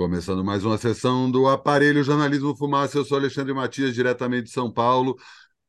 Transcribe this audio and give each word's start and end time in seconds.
Começando 0.00 0.42
mais 0.42 0.64
uma 0.64 0.78
sessão 0.78 1.30
do 1.30 1.46
Aparelho 1.46 2.02
Jornalismo 2.02 2.56
Fumaça, 2.56 2.96
eu 2.96 3.04
sou 3.04 3.18
Alexandre 3.18 3.52
Matias, 3.52 3.94
diretamente 3.94 4.44
de 4.44 4.50
São 4.50 4.72
Paulo. 4.72 5.14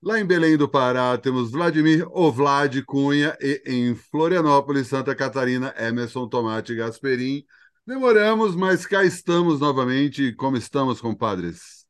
Lá 0.02 0.22
em 0.22 0.26
Belém 0.26 0.56
do 0.56 0.70
Pará 0.70 1.18
temos 1.18 1.52
Vladimir 1.52 2.08
Ovlad 2.18 2.82
Cunha 2.86 3.38
e 3.42 3.62
em 3.66 3.94
Florianópolis, 3.94 4.88
Santa 4.88 5.14
Catarina, 5.14 5.76
Emerson 5.78 6.30
Tomate 6.30 6.74
Gasperim. 6.74 7.44
Demoramos, 7.86 8.56
mas 8.56 8.86
cá 8.86 9.04
estamos 9.04 9.60
novamente. 9.60 10.34
Como 10.36 10.56
estamos, 10.56 11.02
compadres? 11.02 11.86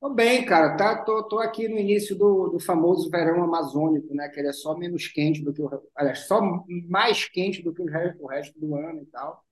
Tô 0.00 0.10
bem, 0.12 0.44
cara. 0.44 0.76
Tá, 0.76 1.04
tô, 1.04 1.22
tô 1.28 1.38
aqui 1.38 1.68
no 1.68 1.78
início 1.78 2.18
do, 2.18 2.48
do 2.48 2.58
famoso 2.58 3.08
verão 3.08 3.40
amazônico, 3.40 4.12
né? 4.16 4.28
Que 4.30 4.40
ele 4.40 4.48
é 4.48 4.52
só 4.52 4.76
menos 4.76 5.06
quente 5.06 5.44
do 5.44 5.52
que 5.52 5.62
o. 5.62 5.70
Aliás, 5.94 6.26
só 6.26 6.40
mais 6.88 7.28
quente 7.28 7.62
do 7.62 7.72
que 7.72 7.82
o 7.82 7.86
resto, 7.86 8.58
do 8.58 8.74
ano 8.74 9.02
e 9.02 9.06
tal. 9.06 9.44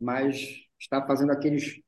Mas 0.00 0.69
está 0.80 1.06
fazendo 1.06 1.30
aqueles, 1.30 1.80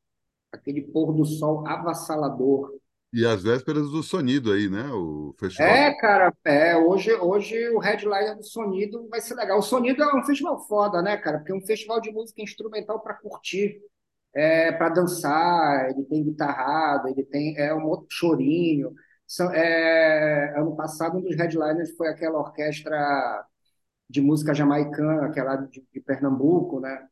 aquele 0.53 0.83
pôr 0.83 1.13
do 1.13 1.25
sol 1.25 1.67
avassalador. 1.67 2.71
E 3.13 3.27
as 3.27 3.43
vésperas 3.43 3.91
do 3.91 4.03
Sonido 4.03 4.53
aí, 4.53 4.71
né? 4.71 4.85
O 4.91 5.35
festival. 5.39 5.71
É, 5.71 5.95
cara, 5.99 6.33
é, 6.45 6.77
hoje, 6.77 7.13
hoje 7.15 7.69
o 7.71 7.79
headliner 7.79 8.37
do 8.37 8.45
Sonido 8.45 9.07
vai 9.11 9.21
ser 9.21 9.35
legal. 9.35 9.59
O 9.59 9.63
Sonido 9.63 10.03
é 10.03 10.17
um 10.17 10.25
festival 10.25 10.59
foda, 10.67 11.03
né, 11.03 11.19
cara? 11.19 11.39
Porque 11.39 11.53
é 11.53 11.55
um 11.55 11.67
festival 11.67 12.01
de 12.01 12.11
música 12.11 12.41
instrumental 12.41 13.01
para 13.01 13.15
curtir, 13.15 13.79
é, 14.35 14.73
para 14.73 14.89
dançar, 14.89 15.91
ele 15.91 16.05
tem 16.05 16.25
guitarrada, 16.25 17.11
ele 17.11 17.23
tem 17.25 17.55
é 17.59 17.75
um 17.75 17.85
outro 17.87 18.07
chorinho. 18.11 18.95
São, 19.27 19.53
é, 19.53 20.59
ano 20.59 20.75
passado, 20.75 21.19
um 21.19 21.23
dos 21.23 21.37
headliners 21.37 21.95
foi 21.97 22.09
aquela 22.09 22.39
orquestra 22.39 23.45
de 24.09 24.21
música 24.23 24.55
jamaicana, 24.55 25.27
aquela 25.27 25.57
de, 25.57 25.85
de 25.93 26.01
Pernambuco, 26.01 26.81
né? 26.81 27.09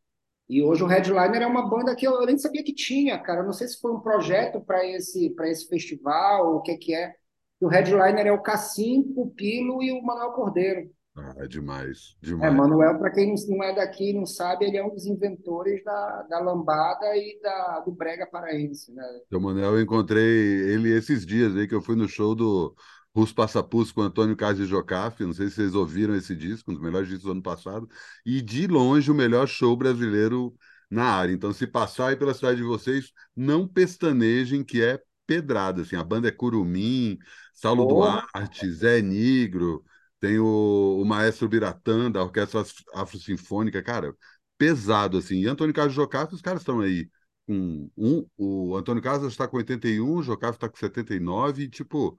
E 0.50 0.62
hoje 0.64 0.82
o 0.82 0.86
Headliner 0.86 1.42
é 1.42 1.46
uma 1.46 1.70
banda 1.70 1.94
que 1.94 2.04
eu, 2.04 2.26
nem 2.26 2.36
sabia 2.36 2.64
que 2.64 2.74
tinha, 2.74 3.16
cara. 3.20 3.40
Eu 3.40 3.46
não 3.46 3.52
sei 3.52 3.68
se 3.68 3.80
foi 3.80 3.92
um 3.92 4.00
projeto 4.00 4.60
para 4.60 4.84
esse, 4.84 5.32
esse 5.44 5.68
festival, 5.68 6.48
ou 6.48 6.56
o 6.56 6.62
que, 6.62 6.76
que 6.76 6.92
é. 6.92 7.14
O 7.60 7.68
Headliner 7.68 8.26
é 8.26 8.32
o 8.32 8.42
Cassim, 8.42 9.12
o 9.16 9.30
Pilo 9.30 9.80
e 9.80 9.92
o 9.92 10.02
Manuel 10.02 10.32
Cordeiro. 10.32 10.90
Ah, 11.16 11.34
é 11.38 11.46
demais, 11.46 12.16
É, 12.22 12.26
demais. 12.26 12.56
Manuel, 12.56 12.98
para 12.98 13.12
quem 13.12 13.32
não 13.48 13.62
é 13.62 13.74
daqui 13.74 14.10
e 14.10 14.12
não 14.12 14.26
sabe, 14.26 14.64
ele 14.64 14.76
é 14.76 14.84
um 14.84 14.90
dos 14.90 15.06
inventores 15.06 15.84
da, 15.84 16.22
da 16.22 16.40
lambada 16.40 17.16
e 17.16 17.38
da, 17.40 17.80
do 17.80 17.92
brega 17.92 18.26
paraense, 18.26 18.92
né? 18.92 19.04
Seu 19.28 19.40
Manuel, 19.40 19.74
eu 19.74 19.82
encontrei 19.82 20.24
ele 20.72 20.90
esses 20.96 21.24
dias 21.24 21.54
aí 21.56 21.68
que 21.68 21.74
eu 21.74 21.82
fui 21.82 21.94
no 21.94 22.08
show 22.08 22.34
do 22.34 22.74
Russo 23.14 23.34
Passapus 23.34 23.90
com 23.92 24.02
Antônio 24.02 24.36
Carlos 24.36 24.68
Jocafe. 24.68 25.24
Não 25.24 25.32
sei 25.32 25.48
se 25.48 25.56
vocês 25.56 25.74
ouviram 25.74 26.14
esse 26.14 26.34
disco, 26.36 26.70
um 26.70 26.74
dos 26.74 26.82
melhores 26.82 27.08
discos 27.08 27.24
do 27.24 27.32
ano 27.32 27.42
passado. 27.42 27.88
E 28.24 28.40
de 28.40 28.66
longe 28.66 29.10
o 29.10 29.14
melhor 29.14 29.46
show 29.48 29.76
brasileiro 29.76 30.54
na 30.90 31.04
área. 31.04 31.32
Então, 31.32 31.52
se 31.52 31.66
passar 31.66 32.08
aí 32.08 32.16
pela 32.16 32.34
cidade 32.34 32.58
de 32.58 32.62
vocês, 32.64 33.12
não 33.36 33.66
pestanejem, 33.66 34.64
que 34.64 34.82
é 34.82 35.00
pedrada. 35.26 35.82
Assim, 35.82 35.96
a 35.96 36.04
banda 36.04 36.28
é 36.28 36.32
Curumim, 36.32 37.18
Saulo 37.54 37.86
Porra. 37.86 38.26
Duarte, 38.32 38.70
Zé 38.72 39.00
Nigro, 39.00 39.84
tem 40.18 40.38
o, 40.38 40.98
o 41.00 41.04
Maestro 41.04 41.48
Biratã, 41.48 42.10
da 42.10 42.22
Orquestra 42.22 42.64
Afro-Sinfônica. 42.94 43.82
Cara, 43.82 44.14
pesado, 44.58 45.18
assim. 45.18 45.40
E 45.40 45.46
Antônio 45.46 45.74
Carlos 45.74 45.94
Jocafe, 45.94 46.34
os 46.34 46.42
caras 46.42 46.62
estão 46.62 46.80
aí 46.80 47.08
com 47.46 47.90
um. 47.96 48.26
O 48.36 48.76
Antônio 48.76 49.02
Carlos 49.02 49.32
está 49.32 49.48
com 49.48 49.56
81, 49.56 50.16
o 50.16 50.22
Jocafe 50.22 50.56
está 50.56 50.68
com 50.68 50.76
79, 50.76 51.64
e 51.64 51.68
tipo 51.68 52.18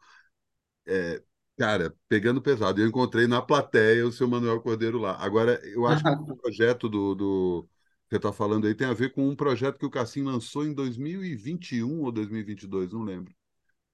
é, 0.88 1.22
cara, 1.58 1.96
pegando 2.08 2.42
pesado. 2.42 2.82
Eu 2.82 2.88
encontrei 2.88 3.28
na 3.28 3.42
plateia 3.42 4.06
o 4.08 4.12
seu 4.12 4.28
Manuel 4.28 4.62
Cordeiro 4.62 5.00
lá. 5.00 5.18
Agora, 5.18 5.60
eu 5.68 5.88
acho 5.88 6.04
que 6.04 6.12
o 6.32 6.36
projeto 6.42 6.90
do, 6.90 7.16
do 7.16 7.64
que 8.10 8.12
você 8.12 8.18
está 8.18 8.34
falando 8.34 8.68
aí 8.68 8.76
tem 8.76 8.88
a 8.88 8.94
ver 8.94 9.12
com 9.14 9.28
um 9.28 9.36
projeto 9.36 9.78
que 9.80 9.86
o 9.86 9.90
Cassim 9.92 10.24
lançou 10.24 10.66
em 10.66 10.74
2021 10.74 12.02
ou 12.02 12.12
2022, 12.12 12.92
não 12.92 13.04
lembro. 13.04 13.34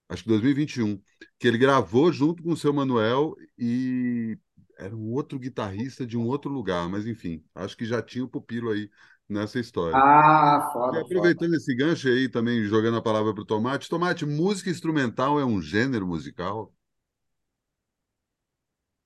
Acho 0.09 0.23
que 0.23 0.29
2021, 0.29 1.01
que 1.39 1.47
ele 1.47 1.57
gravou 1.57 2.11
junto 2.11 2.41
com 2.43 2.51
o 2.51 2.57
seu 2.57 2.73
Manuel 2.73 3.35
e 3.57 4.37
era 4.77 4.95
um 4.95 5.11
outro 5.13 5.39
guitarrista 5.39 6.05
de 6.05 6.17
um 6.17 6.25
outro 6.27 6.49
lugar, 6.51 6.87
mas 6.89 7.05
enfim, 7.07 7.43
acho 7.55 7.75
que 7.77 7.85
já 7.85 8.01
tinha 8.01 8.23
o 8.23 8.29
pupilo 8.29 8.69
aí 8.71 8.89
nessa 9.29 9.59
história. 9.59 10.03
Ah, 10.03 10.69
E 10.91 10.97
foda, 10.97 11.03
foda. 11.13 11.35
aproveitando 11.35 11.55
esse 11.55 11.75
gancho 11.75 12.07
aí, 12.09 12.29
também 12.29 12.63
jogando 12.65 12.97
a 12.97 13.01
palavra 13.01 13.33
para 13.33 13.41
o 13.43 13.45
Tomate. 13.45 13.89
Tomate, 13.89 14.25
música 14.25 14.69
instrumental 14.69 15.39
é 15.39 15.45
um 15.45 15.61
gênero 15.61 16.07
musical? 16.07 16.73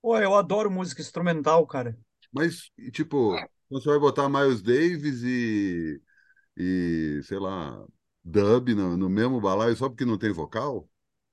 Pô, 0.02 0.16
eu 0.20 0.36
adoro 0.36 0.70
música 0.70 1.02
instrumental, 1.02 1.66
cara. 1.68 1.98
Mas, 2.32 2.72
tipo, 2.92 3.48
você 3.70 3.90
vai 3.90 4.00
botar 4.00 4.30
Miles 4.30 4.62
Davis 4.62 5.22
e, 5.24 6.02
e 6.58 7.22
sei 7.24 7.40
lá, 7.40 7.86
dub 8.24 8.70
no, 8.76 8.98
no 8.98 9.10
mesmo 9.10 9.42
balaio 9.42 9.76
só 9.76 9.90
porque 9.90 10.06
não 10.06 10.18
tem 10.18 10.32
vocal? 10.32 10.90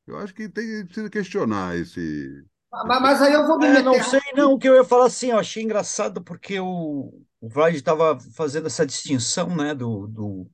Eu 0.07 0.19
acho 0.19 0.35
que 0.35 0.49
tem, 0.49 0.87
precisa 0.87 1.11
questionar 1.11 1.77
esse. 1.77 2.45
Mas, 2.71 3.01
mas 3.03 3.23
aí 3.23 3.33
eu 3.33 3.47
vou 3.47 3.59
me 3.59 3.67
É, 3.67 3.83
não 3.83 4.01
sei 4.03 4.21
não, 4.35 4.53
o 4.53 4.59
que 4.59 4.69
eu 4.69 4.75
ia 4.75 4.85
falar 4.85 5.07
assim, 5.07 5.31
eu 5.31 5.39
achei 5.39 5.63
engraçado 5.63 6.23
porque 6.23 6.61
o, 6.61 7.13
o 7.41 7.49
Vlad 7.49 7.75
estava 7.75 8.19
fazendo 8.35 8.67
essa 8.67 8.87
distinção, 8.87 9.57
né, 9.57 9.75
do, 9.75 10.07
do, 10.07 10.51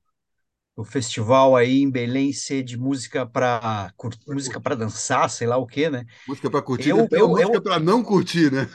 do 0.75 0.83
festival 0.83 1.55
aí 1.55 1.81
em 1.81 1.89
Belém 1.91 2.33
ser 2.33 2.63
de 2.63 2.77
música 2.77 3.25
para 3.25 3.93
música 4.27 4.59
para 4.61 4.75
dançar, 4.75 5.29
sei 5.29 5.47
lá 5.47 5.57
o 5.57 5.67
quê, 5.67 5.89
né? 5.89 6.05
Música 6.27 6.49
para 6.51 6.61
curtir, 6.61 6.93
Eu, 6.93 7.07
eu, 7.13 7.29
música 7.29 7.61
para 7.61 7.79
não 7.79 8.03
curtir, 8.03 8.51
né? 8.51 8.67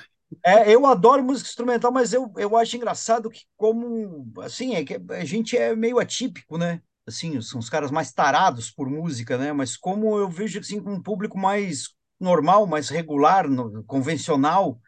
é, 0.44 0.72
eu 0.74 0.86
adoro 0.86 1.22
música 1.22 1.48
instrumental, 1.48 1.92
mas 1.92 2.12
eu, 2.12 2.32
eu 2.36 2.56
acho 2.56 2.76
engraçado 2.76 3.30
que 3.30 3.42
como, 3.56 4.32
assim, 4.42 4.74
é 4.74 4.84
que 4.84 4.94
a 5.10 5.24
gente 5.24 5.56
é 5.56 5.74
meio 5.76 5.98
atípico, 5.98 6.56
né? 6.58 6.80
Assim, 7.06 7.40
são 7.42 7.58
os 7.58 7.68
caras 7.68 7.90
mais 7.90 8.12
tarados 8.12 8.70
por 8.70 8.88
música, 8.88 9.36
né? 9.36 9.52
Mas 9.52 9.76
como 9.76 10.16
eu 10.18 10.28
vejo, 10.28 10.58
assim, 10.60 10.80
com 10.82 10.92
um 10.94 11.02
público 11.02 11.38
mais 11.38 11.90
normal, 12.18 12.66
mais 12.66 12.88
regular, 12.88 13.48
no- 13.48 13.82
convencional, 13.84 14.80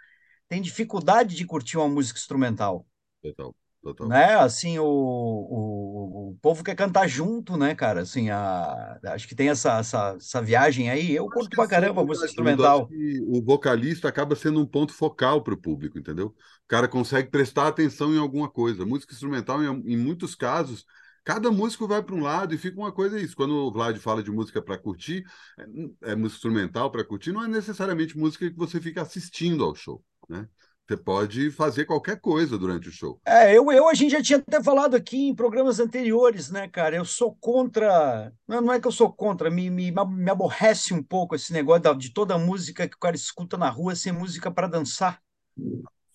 tem 0.49 0.63
dificuldade 0.63 1.37
de 1.37 1.47
curtir 1.47 1.79
uma 1.79 1.89
música 1.89 2.19
instrumental, 2.19 2.87
Total, 3.23 3.55
total. 3.83 4.09
né? 4.09 4.35
Assim, 4.37 4.79
o, 4.79 4.85
o, 4.85 6.31
o 6.31 6.39
povo 6.41 6.63
quer 6.63 6.75
cantar 6.75 7.09
junto, 7.09 7.57
né, 7.57 7.75
cara? 7.75 8.03
Assim, 8.03 8.31
a, 8.31 8.99
acho 9.07 9.27
que 9.29 9.35
tem 9.35 9.49
essa, 9.49 9.79
essa, 9.79 10.15
essa 10.17 10.43
viagem 10.43 10.89
aí. 10.91 11.15
Eu 11.15 11.25
Acho 11.25 11.35
curto 11.35 11.55
pra 11.55 11.65
essa 11.65 11.71
caramba 11.71 12.03
a 12.03 12.05
música 12.05 12.27
instrumental. 12.27 12.89
o 13.29 13.43
vocalista 13.43 14.09
acaba 14.09 14.37
sendo 14.37 14.61
um 14.61 14.67
ponto 14.67 14.93
focal 14.93 15.43
para 15.43 15.55
o 15.55 15.61
público, 15.61 15.99
entendeu? 15.99 16.29
O 16.29 16.69
cara 16.69 16.89
consegue 16.89 17.31
prestar 17.31 17.69
atenção 17.69 18.15
em 18.15 18.19
alguma 18.19 18.49
coisa. 18.49 18.87
Música 18.87 19.13
instrumental, 19.13 19.63
em, 19.63 19.93
em 19.93 19.97
muitos 19.97 20.35
casos, 20.35 20.85
cada 21.25 21.51
músico 21.51 21.87
vai 21.87 22.03
para 22.03 22.15
um 22.15 22.23
lado 22.23 22.55
e 22.55 22.59
fica 22.59 22.79
uma 22.79 22.93
coisa 22.93 23.21
isso. 23.21 23.37
Quando 23.37 23.55
o 23.55 23.73
Vlad 23.73 23.99
fala 23.99 24.23
de 24.23 24.31
música 24.31 24.63
para 24.63 24.79
curtir, 24.79 25.25
é, 25.59 26.13
é 26.13 26.15
música 26.15 26.37
instrumental 26.37 26.91
para 26.91 27.05
curtir, 27.05 27.33
não 27.33 27.45
é 27.45 27.49
necessariamente 27.49 28.17
música 28.17 28.51
que 28.51 28.57
você 28.57 28.81
fica 28.81 29.03
assistindo 29.03 29.65
ao 29.65 29.75
show, 29.75 30.03
né? 30.29 30.49
Você 30.93 30.97
pode 30.99 31.51
fazer 31.51 31.87
qualquer 31.87 32.21
coisa 32.21 32.59
durante 32.59 32.91
o 32.91 32.93
show. 32.93 33.19
É, 33.25 33.57
eu, 33.57 33.71
eu, 33.73 33.89
a 33.89 33.95
gente 33.95 34.11
já 34.11 34.23
tinha 34.23 34.39
até 34.39 34.63
falado 34.63 34.95
aqui 34.95 35.29
em 35.29 35.35
programas 35.35 35.81
anteriores, 35.81 36.51
né, 36.51 36.69
cara? 36.69 36.97
Eu 36.97 37.05
sou 37.05 37.35
contra. 37.37 38.31
Não, 38.47 38.61
não 38.61 38.73
é 38.73 38.79
que 38.81 38.87
eu 38.87 38.93
sou 38.93 39.11
contra, 39.11 39.51
me, 39.51 39.71
me, 39.71 39.91
me 39.91 40.31
aborrece 40.31 40.93
um 40.93 41.03
pouco 41.03 41.35
esse 41.35 41.51
negócio 41.53 41.95
de 41.97 42.13
toda 42.13 42.37
música 42.37 42.87
que 42.87 42.97
o 42.97 42.99
cara 42.99 43.17
escuta 43.17 43.57
na 43.57 43.71
rua 43.71 43.95
ser 43.97 44.13
música 44.13 44.51
para 44.51 44.67
dançar. 44.67 45.19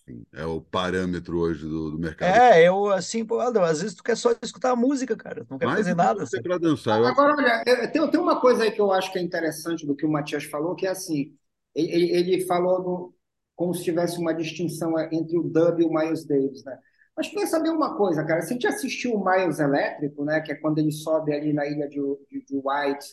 Assim, 0.06 0.24
é 0.32 0.44
o 0.46 0.60
parâmetro 0.60 1.38
hoje 1.38 1.66
do, 1.66 1.90
do 1.92 1.98
mercado. 1.98 2.34
É, 2.36 2.66
eu 2.66 2.90
assim, 2.90 3.24
pô, 3.24 3.38
às 3.40 3.80
vezes 3.80 3.94
tu 3.94 4.02
quer 4.02 4.16
só 4.16 4.30
escutar 4.42 4.72
a 4.72 4.76
música, 4.76 5.16
cara, 5.16 5.44
tu 5.44 5.50
não 5.50 5.58
quer 5.58 5.66
Mais 5.66 5.78
fazer 5.78 5.94
nada, 5.94 6.26
sabe? 6.26 6.42
para 6.42 6.58
dançar. 6.58 6.98
Eu 6.98 7.06
Agora, 7.06 7.34
olha, 7.36 7.88
tem, 7.92 8.10
tem 8.10 8.20
uma 8.20 8.40
coisa 8.40 8.64
aí 8.64 8.72
que 8.72 8.80
eu 8.80 8.90
acho 8.92 9.12
que 9.12 9.18
é 9.18 9.22
interessante 9.22 9.86
do 9.86 9.94
que 9.94 10.04
o 10.04 10.10
Matias 10.10 10.44
falou, 10.44 10.74
que 10.74 10.86
é 10.86 10.90
assim, 10.90 11.36
ele, 11.74 11.92
ele- 11.92 12.32
ele 12.34 12.46
falou 12.46 12.82
do- 12.82 13.14
como 13.58 13.74
se 13.74 13.82
tivesse 13.82 14.20
uma 14.20 14.32
distinção 14.32 14.96
entre 15.12 15.36
o 15.36 15.42
dub 15.42 15.80
e 15.80 15.84
o 15.84 15.92
Miles 15.92 16.24
Davis, 16.24 16.62
né? 16.64 16.78
Mas 17.16 17.26
pensa 17.26 17.58
bem 17.58 17.72
uma 17.72 17.96
coisa, 17.96 18.24
cara, 18.24 18.40
se 18.40 18.50
a 18.50 18.52
gente 18.52 18.68
assistiu 18.68 19.14
o 19.14 19.24
Miles 19.24 19.58
Elétrico, 19.58 20.24
né, 20.24 20.40
que 20.40 20.52
é 20.52 20.54
quando 20.54 20.78
ele 20.78 20.92
sobe 20.92 21.34
ali 21.34 21.52
na 21.52 21.66
ilha 21.66 21.88
de, 21.88 21.98
de, 22.30 22.44
de 22.44 22.54
White 22.54 23.04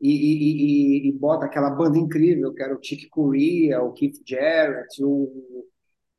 e, 0.00 0.08
e, 0.08 1.06
e, 1.06 1.08
e 1.08 1.12
bota 1.12 1.46
aquela 1.46 1.70
banda 1.70 1.98
incrível, 1.98 2.54
que 2.54 2.62
era 2.62 2.72
o 2.72 2.78
Chick 2.80 3.08
Corea, 3.08 3.82
o 3.82 3.92
Keith 3.92 4.22
Jarrett, 4.24 5.02
o, 5.02 5.66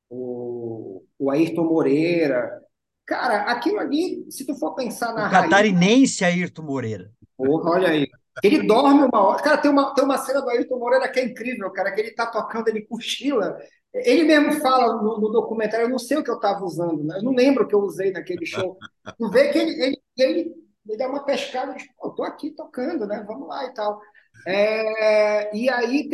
o, 0.09 1.01
o 1.18 1.31
Ayrton 1.31 1.63
Moreira. 1.63 2.62
Cara, 3.06 3.44
aquilo 3.44 3.80
ali, 3.80 4.30
se 4.30 4.45
tu 4.45 4.54
for 4.56 4.75
pensar 4.75 5.13
O 5.13 5.15
na 5.15 5.25
raiz, 5.30 5.45
catarinense 5.45 6.25
Ayrton 6.25 6.63
Moreira. 6.63 7.13
Porra, 7.38 7.69
olha 7.69 7.88
aí. 7.92 8.09
Ele 8.44 8.65
dorme 8.65 9.03
uma 9.03 9.21
hora. 9.21 9.41
Cara, 9.41 9.57
tem 9.57 9.71
uma, 9.71 9.94
tem 9.94 10.03
uma 10.03 10.18
cena 10.18 10.41
do 10.41 10.50
Ayrton 10.50 10.77
Moreira 10.77 11.09
que 11.09 11.19
é 11.19 11.25
incrível, 11.25 11.71
cara, 11.71 11.91
que 11.91 12.01
ele 12.01 12.12
tá 12.12 12.25
tocando, 12.25 12.68
ele 12.68 12.86
cochila. 12.86 13.57
Ele 13.94 14.24
mesmo 14.24 14.53
fala 14.62 15.01
no, 15.01 15.19
no 15.19 15.30
documentário, 15.30 15.86
eu 15.86 15.89
não 15.89 15.97
sei 15.97 16.18
o 16.18 16.24
que 16.24 16.30
eu 16.30 16.36
estava 16.36 16.63
usando, 16.63 17.03
né? 17.03 17.18
Eu 17.18 17.24
não 17.24 17.33
lembro 17.33 17.63
o 17.63 17.68
que 17.68 17.74
eu 17.74 17.80
usei 17.80 18.12
naquele 18.12 18.45
show. 18.45 18.77
Tu 19.18 19.30
vê 19.30 19.50
que 19.50 19.57
ele, 19.57 19.83
ele, 19.83 20.01
ele, 20.18 20.53
ele 20.88 20.97
dá 20.97 21.07
uma 21.07 21.25
pescada 21.25 21.75
e 21.75 21.88
pô, 21.97 22.07
eu 22.07 22.12
tô 22.12 22.24
aqui 22.24 22.51
tocando, 22.51 23.07
né? 23.07 23.24
Vamos 23.27 23.47
lá 23.47 23.65
e 23.65 23.74
tal. 23.74 24.00
É, 24.45 25.56
e 25.56 25.69
aí, 25.69 26.07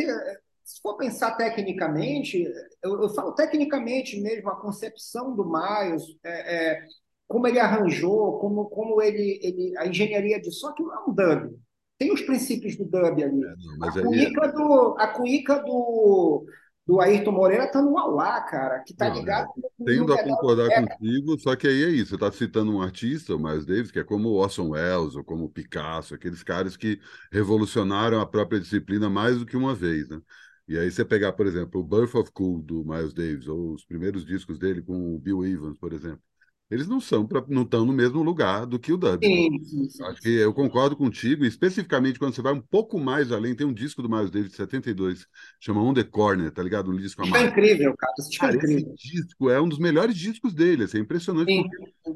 se 0.64 0.80
for 0.80 0.96
pensar 0.96 1.36
tecnicamente, 1.36 2.44
eu, 2.82 3.02
eu 3.02 3.08
falo 3.10 3.32
tecnicamente 3.34 4.20
mesmo, 4.20 4.48
a 4.50 4.60
concepção 4.60 5.34
do 5.34 5.44
Miles, 5.44 6.02
é, 6.24 6.56
é, 6.56 6.86
como 7.28 7.46
ele 7.46 7.60
arranjou, 7.60 8.38
como, 8.38 8.66
como 8.66 9.02
ele, 9.02 9.38
ele. 9.42 9.76
A 9.78 9.86
engenharia 9.86 10.40
de 10.40 10.50
som, 10.50 10.68
aquilo 10.68 10.92
é 10.92 10.98
um 11.00 11.12
dub. 11.12 11.65
Tem 11.98 12.12
os 12.12 12.20
princípios 12.22 12.76
do 12.76 12.84
dub 12.84 13.22
ali. 13.22 13.24
É, 13.24 13.54
não, 13.78 13.88
a, 13.88 13.92
cuíca 13.92 14.46
aí... 14.46 14.52
do, 14.52 14.96
a 14.98 15.08
cuíca 15.08 15.58
do, 15.62 16.46
do 16.86 17.00
Ayrton 17.00 17.32
Moreira 17.32 17.70
tá 17.70 17.80
no 17.80 17.98
Auá, 17.98 18.40
cara, 18.42 18.80
que 18.80 18.94
tá 18.94 19.08
não, 19.08 19.16
ligado. 19.16 19.48
É. 19.80 19.84
Tendo 19.84 20.12
a 20.12 20.22
concordar 20.22 20.68
contigo, 20.68 21.38
só 21.40 21.56
que 21.56 21.66
aí 21.66 21.84
é 21.84 21.88
isso. 21.88 22.10
Você 22.10 22.14
está 22.16 22.30
citando 22.30 22.72
um 22.72 22.82
artista, 22.82 23.34
o 23.34 23.42
Miles 23.42 23.64
Davis, 23.64 23.90
que 23.90 23.98
é 23.98 24.04
como 24.04 24.28
o 24.28 24.34
Orson 24.34 24.70
Welles 24.70 25.16
ou 25.16 25.24
como 25.24 25.44
o 25.44 25.50
Picasso, 25.50 26.14
aqueles 26.14 26.42
caras 26.42 26.76
que 26.76 27.00
revolucionaram 27.32 28.20
a 28.20 28.26
própria 28.26 28.60
disciplina 28.60 29.08
mais 29.08 29.38
do 29.38 29.46
que 29.46 29.56
uma 29.56 29.74
vez, 29.74 30.08
né? 30.08 30.20
E 30.68 30.76
aí 30.76 30.90
você 30.90 31.04
pegar, 31.04 31.32
por 31.32 31.46
exemplo, 31.46 31.80
o 31.80 31.84
Birth 31.84 32.16
of 32.16 32.30
Cool 32.32 32.60
do 32.60 32.84
Miles 32.84 33.14
Davis, 33.14 33.46
ou 33.46 33.72
os 33.72 33.84
primeiros 33.84 34.26
discos 34.26 34.58
dele 34.58 34.82
com 34.82 35.14
o 35.14 35.18
Bill 35.18 35.46
Evans, 35.46 35.78
por 35.78 35.92
exemplo 35.92 36.20
eles 36.68 36.88
não 36.88 37.00
são 37.00 37.24
pra, 37.24 37.44
não 37.48 37.62
estão 37.62 37.84
no 37.84 37.92
mesmo 37.92 38.22
lugar 38.22 38.66
do 38.66 38.78
que 38.78 38.92
o 38.92 38.96
Dub. 38.96 39.24
Sim, 39.24 39.62
sim, 39.62 39.88
sim, 39.88 40.04
Acho 40.04 40.20
que 40.20 40.28
eu 40.28 40.52
concordo 40.52 40.96
contigo, 40.96 41.44
especificamente 41.44 42.18
quando 42.18 42.34
você 42.34 42.42
vai 42.42 42.52
um 42.52 42.60
pouco 42.60 42.98
mais 42.98 43.30
além, 43.30 43.54
tem 43.54 43.66
um 43.66 43.72
disco 43.72 44.02
do 44.02 44.08
Miles 44.08 44.30
Davis 44.32 44.50
de 44.50 44.56
72, 44.56 45.26
chama 45.60 45.80
On 45.80 45.94
the 45.94 46.02
Corner, 46.02 46.50
tá 46.50 46.62
ligado? 46.62 46.90
Um 46.90 46.96
disco 46.96 47.22
amarelo. 47.22 47.46
é 47.46 47.50
incrível, 47.50 47.94
cara. 47.96 48.12
Isso 48.18 48.38
cara, 48.38 48.56
incrível. 48.56 48.94
Esse 48.94 49.12
disco 49.12 49.48
é 49.48 49.60
um 49.60 49.68
dos 49.68 49.78
melhores 49.78 50.16
discos 50.16 50.52
dele, 50.52 50.84
assim, 50.84 50.98
é 50.98 51.00
impressionante. 51.00 51.52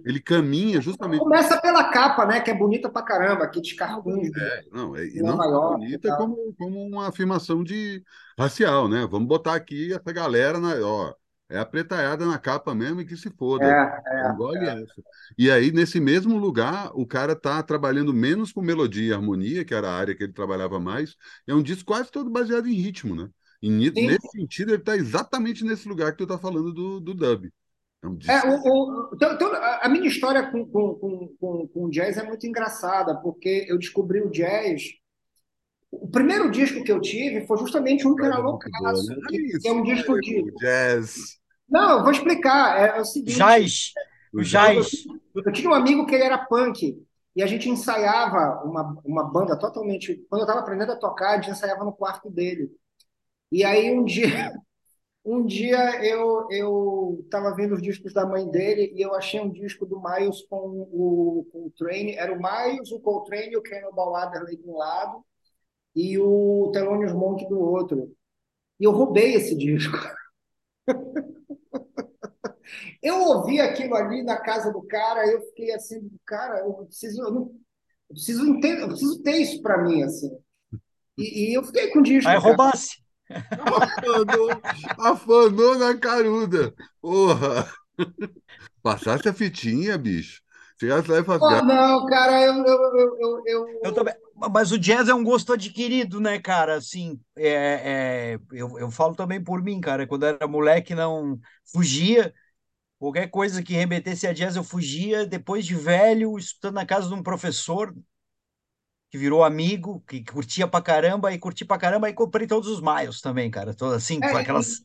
Ele 0.04 0.20
caminha 0.20 0.80
justamente. 0.80 1.20
Começa 1.20 1.60
pela 1.60 1.84
capa, 1.84 2.26
né? 2.26 2.40
Que 2.40 2.50
é 2.50 2.54
bonita 2.54 2.90
pra 2.90 3.02
caramba, 3.02 3.44
aqui 3.44 3.60
de 3.60 3.76
cartoons. 3.76 4.30
É, 4.36 4.62
não, 4.72 4.96
é, 4.96 5.06
não 5.14 5.42
é 5.42 5.76
bonita 5.78 6.16
como, 6.16 6.54
como 6.58 6.82
uma 6.82 7.08
afirmação 7.08 7.62
de 7.62 8.02
racial, 8.36 8.88
né? 8.88 9.06
Vamos 9.08 9.28
botar 9.28 9.54
aqui 9.54 9.92
essa 9.92 10.12
galera 10.12 10.58
na. 10.58 10.74
Ó, 10.84 11.14
é 11.50 11.58
a 11.58 11.66
pretaiada 11.66 12.24
na 12.24 12.38
capa 12.38 12.74
mesmo 12.74 13.00
e 13.00 13.04
que 13.04 13.16
se 13.16 13.28
foda. 13.30 13.64
É, 13.64 14.02
é, 14.06 14.30
Engole 14.30 14.58
é. 14.58 14.82
essa. 14.82 15.02
E 15.36 15.50
aí, 15.50 15.72
nesse 15.72 16.00
mesmo 16.00 16.38
lugar, 16.38 16.92
o 16.94 17.04
cara 17.04 17.34
tá 17.34 17.62
trabalhando 17.62 18.14
menos 18.14 18.52
com 18.52 18.62
melodia 18.62 19.08
e 19.08 19.12
harmonia, 19.12 19.64
que 19.64 19.74
era 19.74 19.88
a 19.88 19.94
área 19.94 20.14
que 20.14 20.22
ele 20.22 20.32
trabalhava 20.32 20.78
mais. 20.78 21.16
É 21.46 21.52
um 21.52 21.62
disco 21.62 21.86
quase 21.86 22.10
todo 22.10 22.30
baseado 22.30 22.68
em 22.68 22.74
ritmo, 22.74 23.16
né? 23.16 23.28
E 23.60 23.68
nesse 23.68 24.28
sentido, 24.30 24.70
ele 24.70 24.78
está 24.78 24.96
exatamente 24.96 25.64
nesse 25.64 25.86
lugar 25.86 26.12
que 26.12 26.18
tu 26.18 26.26
tá 26.26 26.38
falando 26.38 26.72
do, 26.72 27.00
do 27.00 27.12
dub. 27.12 27.50
É, 28.02 28.06
um 28.06 28.18
é 28.26 28.42
o, 28.46 28.54
o, 28.54 29.10
então, 29.12 29.34
então, 29.34 29.52
a 29.52 29.86
minha 29.88 30.06
história 30.06 30.50
com, 30.50 30.64
com, 30.64 31.34
com, 31.38 31.68
com 31.68 31.90
jazz 31.90 32.16
é 32.16 32.22
muito 32.22 32.46
engraçada, 32.46 33.14
porque 33.16 33.66
eu 33.68 33.76
descobri 33.76 34.22
o 34.22 34.30
jazz 34.30 34.82
o 35.90 36.08
primeiro 36.08 36.50
disco 36.50 36.84
que 36.84 36.92
eu 36.92 37.00
tive 37.00 37.46
foi 37.46 37.58
justamente 37.58 38.06
um 38.06 38.14
que 38.14 38.24
era 38.24 38.38
loucaço, 38.38 39.06
né? 39.06 39.16
que 39.60 39.68
é 39.68 39.72
um 39.72 39.82
disco 39.82 40.20
de 40.20 40.44
jazz. 40.60 41.39
Não, 41.70 41.98
eu 41.98 42.02
vou 42.02 42.10
explicar. 42.10 42.78
É, 42.78 42.98
é 42.98 43.00
o 43.00 43.04
seguinte. 43.04 43.36
Jazz. 43.36 43.92
O 44.32 44.42
jazz. 44.42 45.06
Eu, 45.34 45.42
eu, 45.44 45.52
tinha 45.52 45.70
um 45.70 45.74
amigo 45.74 46.04
que 46.06 46.14
ele 46.14 46.24
era 46.24 46.38
punk. 46.38 47.00
E 47.34 47.42
a 47.42 47.46
gente 47.46 47.68
ensaiava 47.68 48.62
uma, 48.64 49.00
uma 49.04 49.24
banda 49.24 49.56
totalmente. 49.56 50.16
Quando 50.28 50.42
eu 50.42 50.46
estava 50.46 50.60
aprendendo 50.60 50.92
a 50.92 50.96
tocar, 50.96 51.30
a 51.30 51.36
gente 51.36 51.52
ensaiava 51.52 51.84
no 51.84 51.92
quarto 51.92 52.28
dele. 52.28 52.70
E 53.52 53.64
aí 53.64 53.96
um 53.96 54.04
dia. 54.04 54.52
Um 55.22 55.44
dia 55.44 56.02
eu 56.02 56.48
eu 56.50 57.20
estava 57.24 57.54
vendo 57.54 57.74
os 57.74 57.82
discos 57.82 58.14
da 58.14 58.24
mãe 58.24 58.50
dele 58.50 58.90
e 58.96 59.02
eu 59.02 59.14
achei 59.14 59.38
um 59.38 59.50
disco 59.50 59.84
do 59.84 60.00
Miles 60.00 60.40
com 60.48 60.56
o, 60.56 61.46
com 61.52 61.66
o 61.66 61.72
Train. 61.76 62.12
Era 62.12 62.32
o 62.32 62.40
Miles, 62.40 62.90
o 62.90 62.98
Coltrane 62.98 63.54
o 63.54 63.62
Cannibal 63.62 64.16
Adderley 64.16 64.56
de 64.56 64.66
um 64.66 64.78
lado 64.78 65.22
e 65.94 66.18
o 66.18 66.70
Thelonious 66.72 67.12
Monk 67.12 67.46
do 67.50 67.60
outro. 67.60 68.10
E 68.80 68.84
eu 68.84 68.92
roubei 68.92 69.34
esse 69.34 69.54
disco. 69.54 69.98
Eu 73.02 73.20
ouvi 73.20 73.60
aquilo 73.60 73.94
ali 73.94 74.22
na 74.22 74.38
casa 74.40 74.72
do 74.72 74.82
cara, 74.82 75.26
eu 75.26 75.40
fiquei 75.48 75.72
assim, 75.72 76.10
cara, 76.26 76.60
eu 76.60 76.72
preciso, 76.86 77.22
eu, 77.22 77.30
não, 77.30 77.42
eu 78.08 78.14
preciso 78.14 78.46
entender, 78.46 78.82
eu 78.82 78.88
preciso 78.88 79.22
ter 79.22 79.36
isso 79.36 79.62
para 79.62 79.82
mim, 79.82 80.02
assim. 80.02 80.30
E, 81.16 81.50
e, 81.50 81.54
eu 81.54 81.62
fiquei 81.64 81.88
com 81.88 82.02
disco. 82.02 82.30
Aí 82.30 82.38
roubasse. 82.38 83.02
Afanou, 83.30 84.50
afanou 84.98 85.78
na 85.78 85.96
caruda. 85.96 86.74
Porra! 87.00 87.70
Passasse 88.82 89.28
a 89.28 89.32
fitinha, 89.32 89.96
bicho. 89.98 90.42
Chegasse 90.80 91.10
lá 91.10 91.18
e 91.18 91.24
falasse. 91.24 91.62
Oh, 91.62 91.66
não, 91.66 92.06
cara, 92.06 92.40
eu, 92.42 92.54
eu, 92.64 93.18
eu, 93.20 93.42
eu, 93.46 93.80
eu 93.84 93.92
também. 93.92 94.14
Mas 94.50 94.72
o 94.72 94.78
jazz 94.78 95.10
é 95.10 95.14
um 95.14 95.22
gosto 95.22 95.52
adquirido, 95.52 96.18
né, 96.18 96.38
cara? 96.38 96.76
Assim, 96.76 97.20
é, 97.36 97.50
é, 97.52 98.38
eu, 98.50 98.78
eu 98.78 98.90
falo 98.90 99.14
também 99.14 99.42
por 99.44 99.62
mim, 99.62 99.78
cara. 99.78 100.06
Quando 100.06 100.22
eu 100.22 100.30
era 100.30 100.48
moleque, 100.48 100.94
não 100.94 101.38
fugia. 101.70 102.32
Qualquer 103.00 103.28
coisa 103.28 103.62
que 103.62 103.72
remetesse 103.72 104.26
a 104.26 104.32
jazz, 104.34 104.56
eu 104.56 104.62
fugia. 104.62 105.24
Depois 105.24 105.64
de 105.64 105.74
velho, 105.74 106.38
estudando 106.38 106.74
na 106.74 106.84
casa 106.84 107.08
de 107.08 107.14
um 107.14 107.22
professor 107.22 107.94
que 109.10 109.16
virou 109.16 109.42
amigo, 109.42 110.04
que 110.06 110.22
curtia 110.22 110.68
pra 110.68 110.82
caramba, 110.82 111.32
e 111.32 111.38
curti 111.38 111.64
pra 111.64 111.78
caramba, 111.78 112.10
e 112.10 112.12
comprei 112.12 112.46
todos 112.46 112.68
os 112.68 112.82
Miles 112.82 113.22
também, 113.22 113.50
cara. 113.50 113.74
Todo, 113.74 113.94
assim, 113.94 114.20
é, 114.22 114.30
com 114.30 114.36
aquelas. 114.36 114.82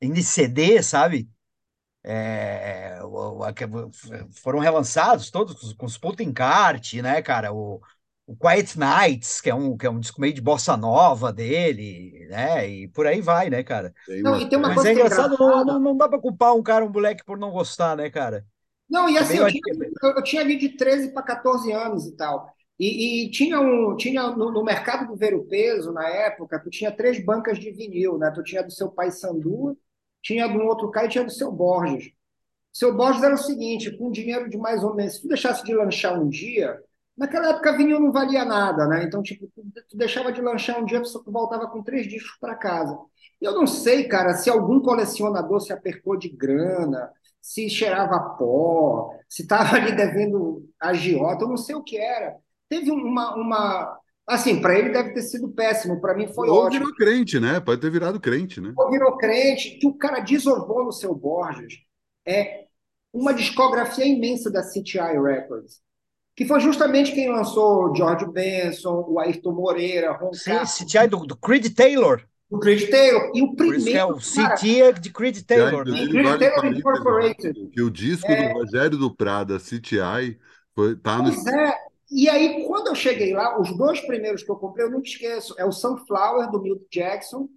Em 0.00 0.22
CD, 0.22 0.82
sabe? 0.82 1.28
É, 2.02 2.98
foram 4.42 4.58
relançados 4.58 5.30
todos 5.30 5.74
com 5.74 5.84
os 5.84 5.98
Potencart, 5.98 6.94
né, 6.94 7.20
cara? 7.20 7.52
O, 7.52 7.78
o 8.26 8.34
Quiet 8.36 8.78
Nights, 8.78 9.40
que 9.40 9.50
é 9.50 9.54
um 9.54 9.76
que 9.76 9.86
é 9.86 9.90
um 9.90 10.00
disco 10.00 10.20
meio 10.20 10.32
de 10.32 10.40
bossa 10.40 10.76
nova 10.76 11.32
dele, 11.32 12.26
né? 12.30 12.68
E 12.68 12.88
por 12.88 13.06
aí 13.06 13.20
vai, 13.20 13.50
né, 13.50 13.62
cara? 13.62 13.94
Não, 14.22 14.40
e 14.40 14.48
tem 14.48 14.58
uma 14.58 14.68
Mas 14.68 14.76
coisa 14.76 14.90
é 14.90 14.92
engraçado, 14.92 15.36
não, 15.38 15.64
não, 15.64 15.80
não, 15.80 15.96
dá 15.96 16.08
para 16.08 16.20
culpar 16.20 16.54
um 16.54 16.62
cara, 16.62 16.84
um 16.84 16.90
moleque, 16.90 17.24
por 17.24 17.38
não 17.38 17.50
gostar, 17.50 17.96
né, 17.96 18.08
cara? 18.08 18.46
Não, 18.88 19.08
e 19.08 19.18
assim, 19.18 19.38
eu, 19.38 19.46
tinha, 19.48 19.60
eu, 20.02 20.22
tinha, 20.22 20.42
ali 20.42 20.56
de 20.56 20.70
13 20.70 21.12
para 21.12 21.22
14 21.22 21.70
anos 21.72 22.06
e 22.06 22.16
tal. 22.16 22.48
E, 22.78 23.26
e 23.26 23.30
tinha 23.30 23.60
um, 23.60 23.96
tinha 23.96 24.30
no, 24.30 24.50
no, 24.50 24.64
mercado 24.64 25.06
do 25.06 25.16
ver 25.16 25.34
o 25.34 25.44
peso, 25.44 25.92
na 25.92 26.08
época, 26.08 26.58
tu 26.58 26.70
tinha 26.70 26.90
três 26.90 27.24
bancas 27.24 27.58
de 27.58 27.70
vinil, 27.70 28.18
né? 28.18 28.30
Tu 28.34 28.42
tinha 28.42 28.62
do 28.62 28.72
seu 28.72 28.90
pai 28.90 29.10
Sandu, 29.10 29.78
tinha 30.22 30.48
do 30.48 30.60
outro 30.60 30.90
cara 30.90 31.06
e 31.06 31.10
tinha 31.10 31.24
do 31.24 31.30
seu 31.30 31.52
Borges. 31.52 32.12
Seu 32.72 32.94
Borges 32.96 33.22
era 33.22 33.34
o 33.34 33.38
seguinte, 33.38 33.96
com 33.96 34.10
dinheiro 34.10 34.50
de 34.50 34.56
mais 34.56 34.82
ou 34.82 34.94
menos, 34.94 35.14
se 35.14 35.22
tu 35.22 35.28
deixasse 35.28 35.62
de 35.62 35.74
lanchar 35.74 36.20
um 36.20 36.28
dia, 36.28 36.80
Naquela 37.16 37.50
época 37.50 37.76
vinil 37.76 38.00
não 38.00 38.10
valia 38.10 38.44
nada, 38.44 38.86
né? 38.88 39.04
Então, 39.04 39.22
tipo, 39.22 39.48
tu 39.88 39.96
deixava 39.96 40.32
de 40.32 40.40
lanchar 40.40 40.80
um 40.80 40.84
dia, 40.84 41.00
tu 41.00 41.30
voltava 41.30 41.68
com 41.68 41.82
três 41.82 42.08
discos 42.08 42.36
para 42.40 42.56
casa. 42.56 42.98
Eu 43.40 43.54
não 43.54 43.66
sei, 43.66 44.04
cara, 44.08 44.34
se 44.34 44.50
algum 44.50 44.80
colecionador 44.80 45.60
se 45.60 45.72
apertou 45.72 46.16
de 46.16 46.28
grana, 46.28 47.10
se 47.40 47.68
cheirava 47.68 48.18
pó, 48.36 49.10
se 49.28 49.42
estava 49.42 49.76
ali 49.76 49.92
devendo 49.92 50.68
agiota, 50.80 51.44
eu 51.44 51.48
não 51.48 51.56
sei 51.56 51.74
o 51.74 51.82
que 51.82 51.96
era. 51.96 52.36
Teve 52.68 52.90
uma. 52.90 53.36
uma 53.36 53.98
assim, 54.26 54.60
para 54.60 54.76
ele 54.76 54.88
deve 54.88 55.12
ter 55.12 55.22
sido 55.22 55.50
péssimo, 55.50 56.00
para 56.00 56.14
mim 56.14 56.26
foi 56.26 56.48
Ou 56.48 56.64
ótimo. 56.64 56.86
virou 56.86 56.96
crente, 56.96 57.38
né? 57.38 57.60
Pode 57.60 57.80
ter 57.80 57.90
virado 57.90 58.18
crente, 58.18 58.60
né? 58.60 58.72
Ou 58.76 58.90
virou 58.90 59.16
crente, 59.18 59.78
que 59.78 59.86
o 59.86 59.94
cara 59.94 60.20
desovou 60.20 60.84
no 60.84 60.92
seu 60.92 61.14
Borges. 61.14 61.74
É 62.26 62.64
uma 63.12 63.32
discografia 63.32 64.06
imensa 64.06 64.50
da 64.50 64.62
CTI 64.62 65.20
Records 65.22 65.84
que 66.36 66.44
foi 66.46 66.60
justamente 66.60 67.12
quem 67.12 67.30
lançou 67.30 67.90
o 67.90 67.94
George 67.94 68.26
Benson, 68.26 69.04
o 69.08 69.20
Ayrton 69.20 69.52
Moreira, 69.52 70.12
Ron 70.12 70.32
Sim, 70.32 70.58
CTI 70.64 71.06
do, 71.08 71.18
do 71.18 71.36
Creed 71.36 71.72
Taylor. 71.74 72.22
O 72.50 72.58
Creed 72.58 72.88
Taylor. 72.90 73.30
E 73.34 73.42
o 73.42 73.54
primeiro. 73.54 73.98
é 73.98 74.04
o 74.04 74.16
CT 74.16 74.82
é 74.82 74.92
de 74.92 75.12
Creed 75.12 75.42
Taylor. 75.42 75.84
Né? 75.84 76.06
Creed 76.06 76.24
vale 76.24 76.50
Taylor 76.50 76.66
Incorporated. 76.66 77.70
Que 77.72 77.82
o 77.82 77.90
disco 77.90 78.30
é... 78.30 78.48
do 78.48 78.58
Rogério 78.58 78.98
do 78.98 79.14
Prada, 79.14 79.58
CTI, 79.58 80.38
foi, 80.74 80.96
tá 80.96 81.18
no. 81.18 81.24
Pois 81.24 81.46
é. 81.46 81.74
E 82.10 82.28
aí, 82.28 82.64
quando 82.66 82.88
eu 82.88 82.94
cheguei 82.94 83.32
lá, 83.32 83.60
os 83.60 83.76
dois 83.76 84.00
primeiros 84.00 84.42
que 84.42 84.50
eu 84.50 84.56
comprei, 84.56 84.86
eu 84.86 84.90
nunca 84.90 85.08
esqueço. 85.08 85.54
É 85.58 85.64
o 85.64 85.72
Sunflower, 85.72 86.50
do 86.50 86.60
Milton 86.60 86.84
Jackson, 86.92 87.48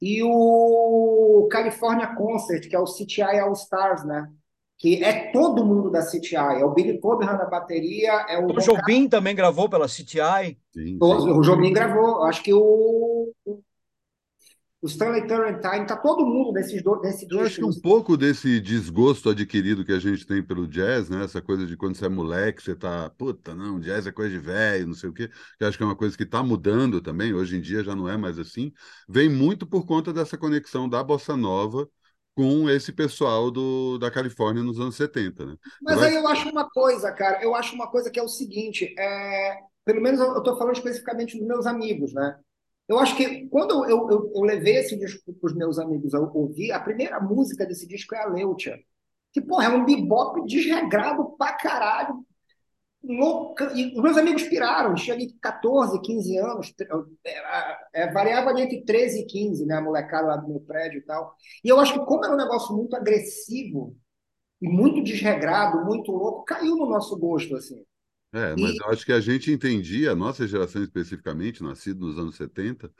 e 0.00 0.22
o 0.22 1.48
California 1.50 2.14
Concert, 2.14 2.68
que 2.68 2.76
é 2.76 2.78
o 2.78 2.84
CTI 2.84 3.40
All 3.40 3.52
Stars, 3.54 4.04
né? 4.04 4.30
Que 4.84 5.02
é 5.02 5.32
todo 5.32 5.64
mundo 5.64 5.90
da 5.90 6.02
CTI. 6.02 6.60
É 6.60 6.64
o 6.66 6.74
Billy 6.74 7.00
Cobham 7.00 7.24
na 7.24 7.46
bateria, 7.46 8.26
é 8.28 8.38
o... 8.38 8.48
O 8.48 8.60
Jobim 8.60 9.08
também 9.08 9.34
gravou 9.34 9.66
pela 9.66 9.88
CTI. 9.88 10.58
Sim, 10.74 10.98
sim. 10.98 10.98
O 11.00 11.40
Jobim 11.40 11.72
gravou. 11.72 12.22
Acho 12.24 12.42
que 12.42 12.52
o, 12.52 13.32
o 14.82 14.86
Stanley 14.86 15.26
Turrentine, 15.26 15.86
tá 15.86 15.96
todo 15.96 16.26
mundo 16.26 16.52
nesses 16.52 16.82
dois 16.82 17.00
nesse 17.00 17.26
Eu 17.30 17.40
acho 17.40 17.60
que 17.60 17.64
um 17.64 17.80
pouco 17.80 18.14
desse 18.14 18.60
desgosto 18.60 19.30
adquirido 19.30 19.86
que 19.86 19.92
a 19.92 19.98
gente 19.98 20.26
tem 20.26 20.42
pelo 20.42 20.68
jazz, 20.68 21.08
né? 21.08 21.24
Essa 21.24 21.40
coisa 21.40 21.64
de 21.64 21.78
quando 21.78 21.96
você 21.96 22.04
é 22.04 22.10
moleque, 22.10 22.62
você 22.62 22.74
tá, 22.74 23.08
puta, 23.16 23.54
não, 23.54 23.80
jazz 23.80 24.06
é 24.06 24.12
coisa 24.12 24.32
de 24.32 24.38
velho, 24.38 24.88
não 24.88 24.94
sei 24.94 25.08
o 25.08 25.14
quê. 25.14 25.30
Que 25.58 25.64
acho 25.64 25.78
que 25.78 25.82
é 25.82 25.86
uma 25.86 25.96
coisa 25.96 26.14
que 26.14 26.24
está 26.24 26.42
mudando 26.42 27.00
também, 27.00 27.32
hoje 27.32 27.56
em 27.56 27.60
dia 27.62 27.82
já 27.82 27.96
não 27.96 28.06
é 28.06 28.18
mais 28.18 28.38
assim. 28.38 28.70
Vem 29.08 29.30
muito 29.30 29.66
por 29.66 29.86
conta 29.86 30.12
dessa 30.12 30.36
conexão 30.36 30.86
da 30.86 31.02
bossa 31.02 31.34
nova 31.34 31.88
com 32.34 32.68
esse 32.68 32.92
pessoal 32.92 33.50
do, 33.50 33.98
da 33.98 34.10
Califórnia 34.10 34.62
nos 34.62 34.80
anos 34.80 34.96
70, 34.96 35.46
né? 35.46 35.56
Mas 35.82 35.98
vai... 35.98 36.08
aí 36.08 36.14
eu 36.16 36.26
acho 36.26 36.48
uma 36.48 36.68
coisa, 36.68 37.12
cara, 37.12 37.42
eu 37.42 37.54
acho 37.54 37.74
uma 37.74 37.88
coisa 37.88 38.10
que 38.10 38.18
é 38.18 38.22
o 38.22 38.28
seguinte, 38.28 38.94
é... 38.98 39.58
pelo 39.84 40.00
menos 40.00 40.20
eu 40.20 40.38
estou 40.38 40.56
falando 40.56 40.74
especificamente 40.74 41.38
dos 41.38 41.46
meus 41.46 41.66
amigos, 41.66 42.12
né? 42.12 42.36
Eu 42.86 42.98
acho 42.98 43.16
que 43.16 43.46
quando 43.48 43.84
eu, 43.86 44.10
eu, 44.10 44.32
eu 44.34 44.42
levei 44.42 44.76
esse 44.76 44.96
disco 44.98 45.32
para 45.32 45.46
os 45.46 45.54
meus 45.54 45.78
amigos 45.78 46.14
a 46.14 46.20
ouvir, 46.20 46.70
a 46.70 46.80
primeira 46.80 47.18
música 47.18 47.64
desse 47.64 47.86
disco 47.86 48.14
é 48.14 48.22
a 48.22 48.28
Leutia. 48.28 48.78
que, 49.32 49.40
porra, 49.40 49.66
é 49.66 49.68
um 49.70 49.84
bebop 49.86 50.44
desregrado 50.44 51.34
pra 51.38 51.54
caralho. 51.54 52.24
Louca. 53.06 53.72
E 53.74 53.94
os 53.94 54.02
meus 54.02 54.16
amigos 54.16 54.44
piraram, 54.44 54.94
tinha 54.94 55.14
ali 55.14 55.32
14, 55.40 56.00
15 56.00 56.38
anos, 56.38 56.74
é, 57.24 58.02
é, 58.02 58.12
variava 58.12 58.58
entre 58.60 58.82
13 58.82 59.20
e 59.20 59.26
15, 59.26 59.66
né, 59.66 59.76
a 59.76 59.82
molecada 59.82 60.28
lá 60.28 60.36
do 60.36 60.48
meu 60.48 60.60
prédio 60.60 60.98
e 60.98 61.02
tal. 61.02 61.34
E 61.62 61.68
eu 61.68 61.78
acho 61.78 61.92
que 61.92 62.06
como 62.06 62.24
era 62.24 62.34
um 62.34 62.38
negócio 62.38 62.74
muito 62.74 62.96
agressivo 62.96 63.96
e 64.60 64.68
muito 64.68 65.02
desregrado, 65.02 65.84
muito 65.84 66.10
louco, 66.10 66.44
caiu 66.44 66.76
no 66.76 66.88
nosso 66.88 67.16
gosto, 67.18 67.56
assim. 67.56 67.84
É, 68.32 68.54
mas 68.58 68.74
e... 68.74 68.78
eu 68.78 68.88
acho 68.88 69.04
que 69.04 69.12
a 69.12 69.20
gente 69.20 69.52
entendia, 69.52 70.12
a 70.12 70.16
nossa 70.16 70.46
geração 70.46 70.82
especificamente, 70.82 71.62
nascida 71.62 72.00
nos 72.00 72.18
anos 72.18 72.36
70, 72.36 72.90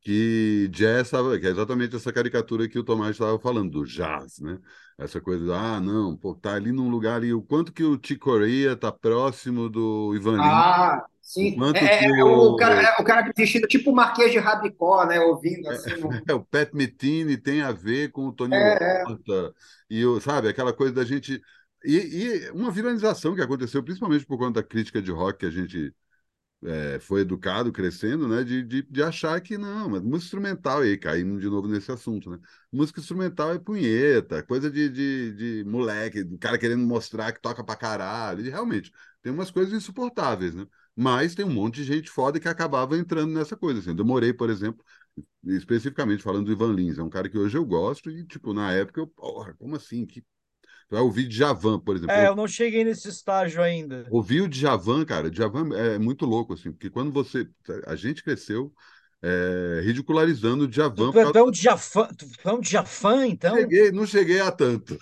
que 0.00 0.68
jazz 0.70 1.10
que 1.10 1.46
é 1.46 1.50
exatamente 1.50 1.96
essa 1.96 2.12
caricatura 2.12 2.68
que 2.68 2.78
o 2.78 2.84
Tomás 2.84 3.10
estava 3.10 3.38
falando, 3.38 3.72
do 3.72 3.84
jazz, 3.84 4.38
né? 4.40 4.58
Essa 4.96 5.20
coisa, 5.20 5.54
ah, 5.54 5.80
não, 5.80 6.16
pô, 6.16 6.34
tá 6.34 6.54
ali 6.54 6.72
num 6.72 6.88
lugar 6.88 7.16
ali, 7.16 7.32
o 7.32 7.42
quanto 7.42 7.72
que 7.72 7.84
o 7.84 7.94
Chick 7.94 8.18
Corea 8.18 8.74
tá 8.74 8.90
próximo 8.90 9.68
do 9.68 10.12
Ivan 10.14 10.32
Lins. 10.32 10.40
Ah, 10.42 11.04
sim. 11.22 11.60
O, 11.60 11.76
é, 11.76 12.04
é, 12.04 12.24
o, 12.24 12.54
o, 12.54 12.56
cara, 12.56 12.82
é, 12.82 12.96
o 13.00 13.04
cara 13.04 13.32
vestido 13.36 13.68
tipo 13.68 13.92
o 13.92 13.94
Marquês 13.94 14.32
de 14.32 14.38
Rabicó, 14.38 15.06
né? 15.06 15.20
Ouvindo 15.20 15.68
é, 15.68 15.74
assim. 15.74 16.00
No... 16.00 16.10
É, 16.26 16.34
o 16.34 16.44
Pat 16.44 16.72
Metini 16.72 17.36
tem 17.36 17.62
a 17.62 17.70
ver 17.70 18.10
com 18.10 18.26
o 18.26 18.32
Tony 18.32 18.56
é, 18.56 19.04
Horta, 19.06 19.54
e, 19.88 20.04
o, 20.04 20.20
sabe, 20.20 20.48
aquela 20.48 20.72
coisa 20.72 20.94
da 20.94 21.04
gente... 21.04 21.40
E, 21.84 21.96
e 21.96 22.50
uma 22.50 22.72
viralização 22.72 23.36
que 23.36 23.40
aconteceu, 23.40 23.84
principalmente 23.84 24.26
por 24.26 24.36
conta 24.36 24.60
da 24.60 24.66
crítica 24.66 25.00
de 25.00 25.12
rock 25.12 25.38
que 25.38 25.46
a 25.46 25.50
gente 25.50 25.94
é, 26.64 26.98
foi 27.00 27.20
educado 27.20 27.70
crescendo, 27.72 28.26
né, 28.26 28.42
de, 28.42 28.62
de, 28.64 28.82
de, 28.82 29.02
achar 29.02 29.40
que 29.40 29.56
não, 29.56 29.88
mas 29.90 30.02
música 30.02 30.24
instrumental, 30.24 30.84
e 30.84 30.90
aí 30.90 30.98
caindo 30.98 31.38
de 31.38 31.46
novo 31.48 31.68
nesse 31.68 31.90
assunto, 31.92 32.30
né? 32.30 32.38
Música 32.72 33.00
instrumental 33.00 33.52
é 33.52 33.58
punheta, 33.58 34.42
coisa 34.42 34.70
de, 34.70 34.88
de, 34.88 35.32
de 35.62 35.64
moleque, 35.64 36.24
do 36.24 36.36
cara 36.38 36.58
querendo 36.58 36.84
mostrar 36.84 37.32
que 37.32 37.40
toca 37.40 37.62
pra 37.64 37.76
caralho. 37.76 38.44
E 38.44 38.50
realmente, 38.50 38.92
tem 39.22 39.32
umas 39.32 39.50
coisas 39.50 39.72
insuportáveis, 39.72 40.54
né? 40.54 40.66
Mas 40.96 41.34
tem 41.34 41.44
um 41.44 41.52
monte 41.52 41.76
de 41.76 41.84
gente 41.84 42.10
foda 42.10 42.40
que 42.40 42.48
acabava 42.48 42.96
entrando 42.96 43.32
nessa 43.32 43.56
coisa. 43.56 43.78
Assim. 43.80 43.90
Eu 43.90 43.94
demorei, 43.94 44.32
por 44.32 44.50
exemplo, 44.50 44.84
especificamente 45.44 46.22
falando 46.22 46.46
do 46.46 46.52
Ivan 46.52 46.72
Lins, 46.74 46.98
é 46.98 47.02
um 47.02 47.10
cara 47.10 47.28
que 47.28 47.38
hoje 47.38 47.56
eu 47.56 47.64
gosto, 47.64 48.10
e, 48.10 48.24
tipo, 48.26 48.52
na 48.52 48.72
época 48.72 49.00
eu, 49.00 49.06
porra, 49.06 49.54
como 49.54 49.76
assim? 49.76 50.04
Que 50.06 50.24
vai 50.90 51.00
ouvir 51.00 51.28
Djavan, 51.28 51.78
por 51.78 51.96
exemplo. 51.96 52.14
É, 52.14 52.28
eu 52.28 52.36
não 52.36 52.46
cheguei 52.46 52.84
nesse 52.84 53.08
estágio 53.08 53.62
ainda. 53.62 54.06
Ouvir 54.10 54.42
o 54.42 54.48
Djavan, 54.48 55.04
cara, 55.04 55.30
Djavan 55.30 55.74
é 55.76 55.98
muito 55.98 56.24
louco, 56.24 56.54
assim, 56.54 56.70
porque 56.72 56.90
quando 56.90 57.12
você. 57.12 57.48
A 57.86 57.94
gente 57.94 58.22
cresceu 58.22 58.72
é, 59.22 59.80
ridicularizando 59.84 60.64
o 60.64 60.68
Djavan. 60.68 61.12
Tu, 61.12 61.32
tu 61.32 61.38
é 61.38 61.42
um 61.42 61.50
Djavan, 61.50 62.08
tu 62.14 62.26
é 62.44 62.52
um 62.52 62.60
Djavan, 62.60 63.26
então? 63.26 63.54
Cheguei, 63.56 63.92
não 63.92 64.06
cheguei 64.06 64.40
a 64.40 64.50
tanto. 64.50 64.98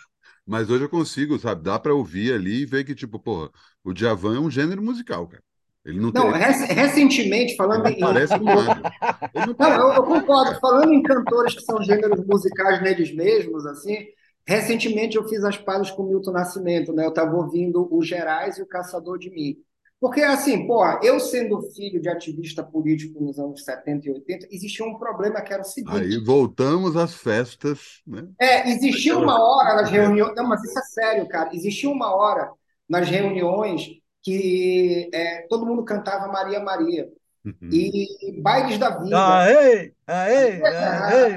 Mas 0.47 0.71
hoje 0.71 0.85
eu 0.85 0.89
consigo, 0.89 1.39
sabe? 1.39 1.63
Dá 1.63 1.79
para 1.79 1.95
ouvir 1.95 2.33
ali 2.33 2.63
e 2.63 2.67
ver 2.67 2.85
que, 2.85 2.95
tipo, 2.95 3.19
porra, 3.19 3.51
o 3.83 3.93
Djavan 3.93 4.37
é 4.37 4.41
um 4.41 4.51
gênero 4.51 4.81
musical, 4.81 5.27
cara. 5.27 5.43
Ele 5.85 6.01
não, 6.01 6.11
não 6.11 6.33
tem... 6.33 6.43
recentemente, 6.75 7.55
falando 7.55 7.87
em. 7.87 8.01
Parece 8.01 8.37
nada. 8.39 8.93
Não, 9.35 9.47
não 9.57 9.71
eu, 9.71 9.93
eu, 9.93 10.03
concordo. 10.03 10.59
Falando 10.59 10.93
em 10.93 11.03
cantores 11.03 11.55
que 11.55 11.61
são 11.63 11.81
gêneros 11.81 12.27
musicais 12.27 12.83
neles 12.83 13.15
mesmos, 13.15 13.65
assim, 13.67 13.97
Recentemente 14.47 15.17
eu 15.17 15.29
fiz 15.29 15.43
as 15.43 15.57
pazes 15.57 15.91
com 15.91 16.03
o 16.03 16.09
Milton 16.09 16.31
Nascimento, 16.31 16.93
né? 16.93 17.05
Eu 17.05 17.09
estava 17.09 17.35
ouvindo 17.35 17.89
o 17.91 18.03
Gerais 18.03 18.59
e 18.59 18.63
o 18.63 18.67
Caçador 18.67 19.19
de 19.19 19.31
Mim. 19.31 19.57
Porque, 19.99 20.21
assim, 20.21 20.67
pô, 20.67 20.85
eu 21.03 21.19
sendo 21.19 21.61
filho 21.73 22.01
de 22.01 22.09
ativista 22.09 22.63
político 22.63 23.19
nos 23.23 23.39
anos 23.39 23.65
70 23.65 24.07
e 24.07 24.11
80, 24.13 24.49
existia 24.51 24.85
um 24.85 24.99
problema 24.99 25.41
que 25.41 25.53
era 25.53 25.63
o 25.63 25.65
seguinte. 25.65 25.97
Aí 25.97 26.23
voltamos 26.23 26.97
às 26.97 27.15
festas, 27.15 28.03
né? 28.07 28.29
É, 28.39 28.71
existia 28.71 29.17
uma 29.17 29.43
hora 29.43 29.77
nas 29.77 29.91
reuniões. 29.91 30.35
Não, 30.37 30.47
mas 30.47 30.63
isso 30.63 30.79
é 30.79 30.83
sério, 30.83 31.27
cara. 31.27 31.51
Existia 31.53 31.89
uma 31.89 32.15
hora 32.15 32.53
nas 32.89 33.09
reuniões 33.09 33.89
que 34.23 35.11
é, 35.15 35.47
todo 35.49 35.65
mundo 35.65 35.85
cantava 35.85 36.31
Maria 36.31 36.61
Maria. 36.61 37.09
Uhum. 37.45 37.71
E 37.73 38.41
bailes 38.43 38.77
da 38.77 38.99
vida. 38.99 39.17
Aê, 39.17 39.93
aê, 40.07 40.63
aê. 40.63 41.37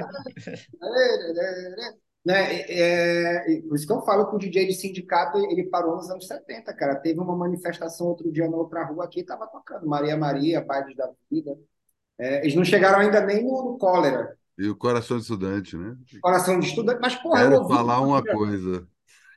Né? 2.24 2.60
É, 2.62 3.54
é, 3.54 3.60
por 3.62 3.74
isso 3.74 3.86
que 3.86 3.92
eu 3.92 4.02
falo 4.02 4.28
que 4.28 4.36
o 4.36 4.38
DJ 4.38 4.66
de 4.66 4.74
sindicato 4.74 5.38
ele 5.38 5.64
parou 5.64 5.96
nos 5.96 6.10
anos 6.10 6.26
70, 6.26 6.72
cara. 6.74 6.96
Teve 6.96 7.18
uma 7.18 7.36
manifestação 7.36 8.08
outro 8.08 8.30
dia 8.30 8.48
na 8.48 8.56
outra 8.56 8.84
rua 8.84 9.04
aqui, 9.04 9.20
estava 9.20 9.46
tocando 9.46 9.86
Maria 9.86 10.16
Maria, 10.16 10.64
Paz 10.64 10.94
da 10.94 11.10
Vida. 11.30 11.56
É, 12.18 12.42
eles 12.42 12.54
não 12.54 12.64
chegaram 12.64 12.98
ainda 13.00 13.20
nem 13.24 13.42
no, 13.42 13.72
no 13.72 13.78
cólera. 13.78 14.36
E 14.58 14.68
o 14.68 14.76
coração 14.76 15.16
de 15.16 15.22
estudante, 15.22 15.76
né? 15.76 15.96
Coração 16.20 16.60
de 16.60 16.66
estudante, 16.66 17.00
mas 17.00 17.14
porra, 17.14 17.48
Quero 17.48 17.66
falar 17.66 18.00
uma 18.02 18.22
coisa. 18.22 18.86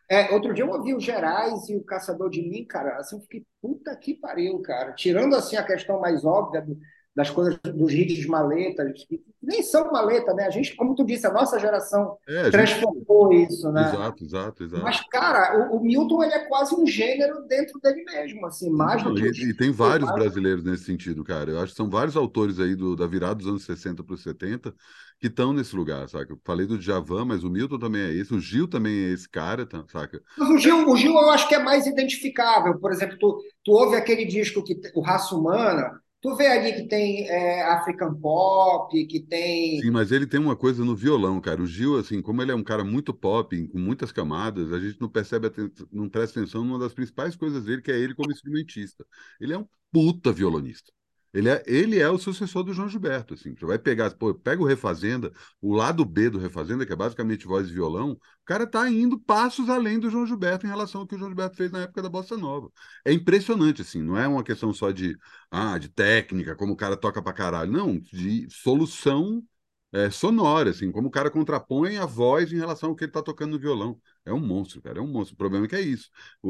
É, 0.10 0.32
outro 0.34 0.54
dia 0.54 0.66
eu 0.66 0.70
ouvi 0.70 0.94
o 0.94 1.00
Gerais 1.00 1.70
e 1.70 1.78
o 1.78 1.84
Caçador 1.84 2.30
de 2.30 2.42
Mim, 2.42 2.66
cara, 2.66 2.98
assim, 2.98 3.16
eu 3.16 3.22
fiquei, 3.22 3.46
puta 3.62 3.96
que 3.96 4.14
pariu, 4.14 4.62
cara. 4.62 4.92
Tirando, 4.92 5.34
assim, 5.34 5.56
a 5.56 5.64
questão 5.64 6.02
mais 6.02 6.26
óbvia 6.26 6.62
do, 6.62 6.78
das 7.16 7.30
coisas 7.30 7.60
dos 7.64 7.94
hits 7.94 8.18
de 8.18 8.28
maletas, 8.28 8.92
que 9.08 9.22
nem 9.42 9.62
são 9.62 9.92
maleta, 9.92 10.34
né? 10.34 10.46
A 10.46 10.50
gente, 10.50 10.76
como 10.76 10.96
tu 10.96 11.06
disse, 11.06 11.28
a 11.28 11.32
nossa 11.32 11.60
geração 11.60 12.18
é, 12.28 12.48
a 12.48 12.52
transformou 12.52 13.32
gente... 13.32 13.54
isso, 13.54 13.72
né? 13.72 13.82
Exato, 13.82 14.24
exato, 14.24 14.64
exato. 14.64 14.84
Mas, 14.84 15.00
cara, 15.10 15.70
o, 15.70 15.78
o, 15.78 15.84
Milton 15.84 16.24
ele 16.24 16.34
é 16.34 16.46
quase 16.46 16.74
um 16.74 16.88
gênero 16.88 17.46
dentro 17.48 17.80
dele 17.80 18.04
mesmo, 18.04 18.46
assim, 18.48 18.70
mais 18.70 19.04
do 19.04 19.14
que... 19.14 19.22
E, 19.22 19.50
e 19.50 19.54
tem 19.54 19.72
vários 19.72 20.12
brasileiros 20.12 20.64
nesse 20.64 20.86
sentido, 20.86 21.24
cara. 21.24 21.52
Eu 21.52 21.60
acho 21.60 21.74
que 21.74 21.78
são 21.78 21.90
vários 21.90 22.18
autores 22.18 22.60
aí 22.60 22.76
do, 22.76 22.96
da 22.96 23.06
virada 23.06 23.36
dos 23.36 23.48
anos 23.48 23.64
60 23.64 24.04
para 24.04 24.16
os 24.16 24.24
70 24.24 24.74
que 25.20 25.28
estão 25.28 25.54
nesse 25.54 25.76
lugar, 25.76 26.10
saca? 26.10 26.34
Eu 26.34 26.40
falei 26.44 26.66
do 26.66 26.78
Djavan, 26.78 27.24
mas 27.24 27.44
o 27.44 27.50
Milton 27.50 27.80
também 27.80 28.02
é 28.02 28.14
esse, 28.14 28.34
o 28.34 28.42
Gil 28.42 28.68
também 28.68 28.94
é 29.06 29.14
esse 29.14 29.30
cara, 29.30 29.66
tá, 29.66 29.82
saca? 29.88 30.22
Mas 30.38 30.50
o 30.50 30.58
Gil, 30.58 30.90
o 30.90 30.98
Gil 30.98 31.14
eu 31.14 31.30
acho 31.30 31.48
que 31.48 31.56
é 31.56 31.60
mais 31.60 31.86
identificável. 31.86 32.78
Por 32.78 32.92
exemplo, 32.92 33.18
tu, 33.18 33.40
tu 33.64 33.72
ouve 33.72 33.96
aquele 33.96 34.26
disco 34.26 34.64
que 34.64 34.78
o 34.94 35.02
Raça 35.02 35.34
Humana, 35.34 35.98
Tu 36.24 36.34
vê 36.38 36.48
ali 36.48 36.72
que 36.72 36.88
tem 36.88 37.28
é, 37.28 37.64
African 37.64 38.16
Pop, 38.16 39.06
que 39.08 39.20
tem. 39.20 39.82
Sim, 39.82 39.92
mas 39.92 40.10
ele 40.10 40.26
tem 40.26 40.40
uma 40.40 40.56
coisa 40.56 40.86
no 40.86 40.96
violão, 40.96 41.42
cara. 41.42 41.62
O 41.62 41.68
Gil, 41.68 42.00
assim, 42.00 42.22
como 42.22 42.42
ele 42.42 42.50
é 42.54 42.56
um 42.56 42.64
cara 42.64 42.82
muito 42.82 43.14
pop, 43.14 43.68
com 43.68 43.78
muitas 43.78 44.10
camadas, 44.10 44.72
a 44.72 44.80
gente 44.80 45.02
não 45.02 45.10
percebe, 45.10 45.52
não 45.92 46.08
presta 46.08 46.40
atenção 46.40 46.64
numa 46.64 46.80
das 46.80 46.94
principais 46.94 47.36
coisas 47.36 47.66
dele, 47.66 47.82
que 47.82 47.92
é 47.92 48.00
ele 48.00 48.16
como 48.16 48.32
instrumentista. 48.32 49.06
Ele 49.38 49.52
é 49.52 49.58
um 49.58 49.68
puta 49.92 50.32
violonista. 50.32 50.94
Ele 51.34 51.50
é, 51.50 51.64
ele 51.66 52.00
é 52.00 52.08
o 52.10 52.18
sucessor 52.18 52.64
do 52.64 52.74
João 52.74 52.88
Gilberto, 52.88 53.34
assim. 53.34 53.56
Você 53.56 53.66
vai 53.66 53.80
pegar, 53.80 54.12
pô, 54.12 54.34
pega 54.36 54.62
o 54.62 54.66
Refazenda, 54.66 55.32
o 55.62 55.74
lado 55.74 56.06
B 56.06 56.30
do 56.30 56.38
Refazenda, 56.38 56.86
que 56.86 56.94
é 56.94 56.96
basicamente 56.96 57.48
voz 57.48 57.68
e 57.70 57.74
violão, 57.74 58.12
o 58.12 58.20
cara 58.46 58.68
tá 58.68 58.88
indo 58.90 59.20
passos 59.20 59.70
além 59.70 60.00
do 60.00 60.10
João 60.10 60.28
Gilberto 60.28 60.66
em 60.66 60.70
relação 60.70 61.02
ao 61.02 61.08
que 61.08 61.16
o 61.16 61.18
João 61.18 61.30
Gilberto 61.32 61.58
fez 61.58 61.72
na 61.72 61.82
época 61.82 62.02
da 62.04 62.10
Bossa 62.10 62.38
Nova. 62.38 62.72
É 63.04 63.12
impressionante, 63.12 63.82
assim, 63.82 64.02
não 64.02 64.18
é 64.18 64.28
uma 64.28 64.44
questão 64.44 64.72
só 64.74 64.92
de, 64.92 65.18
ah, 65.50 65.78
de 65.80 65.90
técnica, 65.90 66.56
como 66.56 66.74
o 66.74 66.78
cara 66.78 66.96
toca 66.96 67.22
pra 67.22 67.34
caralho, 67.34 67.72
não, 67.72 68.00
de 68.00 68.48
solução 68.52 69.44
é, 69.92 70.10
sonora, 70.10 70.72
assim, 70.72 70.92
como 70.92 71.08
o 71.08 71.12
cara 71.12 71.30
contrapõe 71.30 71.98
a 71.98 72.06
voz 72.06 72.52
em 72.52 72.58
relação 72.58 72.90
ao 72.90 72.96
que 72.96 73.04
ele 73.06 73.12
tá 73.12 73.22
tocando 73.22 73.52
no 73.52 73.60
violão. 73.60 74.00
É 74.26 74.34
um 74.34 74.40
monstro, 74.40 74.82
cara, 74.82 75.00
é 75.00 75.02
um 75.02 75.08
monstro. 75.08 75.36
O 75.36 75.38
problema 75.38 75.66
é 75.66 75.70
que 75.70 75.76
é 75.76 75.82
isso. 75.82 76.10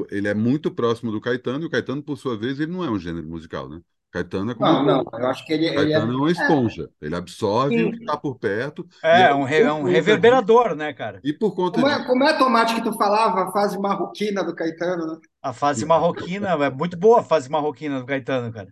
Ele 0.10 0.28
é 0.28 0.34
muito 0.34 0.72
próximo 0.74 1.12
do 1.12 1.20
Caetano, 1.22 1.63
e 1.63 1.68
o 1.68 1.70
Caetano, 1.70 2.02
por 2.04 2.18
sua 2.18 2.38
vez, 2.38 2.60
ele 2.60 2.72
não 2.72 2.84
é 2.84 2.90
um 2.90 3.00
gênero 3.00 3.28
musical, 3.28 3.68
né? 3.70 3.82
Caetano 4.13 4.51
é 4.51 4.55
como. 4.55 4.72
Não, 4.72 5.03
não, 5.03 5.20
eu 5.20 5.27
acho 5.27 5.43
que 5.43 5.53
ele, 5.53 5.74
Caetano 5.74 5.84
ele 5.84 5.93
é... 5.93 5.96
é 5.96 6.03
uma 6.03 6.32
esponja. 6.32 6.89
É. 7.01 7.05
Ele 7.08 7.15
absorve 7.15 7.75
Sim. 7.75 7.86
o 7.86 7.91
que 7.91 7.98
está 7.98 8.15
por 8.15 8.38
perto. 8.38 8.88
É, 9.03 9.24
é 9.24 9.34
um, 9.34 9.43
re, 9.43 9.62
é 9.62 9.74
um 9.74 9.84
reverberador, 9.84 10.75
né, 10.75 10.93
cara? 10.93 11.20
E 11.24 11.34
por 11.34 11.55
conta 11.55 11.82
como, 11.82 11.91
é, 11.91 12.05
como 12.05 12.24
é 12.24 12.29
a 12.29 12.38
tomate 12.38 12.75
que 12.75 12.84
tu 12.84 12.93
falava, 12.93 13.50
a 13.50 13.51
fase 13.51 13.75
marroquina 13.79 14.43
do 14.43 14.53
Caetano, 14.53 15.08
né? 15.08 15.20
A 15.41 15.51
fase 15.51 15.84
marroquina, 15.84 16.50
é 16.50 16.70
muito 16.70 16.96
boa 16.96 17.22
a 17.22 17.24
fase 17.24 17.50
marroquina 17.50 18.00
do 18.00 18.05
Caetano, 18.05 18.53
cara. 18.53 18.72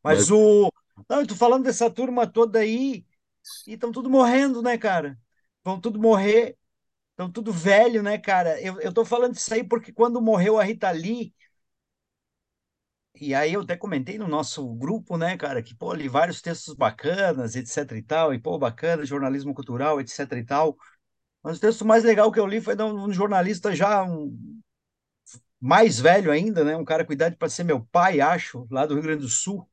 Mas, 0.00 0.18
Mas... 0.18 0.30
o. 0.30 0.72
Não, 1.10 1.20
eu 1.20 1.26
tô 1.26 1.34
falando 1.34 1.64
dessa 1.64 1.90
turma 1.90 2.24
toda 2.24 2.60
aí, 2.60 3.04
e 3.66 3.72
estão 3.72 3.90
tudo 3.90 4.08
morrendo, 4.08 4.62
né, 4.62 4.78
cara? 4.78 5.18
Vão 5.64 5.80
tudo 5.80 5.98
morrer, 5.98 6.56
estão 7.10 7.28
tudo 7.28 7.52
velho, 7.52 8.00
né, 8.00 8.16
cara? 8.16 8.60
Eu, 8.60 8.80
eu 8.80 8.92
tô 8.92 9.04
falando 9.04 9.34
isso 9.34 9.52
aí 9.52 9.64
porque 9.64 9.92
quando 9.92 10.22
morreu 10.22 10.56
a 10.56 10.62
Rita 10.62 10.88
Lee 10.92 11.34
e 13.20 13.34
aí 13.34 13.52
eu 13.54 13.60
até 13.62 13.76
comentei 13.76 14.18
no 14.18 14.28
nosso 14.28 14.66
grupo, 14.74 15.16
né, 15.16 15.36
cara, 15.36 15.62
que, 15.62 15.74
pô, 15.74 15.92
li 15.94 16.08
vários 16.08 16.40
textos 16.42 16.74
bacanas, 16.74 17.56
etc 17.56 17.92
e 17.92 18.02
tal, 18.02 18.34
e, 18.34 18.38
pô, 18.38 18.58
bacana, 18.58 19.04
jornalismo 19.04 19.54
cultural, 19.54 20.00
etc 20.00 20.32
e 20.32 20.44
tal. 20.44 20.76
Mas 21.42 21.58
o 21.58 21.60
texto 21.60 21.84
mais 21.84 22.04
legal 22.04 22.32
que 22.32 22.40
eu 22.40 22.46
li 22.46 22.60
foi 22.60 22.76
de 22.76 22.82
um 22.82 23.12
jornalista 23.12 23.74
já 23.74 24.04
um, 24.04 24.60
mais 25.60 25.98
velho 25.98 26.30
ainda, 26.30 26.64
né, 26.64 26.76
um 26.76 26.84
cara 26.84 27.04
com 27.04 27.12
idade 27.12 27.36
para 27.36 27.48
ser 27.48 27.64
meu 27.64 27.80
pai, 27.92 28.20
acho, 28.20 28.66
lá 28.70 28.86
do 28.86 28.94
Rio 28.94 29.02
Grande 29.02 29.22
do 29.22 29.28
Sul. 29.28 29.68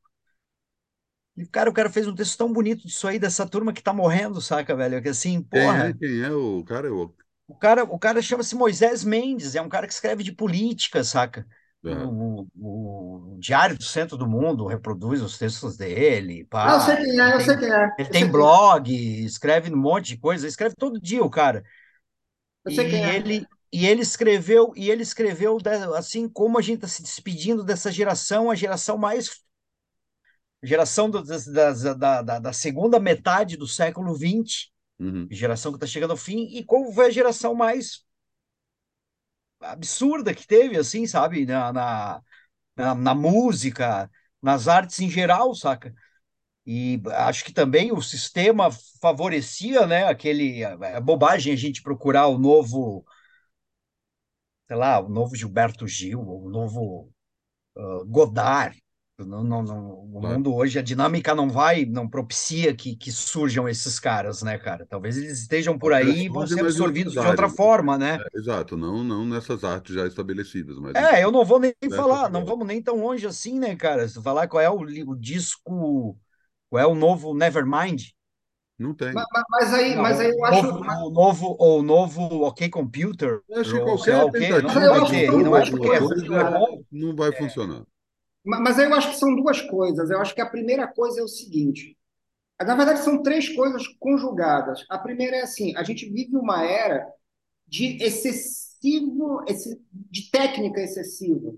E, 1.36 1.46
cara, 1.46 1.68
o 1.68 1.72
cara 1.72 1.90
fez 1.90 2.06
um 2.06 2.14
texto 2.14 2.38
tão 2.38 2.52
bonito 2.52 2.86
disso 2.86 3.06
aí, 3.06 3.18
dessa 3.18 3.46
turma 3.46 3.72
que 3.72 3.82
tá 3.82 3.92
morrendo, 3.92 4.40
saca, 4.40 4.74
velho? 4.74 5.02
Que 5.02 5.10
assim, 5.10 5.42
porra... 5.42 5.92
Quem 5.98 6.10
é, 6.10 6.22
quem 6.22 6.22
é 6.22 6.32
o 6.32 6.64
cara? 6.64 6.92
O, 6.92 7.14
o 7.46 7.54
cara, 7.54 7.84
o 7.84 7.98
cara 7.98 8.22
chama-se 8.22 8.54
Moisés 8.54 9.04
Mendes, 9.04 9.54
é 9.54 9.62
um 9.62 9.68
cara 9.68 9.86
que 9.86 9.92
escreve 9.92 10.22
de 10.22 10.32
política, 10.32 11.04
saca? 11.04 11.46
O, 11.84 12.46
o, 12.56 13.36
Diário 13.38 13.76
do 13.76 13.84
Centro 13.84 14.16
do 14.16 14.26
Mundo 14.26 14.66
reproduz 14.66 15.22
os 15.22 15.38
textos 15.38 15.76
dele. 15.76 16.44
Pá. 16.46 16.74
Eu 16.74 16.80
sei 16.80 16.96
quem 16.96 17.20
é, 17.20 17.34
eu 17.34 17.40
sei 17.40 17.56
quem 17.56 17.72
é. 17.72 17.94
Ele 17.98 18.08
tem 18.08 18.26
blog, 18.26 18.90
escreve 19.24 19.72
um 19.72 19.76
monte 19.76 20.08
de 20.08 20.18
coisa, 20.18 20.48
escreve 20.48 20.74
todo 20.76 21.00
dia 21.00 21.22
o 21.22 21.30
cara. 21.30 21.62
Eu 22.64 22.72
sei 22.72 22.86
e 22.86 22.90
quem 22.90 23.04
é. 23.04 23.14
ele 23.14 23.46
e 23.72 23.86
ele 23.86 24.00
escreveu, 24.00 24.72
e 24.74 24.90
ele 24.90 25.02
escreveu 25.02 25.58
assim 25.94 26.28
como 26.28 26.58
a 26.58 26.62
gente 26.62 26.76
está 26.76 26.88
se 26.88 27.02
despedindo 27.02 27.64
dessa 27.64 27.90
geração, 27.90 28.50
a 28.50 28.54
geração 28.54 28.96
mais 28.96 29.42
geração 30.62 31.10
do, 31.10 31.22
da, 31.22 31.72
da, 31.94 32.22
da, 32.22 32.38
da, 32.38 32.52
segunda 32.52 32.98
metade 32.98 33.56
do 33.56 33.66
século 33.66 34.14
XX, 34.14 34.70
uhum. 34.98 35.28
geração 35.30 35.72
que 35.72 35.76
está 35.76 35.86
chegando 35.86 36.12
ao 36.12 36.16
fim, 36.16 36.48
e 36.56 36.64
como 36.64 36.92
foi 36.92 37.06
a 37.06 37.10
geração 37.10 37.54
mais 37.54 38.04
absurda 39.60 40.34
que 40.34 40.46
teve, 40.46 40.78
assim, 40.78 41.06
sabe, 41.06 41.46
na, 41.46 41.72
na, 41.72 42.22
na, 42.76 42.94
na 42.94 43.14
música, 43.14 44.10
nas 44.42 44.68
artes 44.68 45.00
em 45.00 45.10
geral, 45.10 45.54
saca? 45.54 45.94
E 46.66 47.00
acho 47.12 47.44
que 47.44 47.52
também 47.52 47.92
o 47.92 48.02
sistema 48.02 48.70
favorecia, 49.00 49.86
né, 49.86 50.06
aquele 50.06 50.62
é 50.64 51.00
bobagem 51.00 51.52
a 51.52 51.56
gente 51.56 51.82
procurar 51.82 52.26
o 52.26 52.38
novo, 52.38 53.04
sei 54.66 54.76
lá, 54.76 55.00
o 55.00 55.08
novo 55.08 55.36
Gilberto 55.36 55.86
Gil, 55.86 56.20
o 56.20 56.48
novo 56.50 57.10
uh, 57.76 58.04
Godard, 58.06 58.82
não, 59.24 59.42
não, 59.42 59.62
não, 59.62 59.90
o 60.12 60.20
mundo 60.20 60.54
hoje, 60.54 60.78
a 60.78 60.82
dinâmica 60.82 61.34
não 61.34 61.48
vai, 61.48 61.86
não 61.86 62.06
propicia 62.06 62.74
que, 62.74 62.94
que 62.94 63.10
surjam 63.10 63.66
esses 63.66 63.98
caras, 63.98 64.42
né, 64.42 64.58
cara? 64.58 64.86
Talvez 64.86 65.16
eles 65.16 65.40
estejam 65.40 65.78
por 65.78 65.92
aí 65.92 66.24
e 66.24 66.28
vão 66.28 66.46
ser 66.46 66.60
absorvidos 66.60 67.14
de 67.14 67.18
outra 67.18 67.48
forma, 67.48 67.96
né? 67.96 68.18
É, 68.20 68.38
exato, 68.38 68.76
não, 68.76 69.02
não 69.02 69.24
nessas 69.24 69.64
artes 69.64 69.94
já 69.94 70.06
estabelecidas. 70.06 70.78
Mas 70.78 70.94
é, 70.94 71.24
eu 71.24 71.32
não 71.32 71.44
vou 71.44 71.58
nem 71.58 71.74
falar, 71.94 72.28
não 72.28 72.44
vamos 72.44 72.66
nem 72.66 72.82
tão 72.82 73.00
longe 73.00 73.26
assim, 73.26 73.58
né, 73.58 73.74
cara? 73.74 74.06
Se 74.06 74.22
falar 74.22 74.48
qual 74.48 74.62
é 74.62 74.68
o, 74.68 74.80
o 74.80 75.16
disco, 75.16 76.18
qual 76.68 76.82
é 76.82 76.86
o 76.86 76.94
novo 76.94 77.34
Nevermind, 77.34 78.08
não 78.78 78.92
tem. 78.92 79.14
Mas, 79.14 79.24
mas 79.48 79.72
aí, 79.72 79.94
não, 79.94 80.02
mas 80.02 80.20
aí 80.20 80.30
eu 80.30 80.44
acho. 80.44 80.68
O 80.68 81.10
novo, 81.10 81.56
o 81.58 81.82
novo 81.82 82.44
OK 82.44 82.68
Computer. 82.68 83.40
Eu 83.48 83.60
acho 83.62 83.72
que 83.72 83.80
qualquer 83.80 84.22
okay, 84.24 84.50
não, 84.50 84.68
vai 84.68 85.08
ter. 85.08 85.32
Não, 85.32 85.50
porque 85.70 85.88
é 85.88 86.00
não 86.92 87.16
vai 87.16 87.32
funcionar. 87.32 87.82
Mas 88.46 88.78
eu 88.78 88.94
acho 88.94 89.10
que 89.10 89.16
são 89.16 89.34
duas 89.34 89.60
coisas. 89.62 90.08
Eu 90.08 90.20
acho 90.20 90.34
que 90.34 90.40
a 90.40 90.48
primeira 90.48 90.86
coisa 90.86 91.20
é 91.20 91.24
o 91.24 91.28
seguinte: 91.28 91.96
na 92.64 92.76
verdade, 92.76 93.00
são 93.00 93.22
três 93.22 93.48
coisas 93.48 93.86
conjugadas. 93.98 94.84
A 94.88 94.98
primeira 94.98 95.36
é 95.36 95.42
assim: 95.42 95.76
a 95.76 95.82
gente 95.82 96.08
vive 96.08 96.36
uma 96.36 96.64
era 96.64 97.06
de 97.66 98.02
excessivo, 98.02 99.44
de 99.92 100.30
técnica 100.30 100.80
excessiva. 100.80 101.52